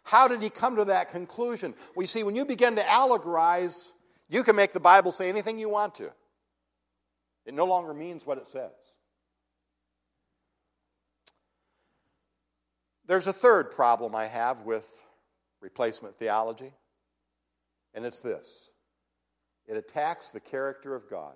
How 0.04 0.28
did 0.28 0.42
he 0.42 0.50
come 0.50 0.76
to 0.78 0.86
that 0.86 1.10
conclusion? 1.10 1.74
We 1.96 2.06
see 2.06 2.24
when 2.24 2.36
you 2.36 2.46
begin 2.46 2.76
to 2.76 2.82
allegorize, 2.82 3.92
you 4.30 4.44
can 4.44 4.56
make 4.56 4.74
the 4.74 4.80
Bible 4.80 5.12
say 5.12 5.30
anything 5.30 5.60
you 5.60 5.70
want 5.70 5.96
to. 5.96 6.12
It 7.46 7.54
no 7.54 7.66
longer 7.66 7.94
means 7.94 8.26
what 8.26 8.38
it 8.38 8.48
says. 8.48 8.72
There's 13.08 13.28
a 13.28 13.34
third 13.34 13.72
problem 13.72 14.16
I 14.16 14.26
have 14.26 14.62
with 14.62 15.04
replacement 15.60 16.18
theology, 16.18 16.74
and 17.94 18.06
it's 18.06 18.22
this 18.22 18.70
it 19.68 19.78
attacks 19.78 20.32
the 20.32 20.40
character 20.40 20.96
of 20.96 21.10
God. 21.10 21.36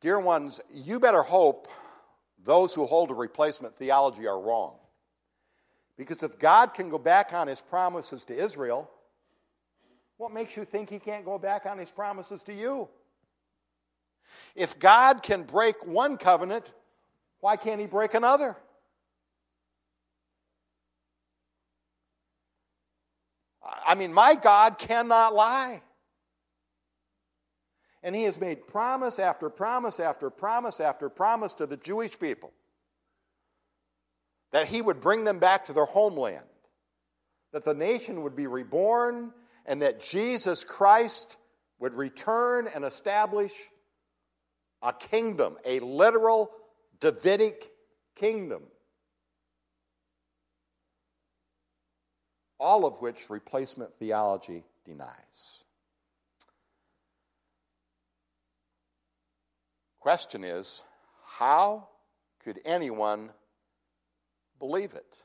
Dear 0.00 0.20
ones, 0.20 0.60
you 0.72 1.00
better 1.00 1.22
hope 1.22 1.68
those 2.44 2.74
who 2.74 2.86
hold 2.86 3.10
a 3.10 3.14
replacement 3.14 3.74
theology 3.76 4.26
are 4.26 4.38
wrong. 4.38 4.76
Because 5.96 6.22
if 6.22 6.38
God 6.38 6.74
can 6.74 6.90
go 6.90 6.98
back 6.98 7.32
on 7.32 7.46
his 7.46 7.60
promises 7.60 8.24
to 8.26 8.36
Israel, 8.36 8.90
what 10.16 10.32
makes 10.32 10.56
you 10.56 10.64
think 10.64 10.90
he 10.90 10.98
can't 10.98 11.24
go 11.24 11.38
back 11.38 11.66
on 11.66 11.78
his 11.78 11.90
promises 11.90 12.42
to 12.44 12.52
you? 12.52 12.88
If 14.54 14.78
God 14.78 15.22
can 15.22 15.44
break 15.44 15.86
one 15.86 16.16
covenant, 16.16 16.72
why 17.40 17.56
can't 17.56 17.80
He 17.80 17.86
break 17.86 18.14
another? 18.14 18.56
I 23.86 23.94
mean, 23.94 24.12
my 24.12 24.34
God 24.34 24.78
cannot 24.78 25.34
lie. 25.34 25.82
And 28.02 28.14
He 28.14 28.24
has 28.24 28.40
made 28.40 28.68
promise 28.68 29.18
after 29.18 29.48
promise 29.48 30.00
after 30.00 30.30
promise 30.30 30.80
after 30.80 31.08
promise 31.08 31.54
to 31.54 31.66
the 31.66 31.76
Jewish 31.76 32.18
people 32.18 32.52
that 34.52 34.66
He 34.66 34.80
would 34.80 35.00
bring 35.00 35.24
them 35.24 35.38
back 35.38 35.64
to 35.64 35.72
their 35.72 35.84
homeland, 35.84 36.44
that 37.52 37.64
the 37.64 37.74
nation 37.74 38.22
would 38.22 38.36
be 38.36 38.46
reborn, 38.46 39.32
and 39.66 39.82
that 39.82 40.00
Jesus 40.00 40.64
Christ 40.64 41.38
would 41.78 41.94
return 41.94 42.68
and 42.74 42.84
establish 42.84 43.52
a 44.84 44.92
kingdom, 44.92 45.56
a 45.64 45.80
literal 45.80 46.50
Davidic 47.00 47.70
kingdom. 48.14 48.62
All 52.60 52.86
of 52.86 53.00
which 53.00 53.30
replacement 53.30 53.94
theology 53.98 54.62
denies. 54.84 55.64
Question 59.98 60.44
is 60.44 60.84
how 61.26 61.88
could 62.44 62.60
anyone 62.64 63.30
believe 64.58 64.92
it? 64.92 65.22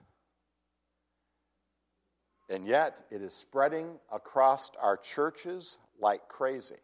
And 2.50 2.66
yet, 2.66 3.06
it 3.12 3.22
is 3.22 3.34
spreading 3.36 4.00
across 4.12 4.72
our 4.82 4.98
churches 4.98 5.78
like 6.00 6.28
crazy. 6.30 6.78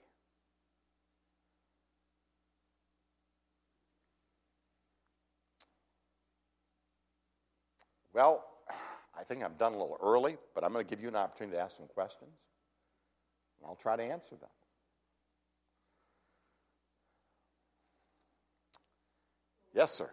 Well, 8.16 8.46
I 9.20 9.26
think 9.26 9.44
I'm 9.44 9.56
done 9.56 9.74
a 9.74 9.78
little 9.78 9.98
early, 10.02 10.38
but 10.54 10.64
I'm 10.64 10.72
going 10.72 10.86
to 10.86 10.90
give 10.90 11.04
you 11.04 11.10
an 11.10 11.18
opportunity 11.18 11.58
to 11.58 11.62
ask 11.62 11.76
some 11.76 11.88
questions, 11.88 12.32
and 13.60 13.68
I'll 13.68 13.76
try 13.76 13.98
to 13.98 14.04
answer 14.04 14.36
them. 14.38 14.50
Yes, 19.74 19.92
sir. 19.92 20.10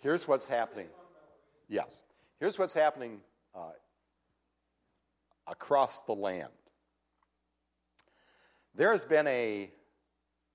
Here's 0.00 0.28
what's 0.28 0.46
happening. 0.46 0.88
Yes. 1.68 2.02
Here's 2.38 2.58
what's 2.58 2.74
happening 2.74 3.20
uh, 3.54 3.70
across 5.46 6.00
the 6.00 6.12
land. 6.14 6.52
There 8.74 8.92
has 8.92 9.04
been 9.04 9.26
a 9.26 9.70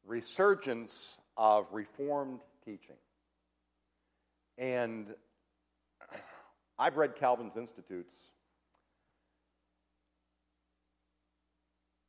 resurgence 0.05 1.19
of 1.35 1.67
Reformed 1.73 2.39
teaching. 2.63 2.95
And 4.57 5.13
I've 6.79 6.95
read 6.95 7.15
Calvin's 7.15 7.57
Institutes. 7.57 8.31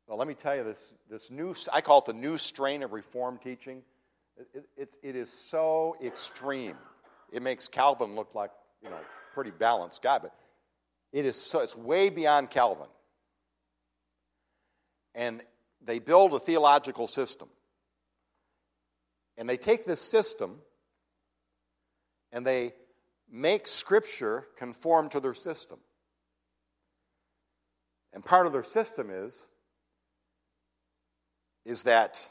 Well, 0.06 0.18
let 0.18 0.28
me 0.28 0.34
tell 0.34 0.54
you 0.54 0.62
this, 0.62 0.92
this 1.10 1.30
new, 1.30 1.54
I 1.72 1.80
call 1.80 1.98
it 1.98 2.04
the 2.04 2.12
new 2.12 2.36
strain 2.36 2.82
of 2.82 2.92
Reformed 2.92 3.40
teaching. 3.40 3.82
It, 4.36 4.66
it, 4.76 4.96
it 5.02 5.16
is 5.16 5.32
so 5.32 5.96
extreme. 6.04 6.76
It 7.32 7.42
makes 7.42 7.68
Calvin 7.68 8.14
look 8.14 8.34
like, 8.34 8.50
you 8.82 8.90
know, 8.90 8.98
pretty 9.34 9.50
balanced 9.50 10.02
guy, 10.02 10.18
but 10.18 10.34
it 11.12 11.24
is 11.26 11.36
so, 11.36 11.60
it's 11.60 11.76
way 11.76 12.10
beyond 12.10 12.50
Calvin. 12.50 12.88
And 15.14 15.42
they 15.84 15.98
build 15.98 16.32
a 16.34 16.38
theological 16.38 17.06
system. 17.06 17.48
And 19.36 19.48
they 19.48 19.56
take 19.56 19.84
this 19.84 20.00
system 20.00 20.60
and 22.32 22.46
they 22.46 22.72
make 23.30 23.66
Scripture 23.66 24.46
conform 24.58 25.08
to 25.10 25.20
their 25.20 25.34
system. 25.34 25.78
And 28.12 28.24
part 28.24 28.46
of 28.46 28.52
their 28.52 28.62
system 28.62 29.10
is, 29.10 29.48
is 31.64 31.84
that 31.84 32.30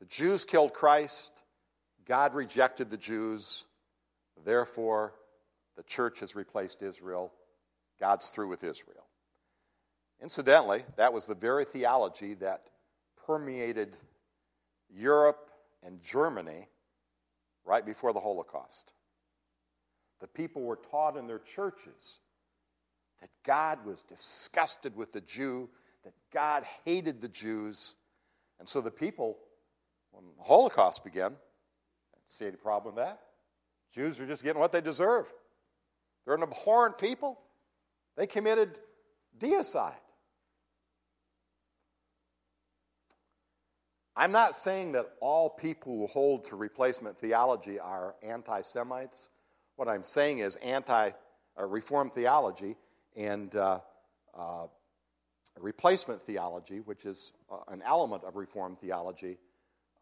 the 0.00 0.06
Jews 0.06 0.44
killed 0.46 0.72
Christ, 0.72 1.32
God 2.06 2.34
rejected 2.34 2.90
the 2.90 2.96
Jews, 2.96 3.66
therefore, 4.44 5.14
the 5.76 5.82
church 5.82 6.20
has 6.20 6.34
replaced 6.34 6.82
Israel. 6.82 7.32
God's 8.00 8.30
through 8.30 8.48
with 8.48 8.64
Israel. 8.64 9.06
Incidentally, 10.22 10.82
that 10.96 11.12
was 11.12 11.26
the 11.26 11.34
very 11.34 11.64
theology 11.64 12.34
that 12.34 12.68
permeated 13.26 13.96
Europe 14.88 15.50
and 15.82 16.02
Germany 16.02 16.66
right 17.64 17.84
before 17.84 18.12
the 18.12 18.20
Holocaust. 18.20 18.92
The 20.20 20.26
people 20.26 20.62
were 20.62 20.80
taught 20.90 21.16
in 21.16 21.26
their 21.26 21.38
churches 21.38 22.20
that 23.20 23.30
God 23.44 23.84
was 23.84 24.02
disgusted 24.02 24.96
with 24.96 25.12
the 25.12 25.20
Jew, 25.20 25.68
that 26.04 26.14
God 26.32 26.64
hated 26.84 27.20
the 27.20 27.28
Jews. 27.28 27.94
And 28.58 28.68
so 28.68 28.80
the 28.80 28.90
people, 28.90 29.38
when 30.10 30.24
the 30.38 30.42
Holocaust 30.42 31.04
began, 31.04 31.36
See 32.30 32.46
any 32.46 32.56
problem 32.56 32.94
with 32.94 33.04
that? 33.04 33.20
Jews 33.92 34.20
are 34.20 34.26
just 34.26 34.44
getting 34.44 34.60
what 34.60 34.72
they 34.72 34.80
deserve. 34.80 35.30
They're 36.24 36.36
an 36.36 36.44
abhorrent 36.44 36.96
people. 36.96 37.40
They 38.16 38.28
committed 38.28 38.78
deicide. 39.36 39.94
I'm 44.16 44.30
not 44.30 44.54
saying 44.54 44.92
that 44.92 45.06
all 45.20 45.50
people 45.50 45.96
who 45.96 46.06
hold 46.06 46.44
to 46.46 46.56
replacement 46.56 47.18
theology 47.18 47.80
are 47.80 48.14
anti 48.22 48.60
Semites. 48.60 49.28
What 49.74 49.88
I'm 49.88 50.04
saying 50.04 50.38
is 50.38 50.54
anti 50.56 51.10
uh, 51.58 51.66
Reformed 51.66 52.12
theology 52.12 52.76
and 53.16 53.52
uh, 53.56 53.80
uh, 54.38 54.66
replacement 55.58 56.22
theology, 56.22 56.78
which 56.78 57.06
is 57.06 57.32
uh, 57.50 57.56
an 57.68 57.82
element 57.84 58.22
of 58.22 58.36
Reformed 58.36 58.78
theology, 58.78 59.38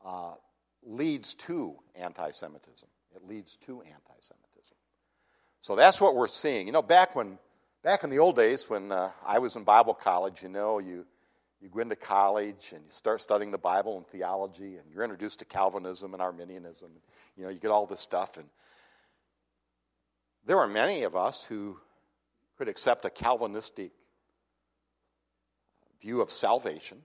uh, 0.04 0.34
leads 0.82 1.34
to 1.34 1.76
anti 1.94 2.30
Semitism. 2.30 2.88
It 3.14 3.24
leads 3.24 3.56
to 3.58 3.80
anti 3.82 4.20
Semitism. 4.20 4.76
So 5.60 5.76
that's 5.76 6.00
what 6.00 6.14
we're 6.14 6.28
seeing. 6.28 6.66
You 6.66 6.72
know, 6.72 6.82
back 6.82 7.16
when 7.16 7.38
back 7.82 8.04
in 8.04 8.10
the 8.10 8.18
old 8.18 8.36
days 8.36 8.68
when 8.68 8.92
uh, 8.92 9.10
I 9.26 9.38
was 9.38 9.56
in 9.56 9.64
Bible 9.64 9.94
college, 9.94 10.42
you 10.42 10.48
know, 10.48 10.78
you 10.78 11.06
you 11.60 11.68
go 11.68 11.80
into 11.80 11.96
college 11.96 12.72
and 12.72 12.84
you 12.84 12.90
start 12.90 13.20
studying 13.20 13.50
the 13.50 13.58
Bible 13.58 13.96
and 13.96 14.06
theology, 14.06 14.76
and 14.76 14.84
you're 14.92 15.02
introduced 15.02 15.40
to 15.40 15.44
Calvinism 15.44 16.12
and 16.12 16.22
Arminianism. 16.22 16.90
You 17.36 17.44
know, 17.44 17.50
you 17.50 17.58
get 17.58 17.70
all 17.70 17.86
this 17.86 18.00
stuff, 18.00 18.36
and 18.36 18.46
there 20.46 20.56
were 20.56 20.68
many 20.68 21.02
of 21.02 21.16
us 21.16 21.44
who 21.44 21.78
could 22.56 22.68
accept 22.68 23.04
a 23.04 23.10
Calvinistic 23.10 23.92
view 26.00 26.20
of 26.20 26.30
salvation 26.30 27.02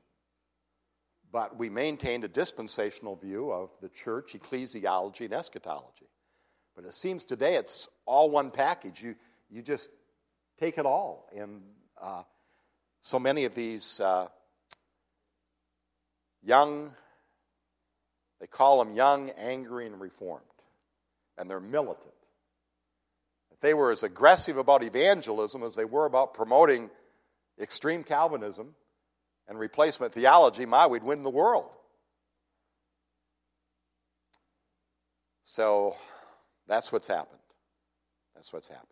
but 1.34 1.57
we 1.57 1.67
maintained 1.67 2.23
a 2.23 2.27
dispensational 2.27 3.15
view 3.15 3.51
of 3.51 3.71
the 3.81 3.89
church, 3.89 4.34
ecclesiology, 4.34 5.21
and 5.21 5.34
eschatology. 5.34 6.05
But 6.75 6.86
it 6.86 6.93
seems 6.93 7.25
today 7.25 7.55
it's 7.55 7.89
all 8.05 8.29
one 8.29 8.51
package. 8.51 9.01
You, 9.01 9.15
you 9.49 9.63
just 9.63 9.89
take 10.59 10.77
it 10.77 10.86
all. 10.86 11.27
And 11.36 11.63
uh, 11.99 12.21
so 13.01 13.17
many 13.17 13.45
of 13.45 13.55
these 13.55 13.99
uh, 13.99 14.27
young, 16.43 16.93
they 18.39 18.47
call 18.47 18.84
them 18.84 18.95
young, 18.95 19.31
angry, 19.31 19.88
and 19.88 19.99
reformed. 19.99 20.43
And 21.39 21.49
they're 21.49 21.59
militant. 21.59 22.13
If 23.51 23.59
they 23.59 23.73
were 23.73 23.91
as 23.91 24.03
aggressive 24.03 24.57
about 24.57 24.84
evangelism 24.84 25.63
as 25.63 25.75
they 25.75 25.86
were 25.86 26.05
about 26.05 26.36
promoting 26.36 26.91
extreme 27.59 28.03
Calvinism, 28.03 28.75
and 29.47 29.59
replacement 29.59 30.13
theology, 30.13 30.65
my, 30.65 30.87
we'd 30.87 31.03
win 31.03 31.23
the 31.23 31.29
world. 31.29 31.69
So 35.43 35.95
that's 36.67 36.91
what's 36.91 37.07
happened. 37.07 37.39
That's 38.33 38.51
what's 38.51 38.67
happened. 38.67 38.87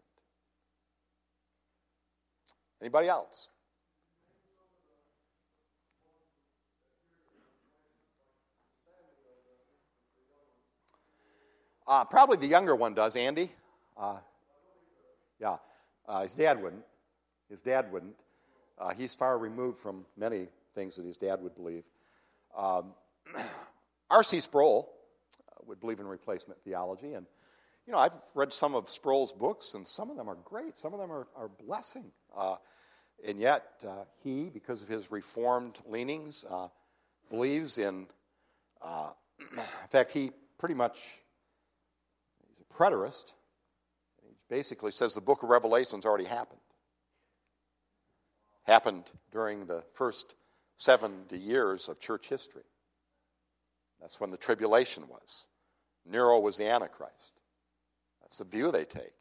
Anybody 2.82 3.08
else? 3.08 3.48
Uh, 11.88 12.06
probably 12.06 12.38
the 12.38 12.48
younger 12.48 12.76
one 12.76 12.94
does, 12.94 13.16
Andy. 13.16 13.50
Uh, 13.98 14.18
yeah, 15.40 15.58
uh, 16.08 16.22
his 16.24 16.36
dad 16.36 16.62
wouldn't. 16.62 16.84
His 17.50 17.62
dad 17.62 17.92
wouldn't. 17.92 18.16
Uh, 18.82 18.90
he's 18.96 19.14
far 19.16 19.38
removed 19.38 19.78
from 19.78 20.06
many 20.18 20.48
things 20.74 20.96
that 20.96 21.06
his 21.06 21.16
dad 21.16 21.40
would 21.42 21.54
believe. 21.54 21.84
Um, 22.58 22.94
R.C. 24.10 24.40
Sproul 24.40 24.92
uh, 25.48 25.62
would 25.68 25.80
believe 25.80 26.00
in 26.00 26.08
replacement 26.08 26.60
theology, 26.64 27.14
and 27.14 27.28
you 27.86 27.94
know 27.94 28.00
I've 28.00 28.16
read 28.34 28.52
some 28.52 28.74
of 28.74 28.90
Sproul's 28.90 29.34
books, 29.34 29.76
and 29.76 29.88
some 29.88 30.10
of 30.10 30.18
them 30.18 30.28
are 30.28 30.38
great. 30.44 30.80
Some 30.80 30.94
of 30.96 31.00
them 31.00 31.12
are, 31.12 31.28
are 31.36 31.48
blessing, 31.48 32.06
uh, 32.36 32.56
and 33.26 33.38
yet 33.38 33.66
uh, 33.88 34.06
he, 34.24 34.50
because 34.50 34.82
of 34.82 34.90
his 34.90 35.12
reformed 35.12 35.78
leanings, 35.88 36.44
uh, 36.50 36.68
believes 37.30 37.78
in. 37.78 38.08
Uh, 38.82 39.12
in 39.52 39.58
fact, 39.92 40.12
he 40.12 40.32
pretty 40.58 40.76
much 40.76 41.22
he's 42.48 42.66
a 42.68 42.74
preterist. 42.74 43.34
He 44.24 44.34
basically 44.50 44.92
says 44.92 45.14
the 45.14 45.22
book 45.22 45.44
of 45.44 45.50
Revelation's 45.50 46.06
already 46.06 46.26
happened 46.26 46.61
happened 48.72 49.04
during 49.32 49.66
the 49.66 49.84
first 49.94 50.36
70 50.78 51.38
years 51.38 51.90
of 51.90 52.00
church 52.00 52.30
history. 52.30 52.64
That's 54.00 54.20
when 54.20 54.32
the 54.32 54.38
tribulation 54.38 55.08
was. 55.08 55.46
Nero 56.06 56.40
was 56.40 56.58
the 56.58 56.70
Antichrist. 56.70 57.34
That's 58.22 58.38
the 58.38 58.46
view 58.46 58.72
they 58.72 58.86
take. 58.86 59.14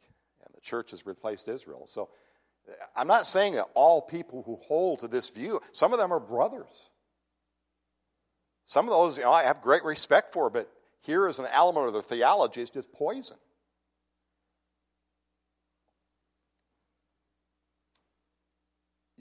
And 0.43 0.55
the 0.55 0.61
church 0.61 0.91
has 0.91 1.05
replaced 1.05 1.47
Israel. 1.47 1.85
So 1.85 2.09
I'm 2.95 3.07
not 3.07 3.27
saying 3.27 3.53
that 3.55 3.67
all 3.73 4.01
people 4.01 4.41
who 4.43 4.55
hold 4.55 4.99
to 4.99 5.07
this 5.07 5.29
view, 5.29 5.61
some 5.71 5.93
of 5.93 5.99
them 5.99 6.11
are 6.11 6.19
brothers. 6.19 6.89
Some 8.65 8.85
of 8.85 8.91
those 8.91 9.17
you 9.17 9.23
know, 9.23 9.31
I 9.31 9.43
have 9.43 9.61
great 9.61 9.83
respect 9.83 10.33
for, 10.33 10.49
but 10.49 10.71
here 11.01 11.27
is 11.27 11.39
an 11.39 11.47
element 11.51 11.87
of 11.87 11.93
their 11.93 12.01
theology 12.01 12.61
is 12.61 12.69
just 12.69 12.91
poison. 12.93 13.37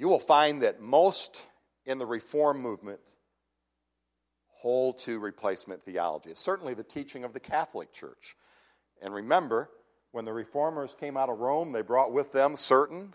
You 0.01 0.09
will 0.09 0.19
find 0.19 0.63
that 0.63 0.81
most 0.81 1.47
in 1.85 1.99
the 1.99 2.07
Reform 2.07 2.59
movement 2.59 3.01
hold 4.49 4.99
to 5.01 5.19
replacement 5.19 5.85
theology. 5.85 6.31
It's 6.31 6.41
certainly 6.41 6.73
the 6.73 6.83
teaching 6.83 7.23
of 7.23 7.35
the 7.35 7.41
Catholic 7.41 7.93
Church. 7.93 8.35
And 9.03 9.13
remember, 9.13 9.69
when 10.13 10.25
the 10.25 10.33
reformers 10.33 10.95
came 10.95 11.19
out 11.19 11.29
of 11.29 11.39
Rome, 11.39 11.73
they 11.73 11.83
brought 11.83 12.15
with 12.15 12.33
them 12.33 12.57
certain 12.57 13.13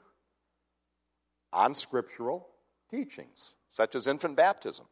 unscriptural 1.51 2.47
teachings, 2.91 3.55
such 3.71 3.95
as 3.95 4.05
infant 4.05 4.37
baptism. 4.37 4.85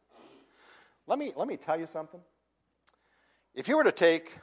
Let 1.06 1.20
me, 1.20 1.30
let 1.36 1.46
me 1.46 1.56
tell 1.56 1.78
you 1.78 1.86
something. 1.86 2.20
If 3.54 3.68
you 3.68 3.76
were 3.76 3.84
to 3.84 3.92
take 3.92 4.36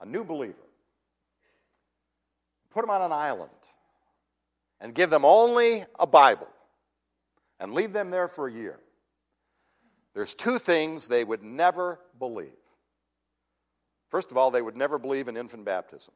a 0.00 0.06
new 0.06 0.24
believer, 0.24 0.54
put 2.70 2.82
him 2.82 2.90
on 2.90 3.00
an 3.00 3.12
island, 3.12 3.52
and 4.80 4.94
give 4.94 5.10
them 5.10 5.24
only 5.24 5.84
a 5.98 6.06
Bible, 6.06 6.48
and 7.58 7.72
leave 7.72 7.92
them 7.92 8.10
there 8.10 8.28
for 8.28 8.48
a 8.48 8.52
year, 8.52 8.78
there's 10.14 10.34
two 10.34 10.58
things 10.58 11.08
they 11.08 11.24
would 11.24 11.42
never 11.42 12.00
believe. 12.18 12.52
First 14.10 14.30
of 14.30 14.38
all, 14.38 14.50
they 14.50 14.62
would 14.62 14.76
never 14.76 14.98
believe 14.98 15.28
in 15.28 15.36
infant 15.36 15.64
baptism. 15.64 16.14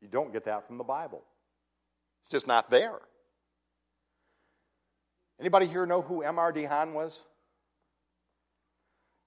You 0.00 0.08
don't 0.08 0.32
get 0.32 0.44
that 0.44 0.66
from 0.66 0.78
the 0.78 0.84
Bible. 0.84 1.24
It's 2.20 2.28
just 2.28 2.46
not 2.46 2.70
there. 2.70 3.00
Anybody 5.40 5.66
here 5.66 5.84
know 5.84 6.00
who 6.00 6.22
M.R. 6.22 6.52
DeHaan 6.52 6.94
was? 6.94 7.26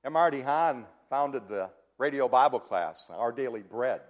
M.R. 0.05 0.31
DeHaan 0.31 0.85
founded 1.09 1.47
the 1.49 1.69
radio 1.97 2.27
Bible 2.27 2.59
class, 2.59 3.09
Our 3.13 3.31
Daily 3.31 3.61
Bread. 3.61 4.01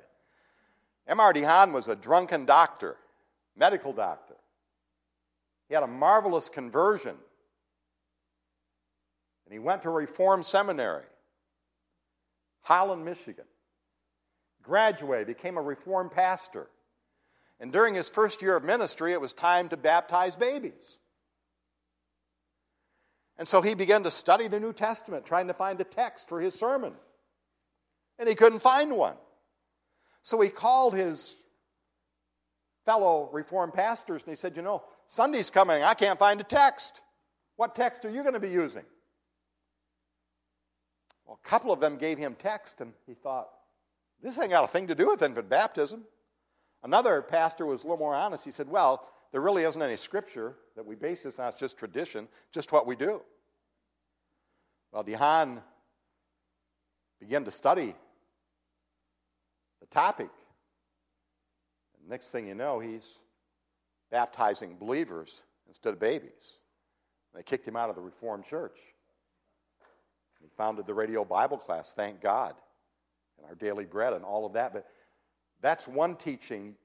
M.R. 1.08 1.34
DeHaan 1.34 1.74
was 1.74 1.88
a 1.88 1.96
drunken 1.96 2.46
doctor, 2.46 2.98
medical 3.58 3.94
doctor. 3.94 4.36
He 5.68 5.74
had 5.74 5.84
a 5.84 5.88
marvelous 5.88 6.50
conversion. 6.50 7.16
And 9.46 9.54
he 9.54 9.60
went 9.60 9.84
to 9.84 9.90
a 9.90 9.94
Reformed 9.94 10.46
seminary, 10.46 11.06
Holland, 12.62 13.06
Michigan. 13.06 13.46
Graduated, 14.62 15.28
became 15.28 15.58
a 15.58 15.62
Reformed 15.62 16.12
pastor. 16.12 16.68
And 17.60 17.72
during 17.72 17.96
his 17.96 18.10
first 18.10 18.42
year 18.42 18.56
of 18.56 18.64
ministry, 18.64 19.14
it 19.14 19.22
was 19.22 19.34
time 19.34 19.70
to 19.70 19.78
baptize 19.78 20.36
babies. 20.36 21.00
And 23.38 23.48
so 23.48 23.62
he 23.62 23.76
began 23.76 24.04
to 24.04 24.12
study 24.12 24.48
the 24.48 24.60
New 24.60 24.74
Testament, 24.74 25.26
trying 25.26 25.48
to 25.48 25.54
find 25.54 25.80
a 25.80 25.86
text 25.86 26.28
for 26.28 26.42
his 26.42 26.54
sermon. 26.54 26.94
And 28.20 28.28
he 28.28 28.36
couldn't 28.36 28.60
find 28.60 28.98
one. 28.98 29.16
So 30.24 30.42
he 30.42 30.50
called 30.50 30.94
his 30.94 31.42
fellow 32.88 33.30
Reformed 33.34 33.74
pastors 33.74 34.24
and 34.24 34.32
he 34.32 34.36
said, 34.36 34.56
You 34.56 34.64
know, 34.64 34.82
Sunday's 35.08 35.52
coming. 35.52 35.84
I 35.84 35.94
can't 35.94 36.18
find 36.18 36.40
a 36.40 36.44
text. 36.44 37.04
What 37.58 37.76
text 37.76 38.06
are 38.06 38.10
you 38.10 38.22
going 38.24 38.34
to 38.34 38.40
be 38.40 38.50
using? 38.50 38.86
Well, 41.26 41.38
a 41.44 41.48
couple 41.48 41.74
of 41.74 41.82
them 41.82 41.98
gave 41.98 42.18
him 42.18 42.36
text, 42.40 42.80
and 42.80 42.94
he 43.06 43.14
thought, 43.14 43.50
This 44.24 44.40
ain't 44.40 44.52
got 44.52 44.64
a 44.64 44.68
thing 44.68 44.88
to 44.88 44.96
do 44.96 45.10
with 45.10 45.22
infant 45.22 45.50
baptism. 45.50 46.06
Another 46.82 47.22
pastor 47.22 47.66
was 47.66 47.84
a 47.84 47.88
little 47.88 48.00
more 48.00 48.16
honest. 48.16 48.46
He 48.46 48.52
said, 48.52 48.70
Well, 48.70 49.12
there 49.34 49.42
really 49.42 49.64
isn't 49.64 49.82
any 49.82 49.98
scripture 49.98 50.56
that 50.78 50.86
we 50.86 50.96
base 50.96 51.24
this 51.24 51.40
on. 51.40 51.50
It's 51.50 51.60
just 51.60 51.78
tradition, 51.78 52.30
just 52.54 52.72
what 52.72 52.88
we 52.88 52.96
do. 52.96 53.22
Well, 54.94 55.04
DeHaan 55.04 55.62
began 57.20 57.44
to 57.44 57.52
study 57.52 57.94
the 59.82 59.88
topic. 59.88 60.30
Next 62.08 62.32
thing 62.32 62.48
you 62.48 62.56
know, 62.56 62.80
he's 62.80 63.20
baptizing 64.12 64.78
believers 64.78 65.44
instead 65.68 65.94
of 65.94 66.00
babies. 66.00 66.58
They 67.34 67.44
kicked 67.44 67.68
him 67.68 67.76
out 67.76 67.90
of 67.90 67.96
the 67.96 68.02
Reformed 68.02 68.46
Church. 68.46 68.80
He 70.42 70.48
founded 70.56 70.88
the 70.88 70.94
radio 70.94 71.26
Bible 71.26 71.58
class, 71.58 71.94
thank 71.94 72.22
God, 72.22 72.56
and 73.38 73.46
our 73.46 73.56
daily 73.56 73.86
bread 73.86 74.14
and 74.14 74.24
all 74.24 74.46
of 74.46 74.54
that. 74.54 74.74
But 74.74 74.86
that's 75.62 75.88
one 75.88 76.16
teaching 76.16 76.76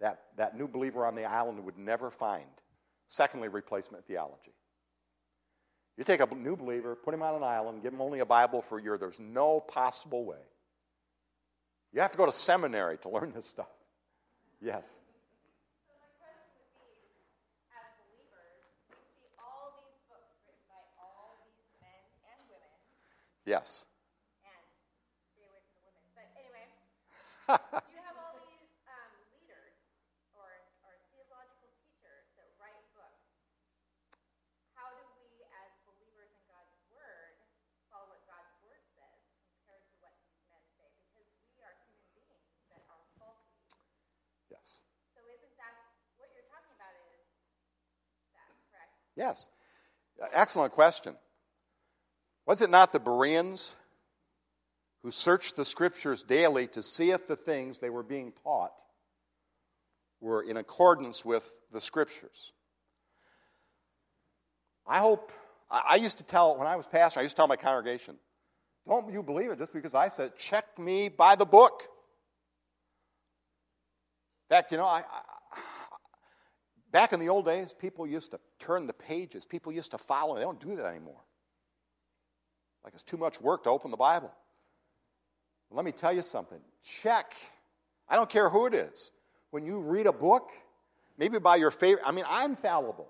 that 0.00 0.20
that 0.36 0.56
new 0.56 0.68
believer 0.68 1.06
on 1.06 1.14
the 1.14 1.24
island 1.24 1.64
would 1.64 1.78
never 1.78 2.10
find. 2.10 2.44
Secondly, 3.08 3.48
replacement 3.48 4.04
theology. 4.06 4.52
You 5.96 6.04
take 6.04 6.20
a 6.20 6.34
new 6.34 6.56
believer, 6.56 6.94
put 6.94 7.14
him 7.14 7.22
on 7.22 7.34
an 7.34 7.42
island, 7.42 7.82
give 7.82 7.94
him 7.94 8.02
only 8.02 8.18
a 8.20 8.26
Bible 8.26 8.60
for 8.60 8.78
a 8.78 8.82
year, 8.82 8.98
there's 8.98 9.20
no 9.20 9.60
possible 9.60 10.26
way. 10.26 10.36
You 11.92 12.02
have 12.02 12.12
to 12.12 12.18
go 12.18 12.26
to 12.26 12.32
seminary 12.32 12.98
to 12.98 13.08
learn 13.08 13.32
this 13.32 13.46
stuff. 13.46 13.68
Yes. 14.60 14.96
Yes. 23.46 23.86
And 24.42 24.58
stay 25.30 25.46
away 25.46 25.62
from 25.70 25.78
the 25.78 25.86
women. 25.86 26.02
But 26.18 26.26
anyway, 26.34 26.66
you 27.94 28.02
have 28.02 28.18
all 28.18 28.42
these 28.42 28.74
um, 28.90 29.14
leaders 29.30 29.78
or, 30.34 30.50
or 30.82 30.98
theological 31.14 31.70
teachers 31.78 32.26
that 32.42 32.50
write 32.58 32.74
books. 32.90 33.22
How 34.74 34.90
do 34.98 35.06
we, 35.14 35.46
as 35.62 35.70
believers 35.86 36.34
in 36.34 36.42
God's 36.50 36.74
Word, 36.90 37.38
follow 37.86 38.18
what 38.18 38.26
God's 38.26 38.50
Word 38.66 38.82
says 38.98 39.22
compared 39.46 39.86
to 39.94 39.96
what 40.02 40.18
these 40.26 40.42
men 40.50 40.66
say? 40.74 40.90
Because 41.06 41.30
we 41.54 41.62
are 41.62 41.78
human 41.86 42.02
beings 42.18 42.50
that 42.74 42.82
are 42.90 43.06
faulty. 43.14 43.54
Yes. 44.50 44.82
So 45.14 45.22
isn't 45.22 45.54
that 45.54 45.86
what 46.18 46.34
you're 46.34 46.50
talking 46.50 46.74
about? 46.74 46.98
Is 46.98 47.30
that 48.34 48.50
correct? 48.74 49.05
Yes. 49.16 49.48
Excellent 50.32 50.72
question. 50.72 51.16
Was 52.46 52.62
it 52.62 52.70
not 52.70 52.92
the 52.92 53.00
Bereans 53.00 53.76
who 55.02 55.10
searched 55.10 55.56
the 55.56 55.64
scriptures 55.64 56.22
daily 56.22 56.66
to 56.68 56.82
see 56.82 57.10
if 57.10 57.26
the 57.26 57.36
things 57.36 57.78
they 57.78 57.90
were 57.90 58.02
being 58.02 58.32
taught 58.42 58.72
were 60.20 60.42
in 60.42 60.56
accordance 60.56 61.24
with 61.24 61.52
the 61.72 61.80
scriptures? 61.80 62.52
I 64.86 64.98
hope, 64.98 65.32
I 65.70 65.96
used 65.96 66.18
to 66.18 66.24
tell, 66.24 66.56
when 66.56 66.68
I 66.68 66.76
was 66.76 66.86
pastor, 66.86 67.20
I 67.20 67.24
used 67.24 67.36
to 67.36 67.40
tell 67.40 67.48
my 67.48 67.56
congregation, 67.56 68.16
don't 68.88 69.12
you 69.12 69.22
believe 69.22 69.50
it 69.50 69.58
just 69.58 69.74
because 69.74 69.94
I 69.94 70.08
said, 70.08 70.36
check 70.36 70.78
me 70.78 71.08
by 71.08 71.34
the 71.34 71.44
book. 71.44 71.82
In 74.48 74.56
fact, 74.56 74.70
you 74.70 74.78
know, 74.78 74.84
I, 74.84 75.02
back 76.92 77.12
in 77.12 77.20
the 77.20 77.28
old 77.28 77.46
days, 77.46 77.74
people 77.74 78.06
used 78.06 78.32
to 78.32 78.40
turn 78.58 78.86
the 78.86 78.92
pages, 78.92 79.46
people 79.46 79.72
used 79.72 79.92
to 79.92 79.98
follow. 79.98 80.36
They 80.36 80.42
don't 80.42 80.60
do 80.60 80.76
that 80.76 80.86
anymore. 80.86 81.20
Like 82.84 82.94
it's 82.94 83.02
too 83.02 83.16
much 83.16 83.40
work 83.40 83.64
to 83.64 83.70
open 83.70 83.90
the 83.90 83.96
Bible. 83.96 84.32
Let 85.70 85.84
me 85.84 85.92
tell 85.92 86.12
you 86.12 86.22
something. 86.22 86.60
Check. 86.84 87.32
I 88.08 88.14
don't 88.16 88.30
care 88.30 88.48
who 88.48 88.66
it 88.66 88.74
is. 88.74 89.10
When 89.50 89.66
you 89.66 89.80
read 89.80 90.06
a 90.06 90.12
book, 90.12 90.50
maybe 91.18 91.38
by 91.38 91.56
your 91.56 91.70
favorite, 91.70 92.04
I 92.06 92.12
mean, 92.12 92.24
I'm 92.28 92.54
fallible. 92.54 93.08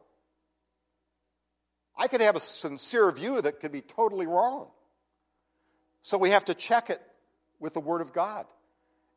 I 1.97 2.09
could 2.09 2.20
have 2.20 2.37
a 2.37 2.41
sincere 2.41 3.11
view 3.11 3.41
that 3.41 3.61
could 3.61 3.72
be 3.72 3.81
totally 3.81 4.27
wrong. 4.27 4.68
So 6.03 6.18
we 6.18 6.31
have 6.31 6.45
to 6.47 6.55
check 6.55 6.91
it 6.91 7.01
with 7.59 7.74
the 7.74 7.81
Word 7.81 8.01
of 8.01 8.12
God. 8.12 8.47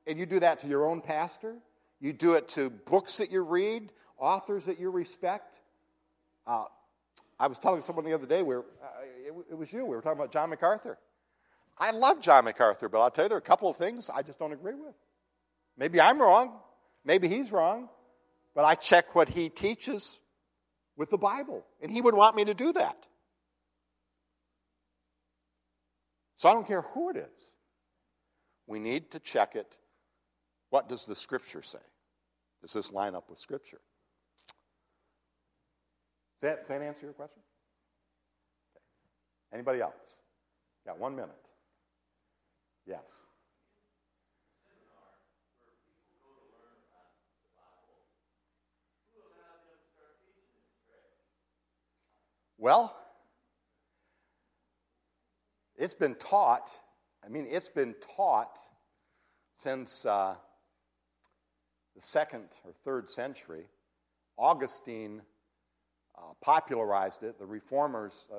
And 0.07 0.17
you 0.17 0.25
do 0.25 0.39
that 0.39 0.59
to 0.59 0.67
your 0.67 0.85
own 0.85 1.01
pastor, 1.01 1.55
you 1.99 2.13
do 2.13 2.35
it 2.35 2.47
to 2.49 2.69
books 2.69 3.17
that 3.17 3.31
you 3.31 3.43
read, 3.43 3.91
authors 4.19 4.65
that 4.65 4.79
you 4.79 4.89
respect. 4.89 5.59
Uh, 6.45 6.65
I 7.39 7.47
was 7.47 7.59
telling 7.59 7.81
someone 7.81 8.05
the 8.05 8.13
other 8.13 8.27
day, 8.27 8.43
where 8.43 8.59
uh, 8.59 8.63
it, 9.25 9.33
it, 9.51 9.57
was 9.57 9.71
you, 9.71 9.85
we 9.85 9.95
were 9.95 10.01
talking 10.01 10.19
about 10.19 10.31
John 10.31 10.49
MacArthur. 10.49 10.97
I 11.77 11.91
love 11.91 12.21
John 12.21 12.45
MacArthur, 12.45 12.89
but 12.89 12.99
I'll 12.99 13.11
tell 13.11 13.25
you, 13.25 13.29
there 13.29 13.37
are 13.37 13.39
a 13.39 13.41
couple 13.41 13.69
of 13.69 13.77
things 13.77 14.09
I 14.13 14.21
just 14.21 14.37
don't 14.37 14.51
agree 14.51 14.75
with. 14.75 14.95
Maybe 15.77 16.01
I'm 16.01 16.21
wrong, 16.21 16.59
maybe 17.05 17.29
he's 17.29 17.51
wrong, 17.51 17.87
but 18.53 18.65
I 18.65 18.75
check 18.75 19.15
what 19.15 19.29
he 19.29 19.47
teaches 19.47 20.19
with 20.97 21.09
the 21.09 21.17
Bible, 21.17 21.65
and 21.81 21.89
he 21.89 22.01
would 22.01 22.15
want 22.15 22.35
me 22.35 22.45
to 22.45 22.53
do 22.53 22.73
that. 22.73 23.07
So 26.35 26.49
I 26.49 26.53
don't 26.53 26.67
care 26.67 26.81
who 26.81 27.09
it 27.09 27.17
is. 27.17 27.49
We 28.67 28.79
need 28.79 29.11
to 29.11 29.19
check 29.19 29.55
it. 29.55 29.77
What 30.69 30.89
does 30.89 31.05
the 31.05 31.15
Scripture 31.15 31.61
say? 31.61 31.79
Does 32.61 32.73
this 32.73 32.91
line 32.91 33.15
up 33.15 33.29
with 33.29 33.39
Scripture? 33.39 33.79
Does 36.39 36.49
that, 36.49 36.59
does 36.59 36.67
that 36.69 36.81
answer 36.81 37.05
your 37.05 37.13
question? 37.13 37.41
Okay. 38.75 38.83
Anybody 39.53 39.81
else? 39.81 40.17
Got 40.85 40.99
one 40.99 41.15
minute. 41.15 41.31
Yes. 42.85 43.03
Well, 52.57 52.97
it's 55.77 55.95
been 55.95 56.15
taught, 56.15 56.69
I 57.23 57.29
mean, 57.29 57.47
it's 57.49 57.69
been 57.69 57.95
taught 58.17 58.59
since 59.57 60.05
uh, 60.05 60.35
the 61.95 62.01
second 62.01 62.49
or 62.65 62.73
third 62.83 63.09
century. 63.09 63.65
Augustine 64.37 65.21
uh, 66.19 66.33
popularized 66.41 67.23
it. 67.23 67.39
The 67.39 67.45
reformers, 67.45 68.25
uh, 68.31 68.37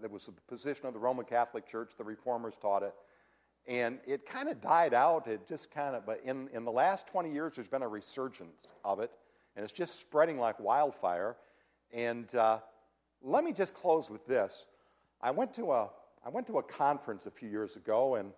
there 0.00 0.10
was 0.10 0.26
the 0.26 0.32
position 0.48 0.86
of 0.86 0.92
the 0.92 0.98
Roman 0.98 1.24
Catholic 1.24 1.66
Church, 1.66 1.92
the 1.96 2.04
reformers 2.04 2.56
taught 2.56 2.82
it. 2.82 2.94
And 3.68 4.00
it 4.04 4.26
kind 4.26 4.48
of 4.48 4.60
died 4.60 4.92
out. 4.92 5.28
It 5.28 5.46
just 5.46 5.70
kind 5.70 5.94
of, 5.94 6.04
but 6.04 6.20
in, 6.24 6.48
in 6.52 6.64
the 6.64 6.72
last 6.72 7.06
20 7.06 7.32
years, 7.32 7.54
there's 7.54 7.68
been 7.68 7.82
a 7.82 7.88
resurgence 7.88 8.74
of 8.84 8.98
it, 8.98 9.12
and 9.54 9.62
it's 9.62 9.72
just 9.72 10.00
spreading 10.00 10.38
like 10.38 10.58
wildfire. 10.58 11.36
And 11.92 12.32
uh, 12.34 12.58
let 13.22 13.44
me 13.44 13.52
just 13.52 13.72
close 13.74 14.10
with 14.10 14.26
this. 14.26 14.66
I 15.20 15.30
went 15.30 15.54
to 15.54 15.70
a, 15.70 15.90
I 16.26 16.30
went 16.30 16.48
to 16.48 16.58
a 16.58 16.62
conference 16.62 17.26
a 17.26 17.30
few 17.30 17.48
years 17.48 17.76
ago, 17.76 18.16
and 18.16 18.32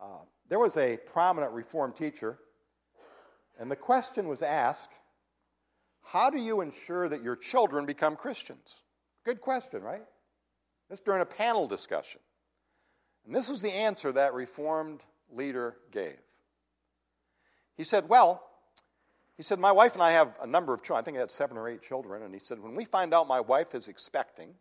uh, 0.00 0.20
there 0.48 0.58
was 0.58 0.78
a 0.78 0.96
prominent 0.96 1.52
Reformed 1.52 1.96
teacher, 1.96 2.38
and 3.58 3.70
the 3.70 3.76
question 3.76 4.26
was 4.26 4.40
asked 4.40 4.92
How 6.06 6.30
do 6.30 6.40
you 6.40 6.60
ensure 6.60 7.08
that 7.08 7.22
your 7.22 7.36
children 7.36 7.84
become 7.84 8.16
Christians? 8.16 8.82
Good 9.24 9.40
question, 9.40 9.82
right? 9.82 10.04
This 10.88 11.00
during 11.00 11.20
a 11.20 11.26
panel 11.26 11.66
discussion. 11.66 12.20
And 13.24 13.34
this 13.34 13.50
was 13.50 13.60
the 13.60 13.72
answer 13.72 14.12
that 14.12 14.32
Reformed 14.32 15.04
leader 15.32 15.76
gave. 15.90 16.16
He 17.76 17.82
said, 17.82 18.08
Well, 18.08 18.42
he 19.36 19.42
said, 19.42 19.58
My 19.58 19.72
wife 19.72 19.94
and 19.94 20.02
I 20.02 20.12
have 20.12 20.32
a 20.40 20.46
number 20.46 20.72
of 20.72 20.82
children. 20.82 21.02
I 21.02 21.04
think 21.04 21.16
I 21.16 21.20
had 21.20 21.30
seven 21.32 21.56
or 21.56 21.68
eight 21.68 21.82
children. 21.82 22.22
And 22.22 22.32
he 22.32 22.40
said, 22.40 22.60
When 22.60 22.76
we 22.76 22.84
find 22.84 23.12
out 23.12 23.26
my 23.26 23.40
wife 23.40 23.74
is 23.74 23.88
expecting, 23.88 24.54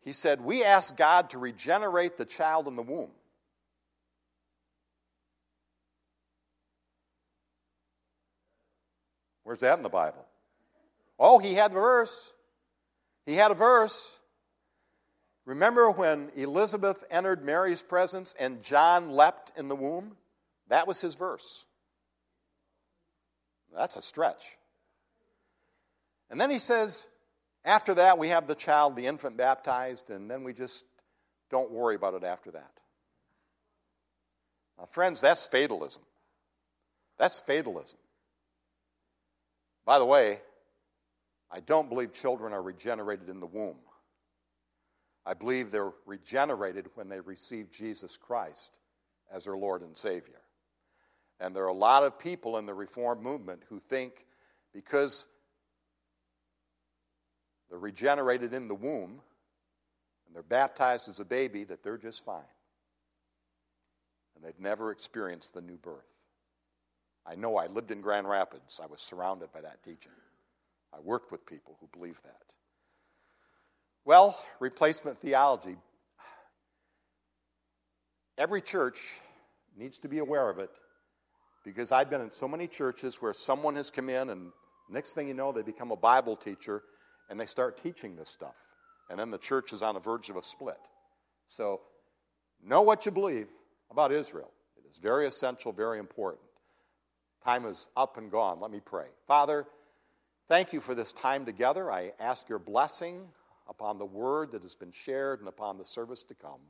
he 0.00 0.14
said, 0.14 0.40
We 0.40 0.64
ask 0.64 0.96
God 0.96 1.28
to 1.30 1.38
regenerate 1.38 2.16
the 2.16 2.24
child 2.24 2.68
in 2.68 2.74
the 2.74 2.82
womb. 2.82 3.10
Where's 9.52 9.60
that 9.60 9.76
in 9.76 9.82
the 9.82 9.90
Bible? 9.90 10.24
Oh, 11.18 11.38
he 11.38 11.52
had 11.52 11.72
the 11.72 11.78
verse. 11.78 12.32
He 13.26 13.34
had 13.34 13.50
a 13.50 13.54
verse. 13.54 14.18
Remember 15.44 15.90
when 15.90 16.30
Elizabeth 16.36 17.04
entered 17.10 17.44
Mary's 17.44 17.82
presence 17.82 18.34
and 18.40 18.62
John 18.62 19.10
leapt 19.10 19.52
in 19.58 19.68
the 19.68 19.76
womb? 19.76 20.16
That 20.68 20.88
was 20.88 21.02
his 21.02 21.16
verse. 21.16 21.66
That's 23.76 23.96
a 23.96 24.00
stretch. 24.00 24.56
And 26.30 26.40
then 26.40 26.50
he 26.50 26.58
says, 26.58 27.08
after 27.62 27.92
that, 27.92 28.16
we 28.16 28.28
have 28.28 28.46
the 28.46 28.54
child, 28.54 28.96
the 28.96 29.04
infant 29.04 29.36
baptized, 29.36 30.08
and 30.08 30.30
then 30.30 30.44
we 30.44 30.54
just 30.54 30.86
don't 31.50 31.70
worry 31.70 31.96
about 31.96 32.14
it 32.14 32.24
after 32.24 32.52
that. 32.52 32.72
Now, 34.78 34.86
friends, 34.86 35.20
that's 35.20 35.46
fatalism. 35.46 36.04
That's 37.18 37.42
fatalism. 37.42 37.98
By 39.84 39.98
the 39.98 40.04
way, 40.04 40.40
I 41.50 41.60
don't 41.60 41.88
believe 41.88 42.12
children 42.12 42.52
are 42.52 42.62
regenerated 42.62 43.28
in 43.28 43.40
the 43.40 43.46
womb. 43.46 43.78
I 45.24 45.34
believe 45.34 45.70
they're 45.70 45.92
regenerated 46.06 46.86
when 46.94 47.08
they 47.08 47.20
receive 47.20 47.70
Jesus 47.70 48.16
Christ 48.16 48.72
as 49.32 49.44
their 49.44 49.56
Lord 49.56 49.82
and 49.82 49.96
Savior. 49.96 50.40
And 51.40 51.54
there 51.54 51.64
are 51.64 51.68
a 51.68 51.74
lot 51.74 52.04
of 52.04 52.18
people 52.18 52.58
in 52.58 52.66
the 52.66 52.74
Reformed 52.74 53.22
movement 53.22 53.62
who 53.68 53.80
think 53.80 54.26
because 54.72 55.26
they're 57.68 57.78
regenerated 57.78 58.52
in 58.52 58.68
the 58.68 58.74
womb 58.74 59.20
and 60.26 60.34
they're 60.34 60.42
baptized 60.42 61.08
as 61.08 61.20
a 61.20 61.24
baby 61.24 61.64
that 61.64 61.82
they're 61.82 61.98
just 61.98 62.24
fine. 62.24 62.42
And 64.34 64.44
they've 64.44 64.60
never 64.60 64.90
experienced 64.90 65.54
the 65.54 65.62
new 65.62 65.76
birth. 65.76 66.08
I 67.26 67.34
know 67.36 67.56
I 67.56 67.66
lived 67.66 67.90
in 67.90 68.00
Grand 68.00 68.28
Rapids. 68.28 68.80
I 68.82 68.86
was 68.86 69.00
surrounded 69.00 69.52
by 69.52 69.60
that 69.60 69.82
teaching. 69.82 70.12
I 70.92 71.00
worked 71.00 71.30
with 71.30 71.46
people 71.46 71.76
who 71.80 71.88
believe 71.92 72.20
that. 72.22 72.42
Well, 74.04 74.36
replacement 74.58 75.18
theology. 75.18 75.76
Every 78.36 78.60
church 78.60 79.20
needs 79.76 79.98
to 80.00 80.08
be 80.08 80.18
aware 80.18 80.48
of 80.50 80.58
it 80.58 80.70
because 81.64 81.92
I've 81.92 82.10
been 82.10 82.20
in 82.20 82.30
so 82.30 82.48
many 82.48 82.66
churches 82.66 83.22
where 83.22 83.32
someone 83.32 83.76
has 83.76 83.90
come 83.90 84.08
in 84.08 84.30
and 84.30 84.50
next 84.90 85.12
thing 85.12 85.28
you 85.28 85.34
know 85.34 85.52
they 85.52 85.62
become 85.62 85.92
a 85.92 85.96
Bible 85.96 86.34
teacher 86.34 86.82
and 87.30 87.38
they 87.38 87.46
start 87.46 87.82
teaching 87.82 88.16
this 88.16 88.28
stuff. 88.28 88.56
And 89.08 89.18
then 89.18 89.30
the 89.30 89.38
church 89.38 89.72
is 89.72 89.82
on 89.82 89.94
the 89.94 90.00
verge 90.00 90.30
of 90.30 90.36
a 90.36 90.42
split. 90.42 90.78
So 91.46 91.80
know 92.64 92.82
what 92.82 93.06
you 93.06 93.12
believe 93.12 93.48
about 93.90 94.10
Israel. 94.10 94.50
It 94.76 94.88
is 94.90 94.98
very 94.98 95.26
essential, 95.26 95.72
very 95.72 95.98
important. 95.98 96.42
Time 97.44 97.64
is 97.64 97.88
up 97.96 98.18
and 98.18 98.30
gone. 98.30 98.60
Let 98.60 98.70
me 98.70 98.80
pray. 98.84 99.06
Father, 99.26 99.66
thank 100.48 100.72
you 100.72 100.80
for 100.80 100.94
this 100.94 101.12
time 101.12 101.44
together. 101.44 101.90
I 101.90 102.12
ask 102.20 102.48
your 102.48 102.58
blessing 102.60 103.26
upon 103.68 103.98
the 103.98 104.06
word 104.06 104.52
that 104.52 104.62
has 104.62 104.76
been 104.76 104.92
shared 104.92 105.40
and 105.40 105.48
upon 105.48 105.78
the 105.78 105.84
service 105.84 106.22
to 106.24 106.34
come. 106.34 106.60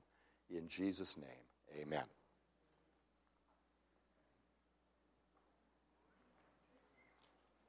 In 0.51 0.69
Jesus' 0.69 1.17
name, 1.17 1.81
amen. 1.83 2.05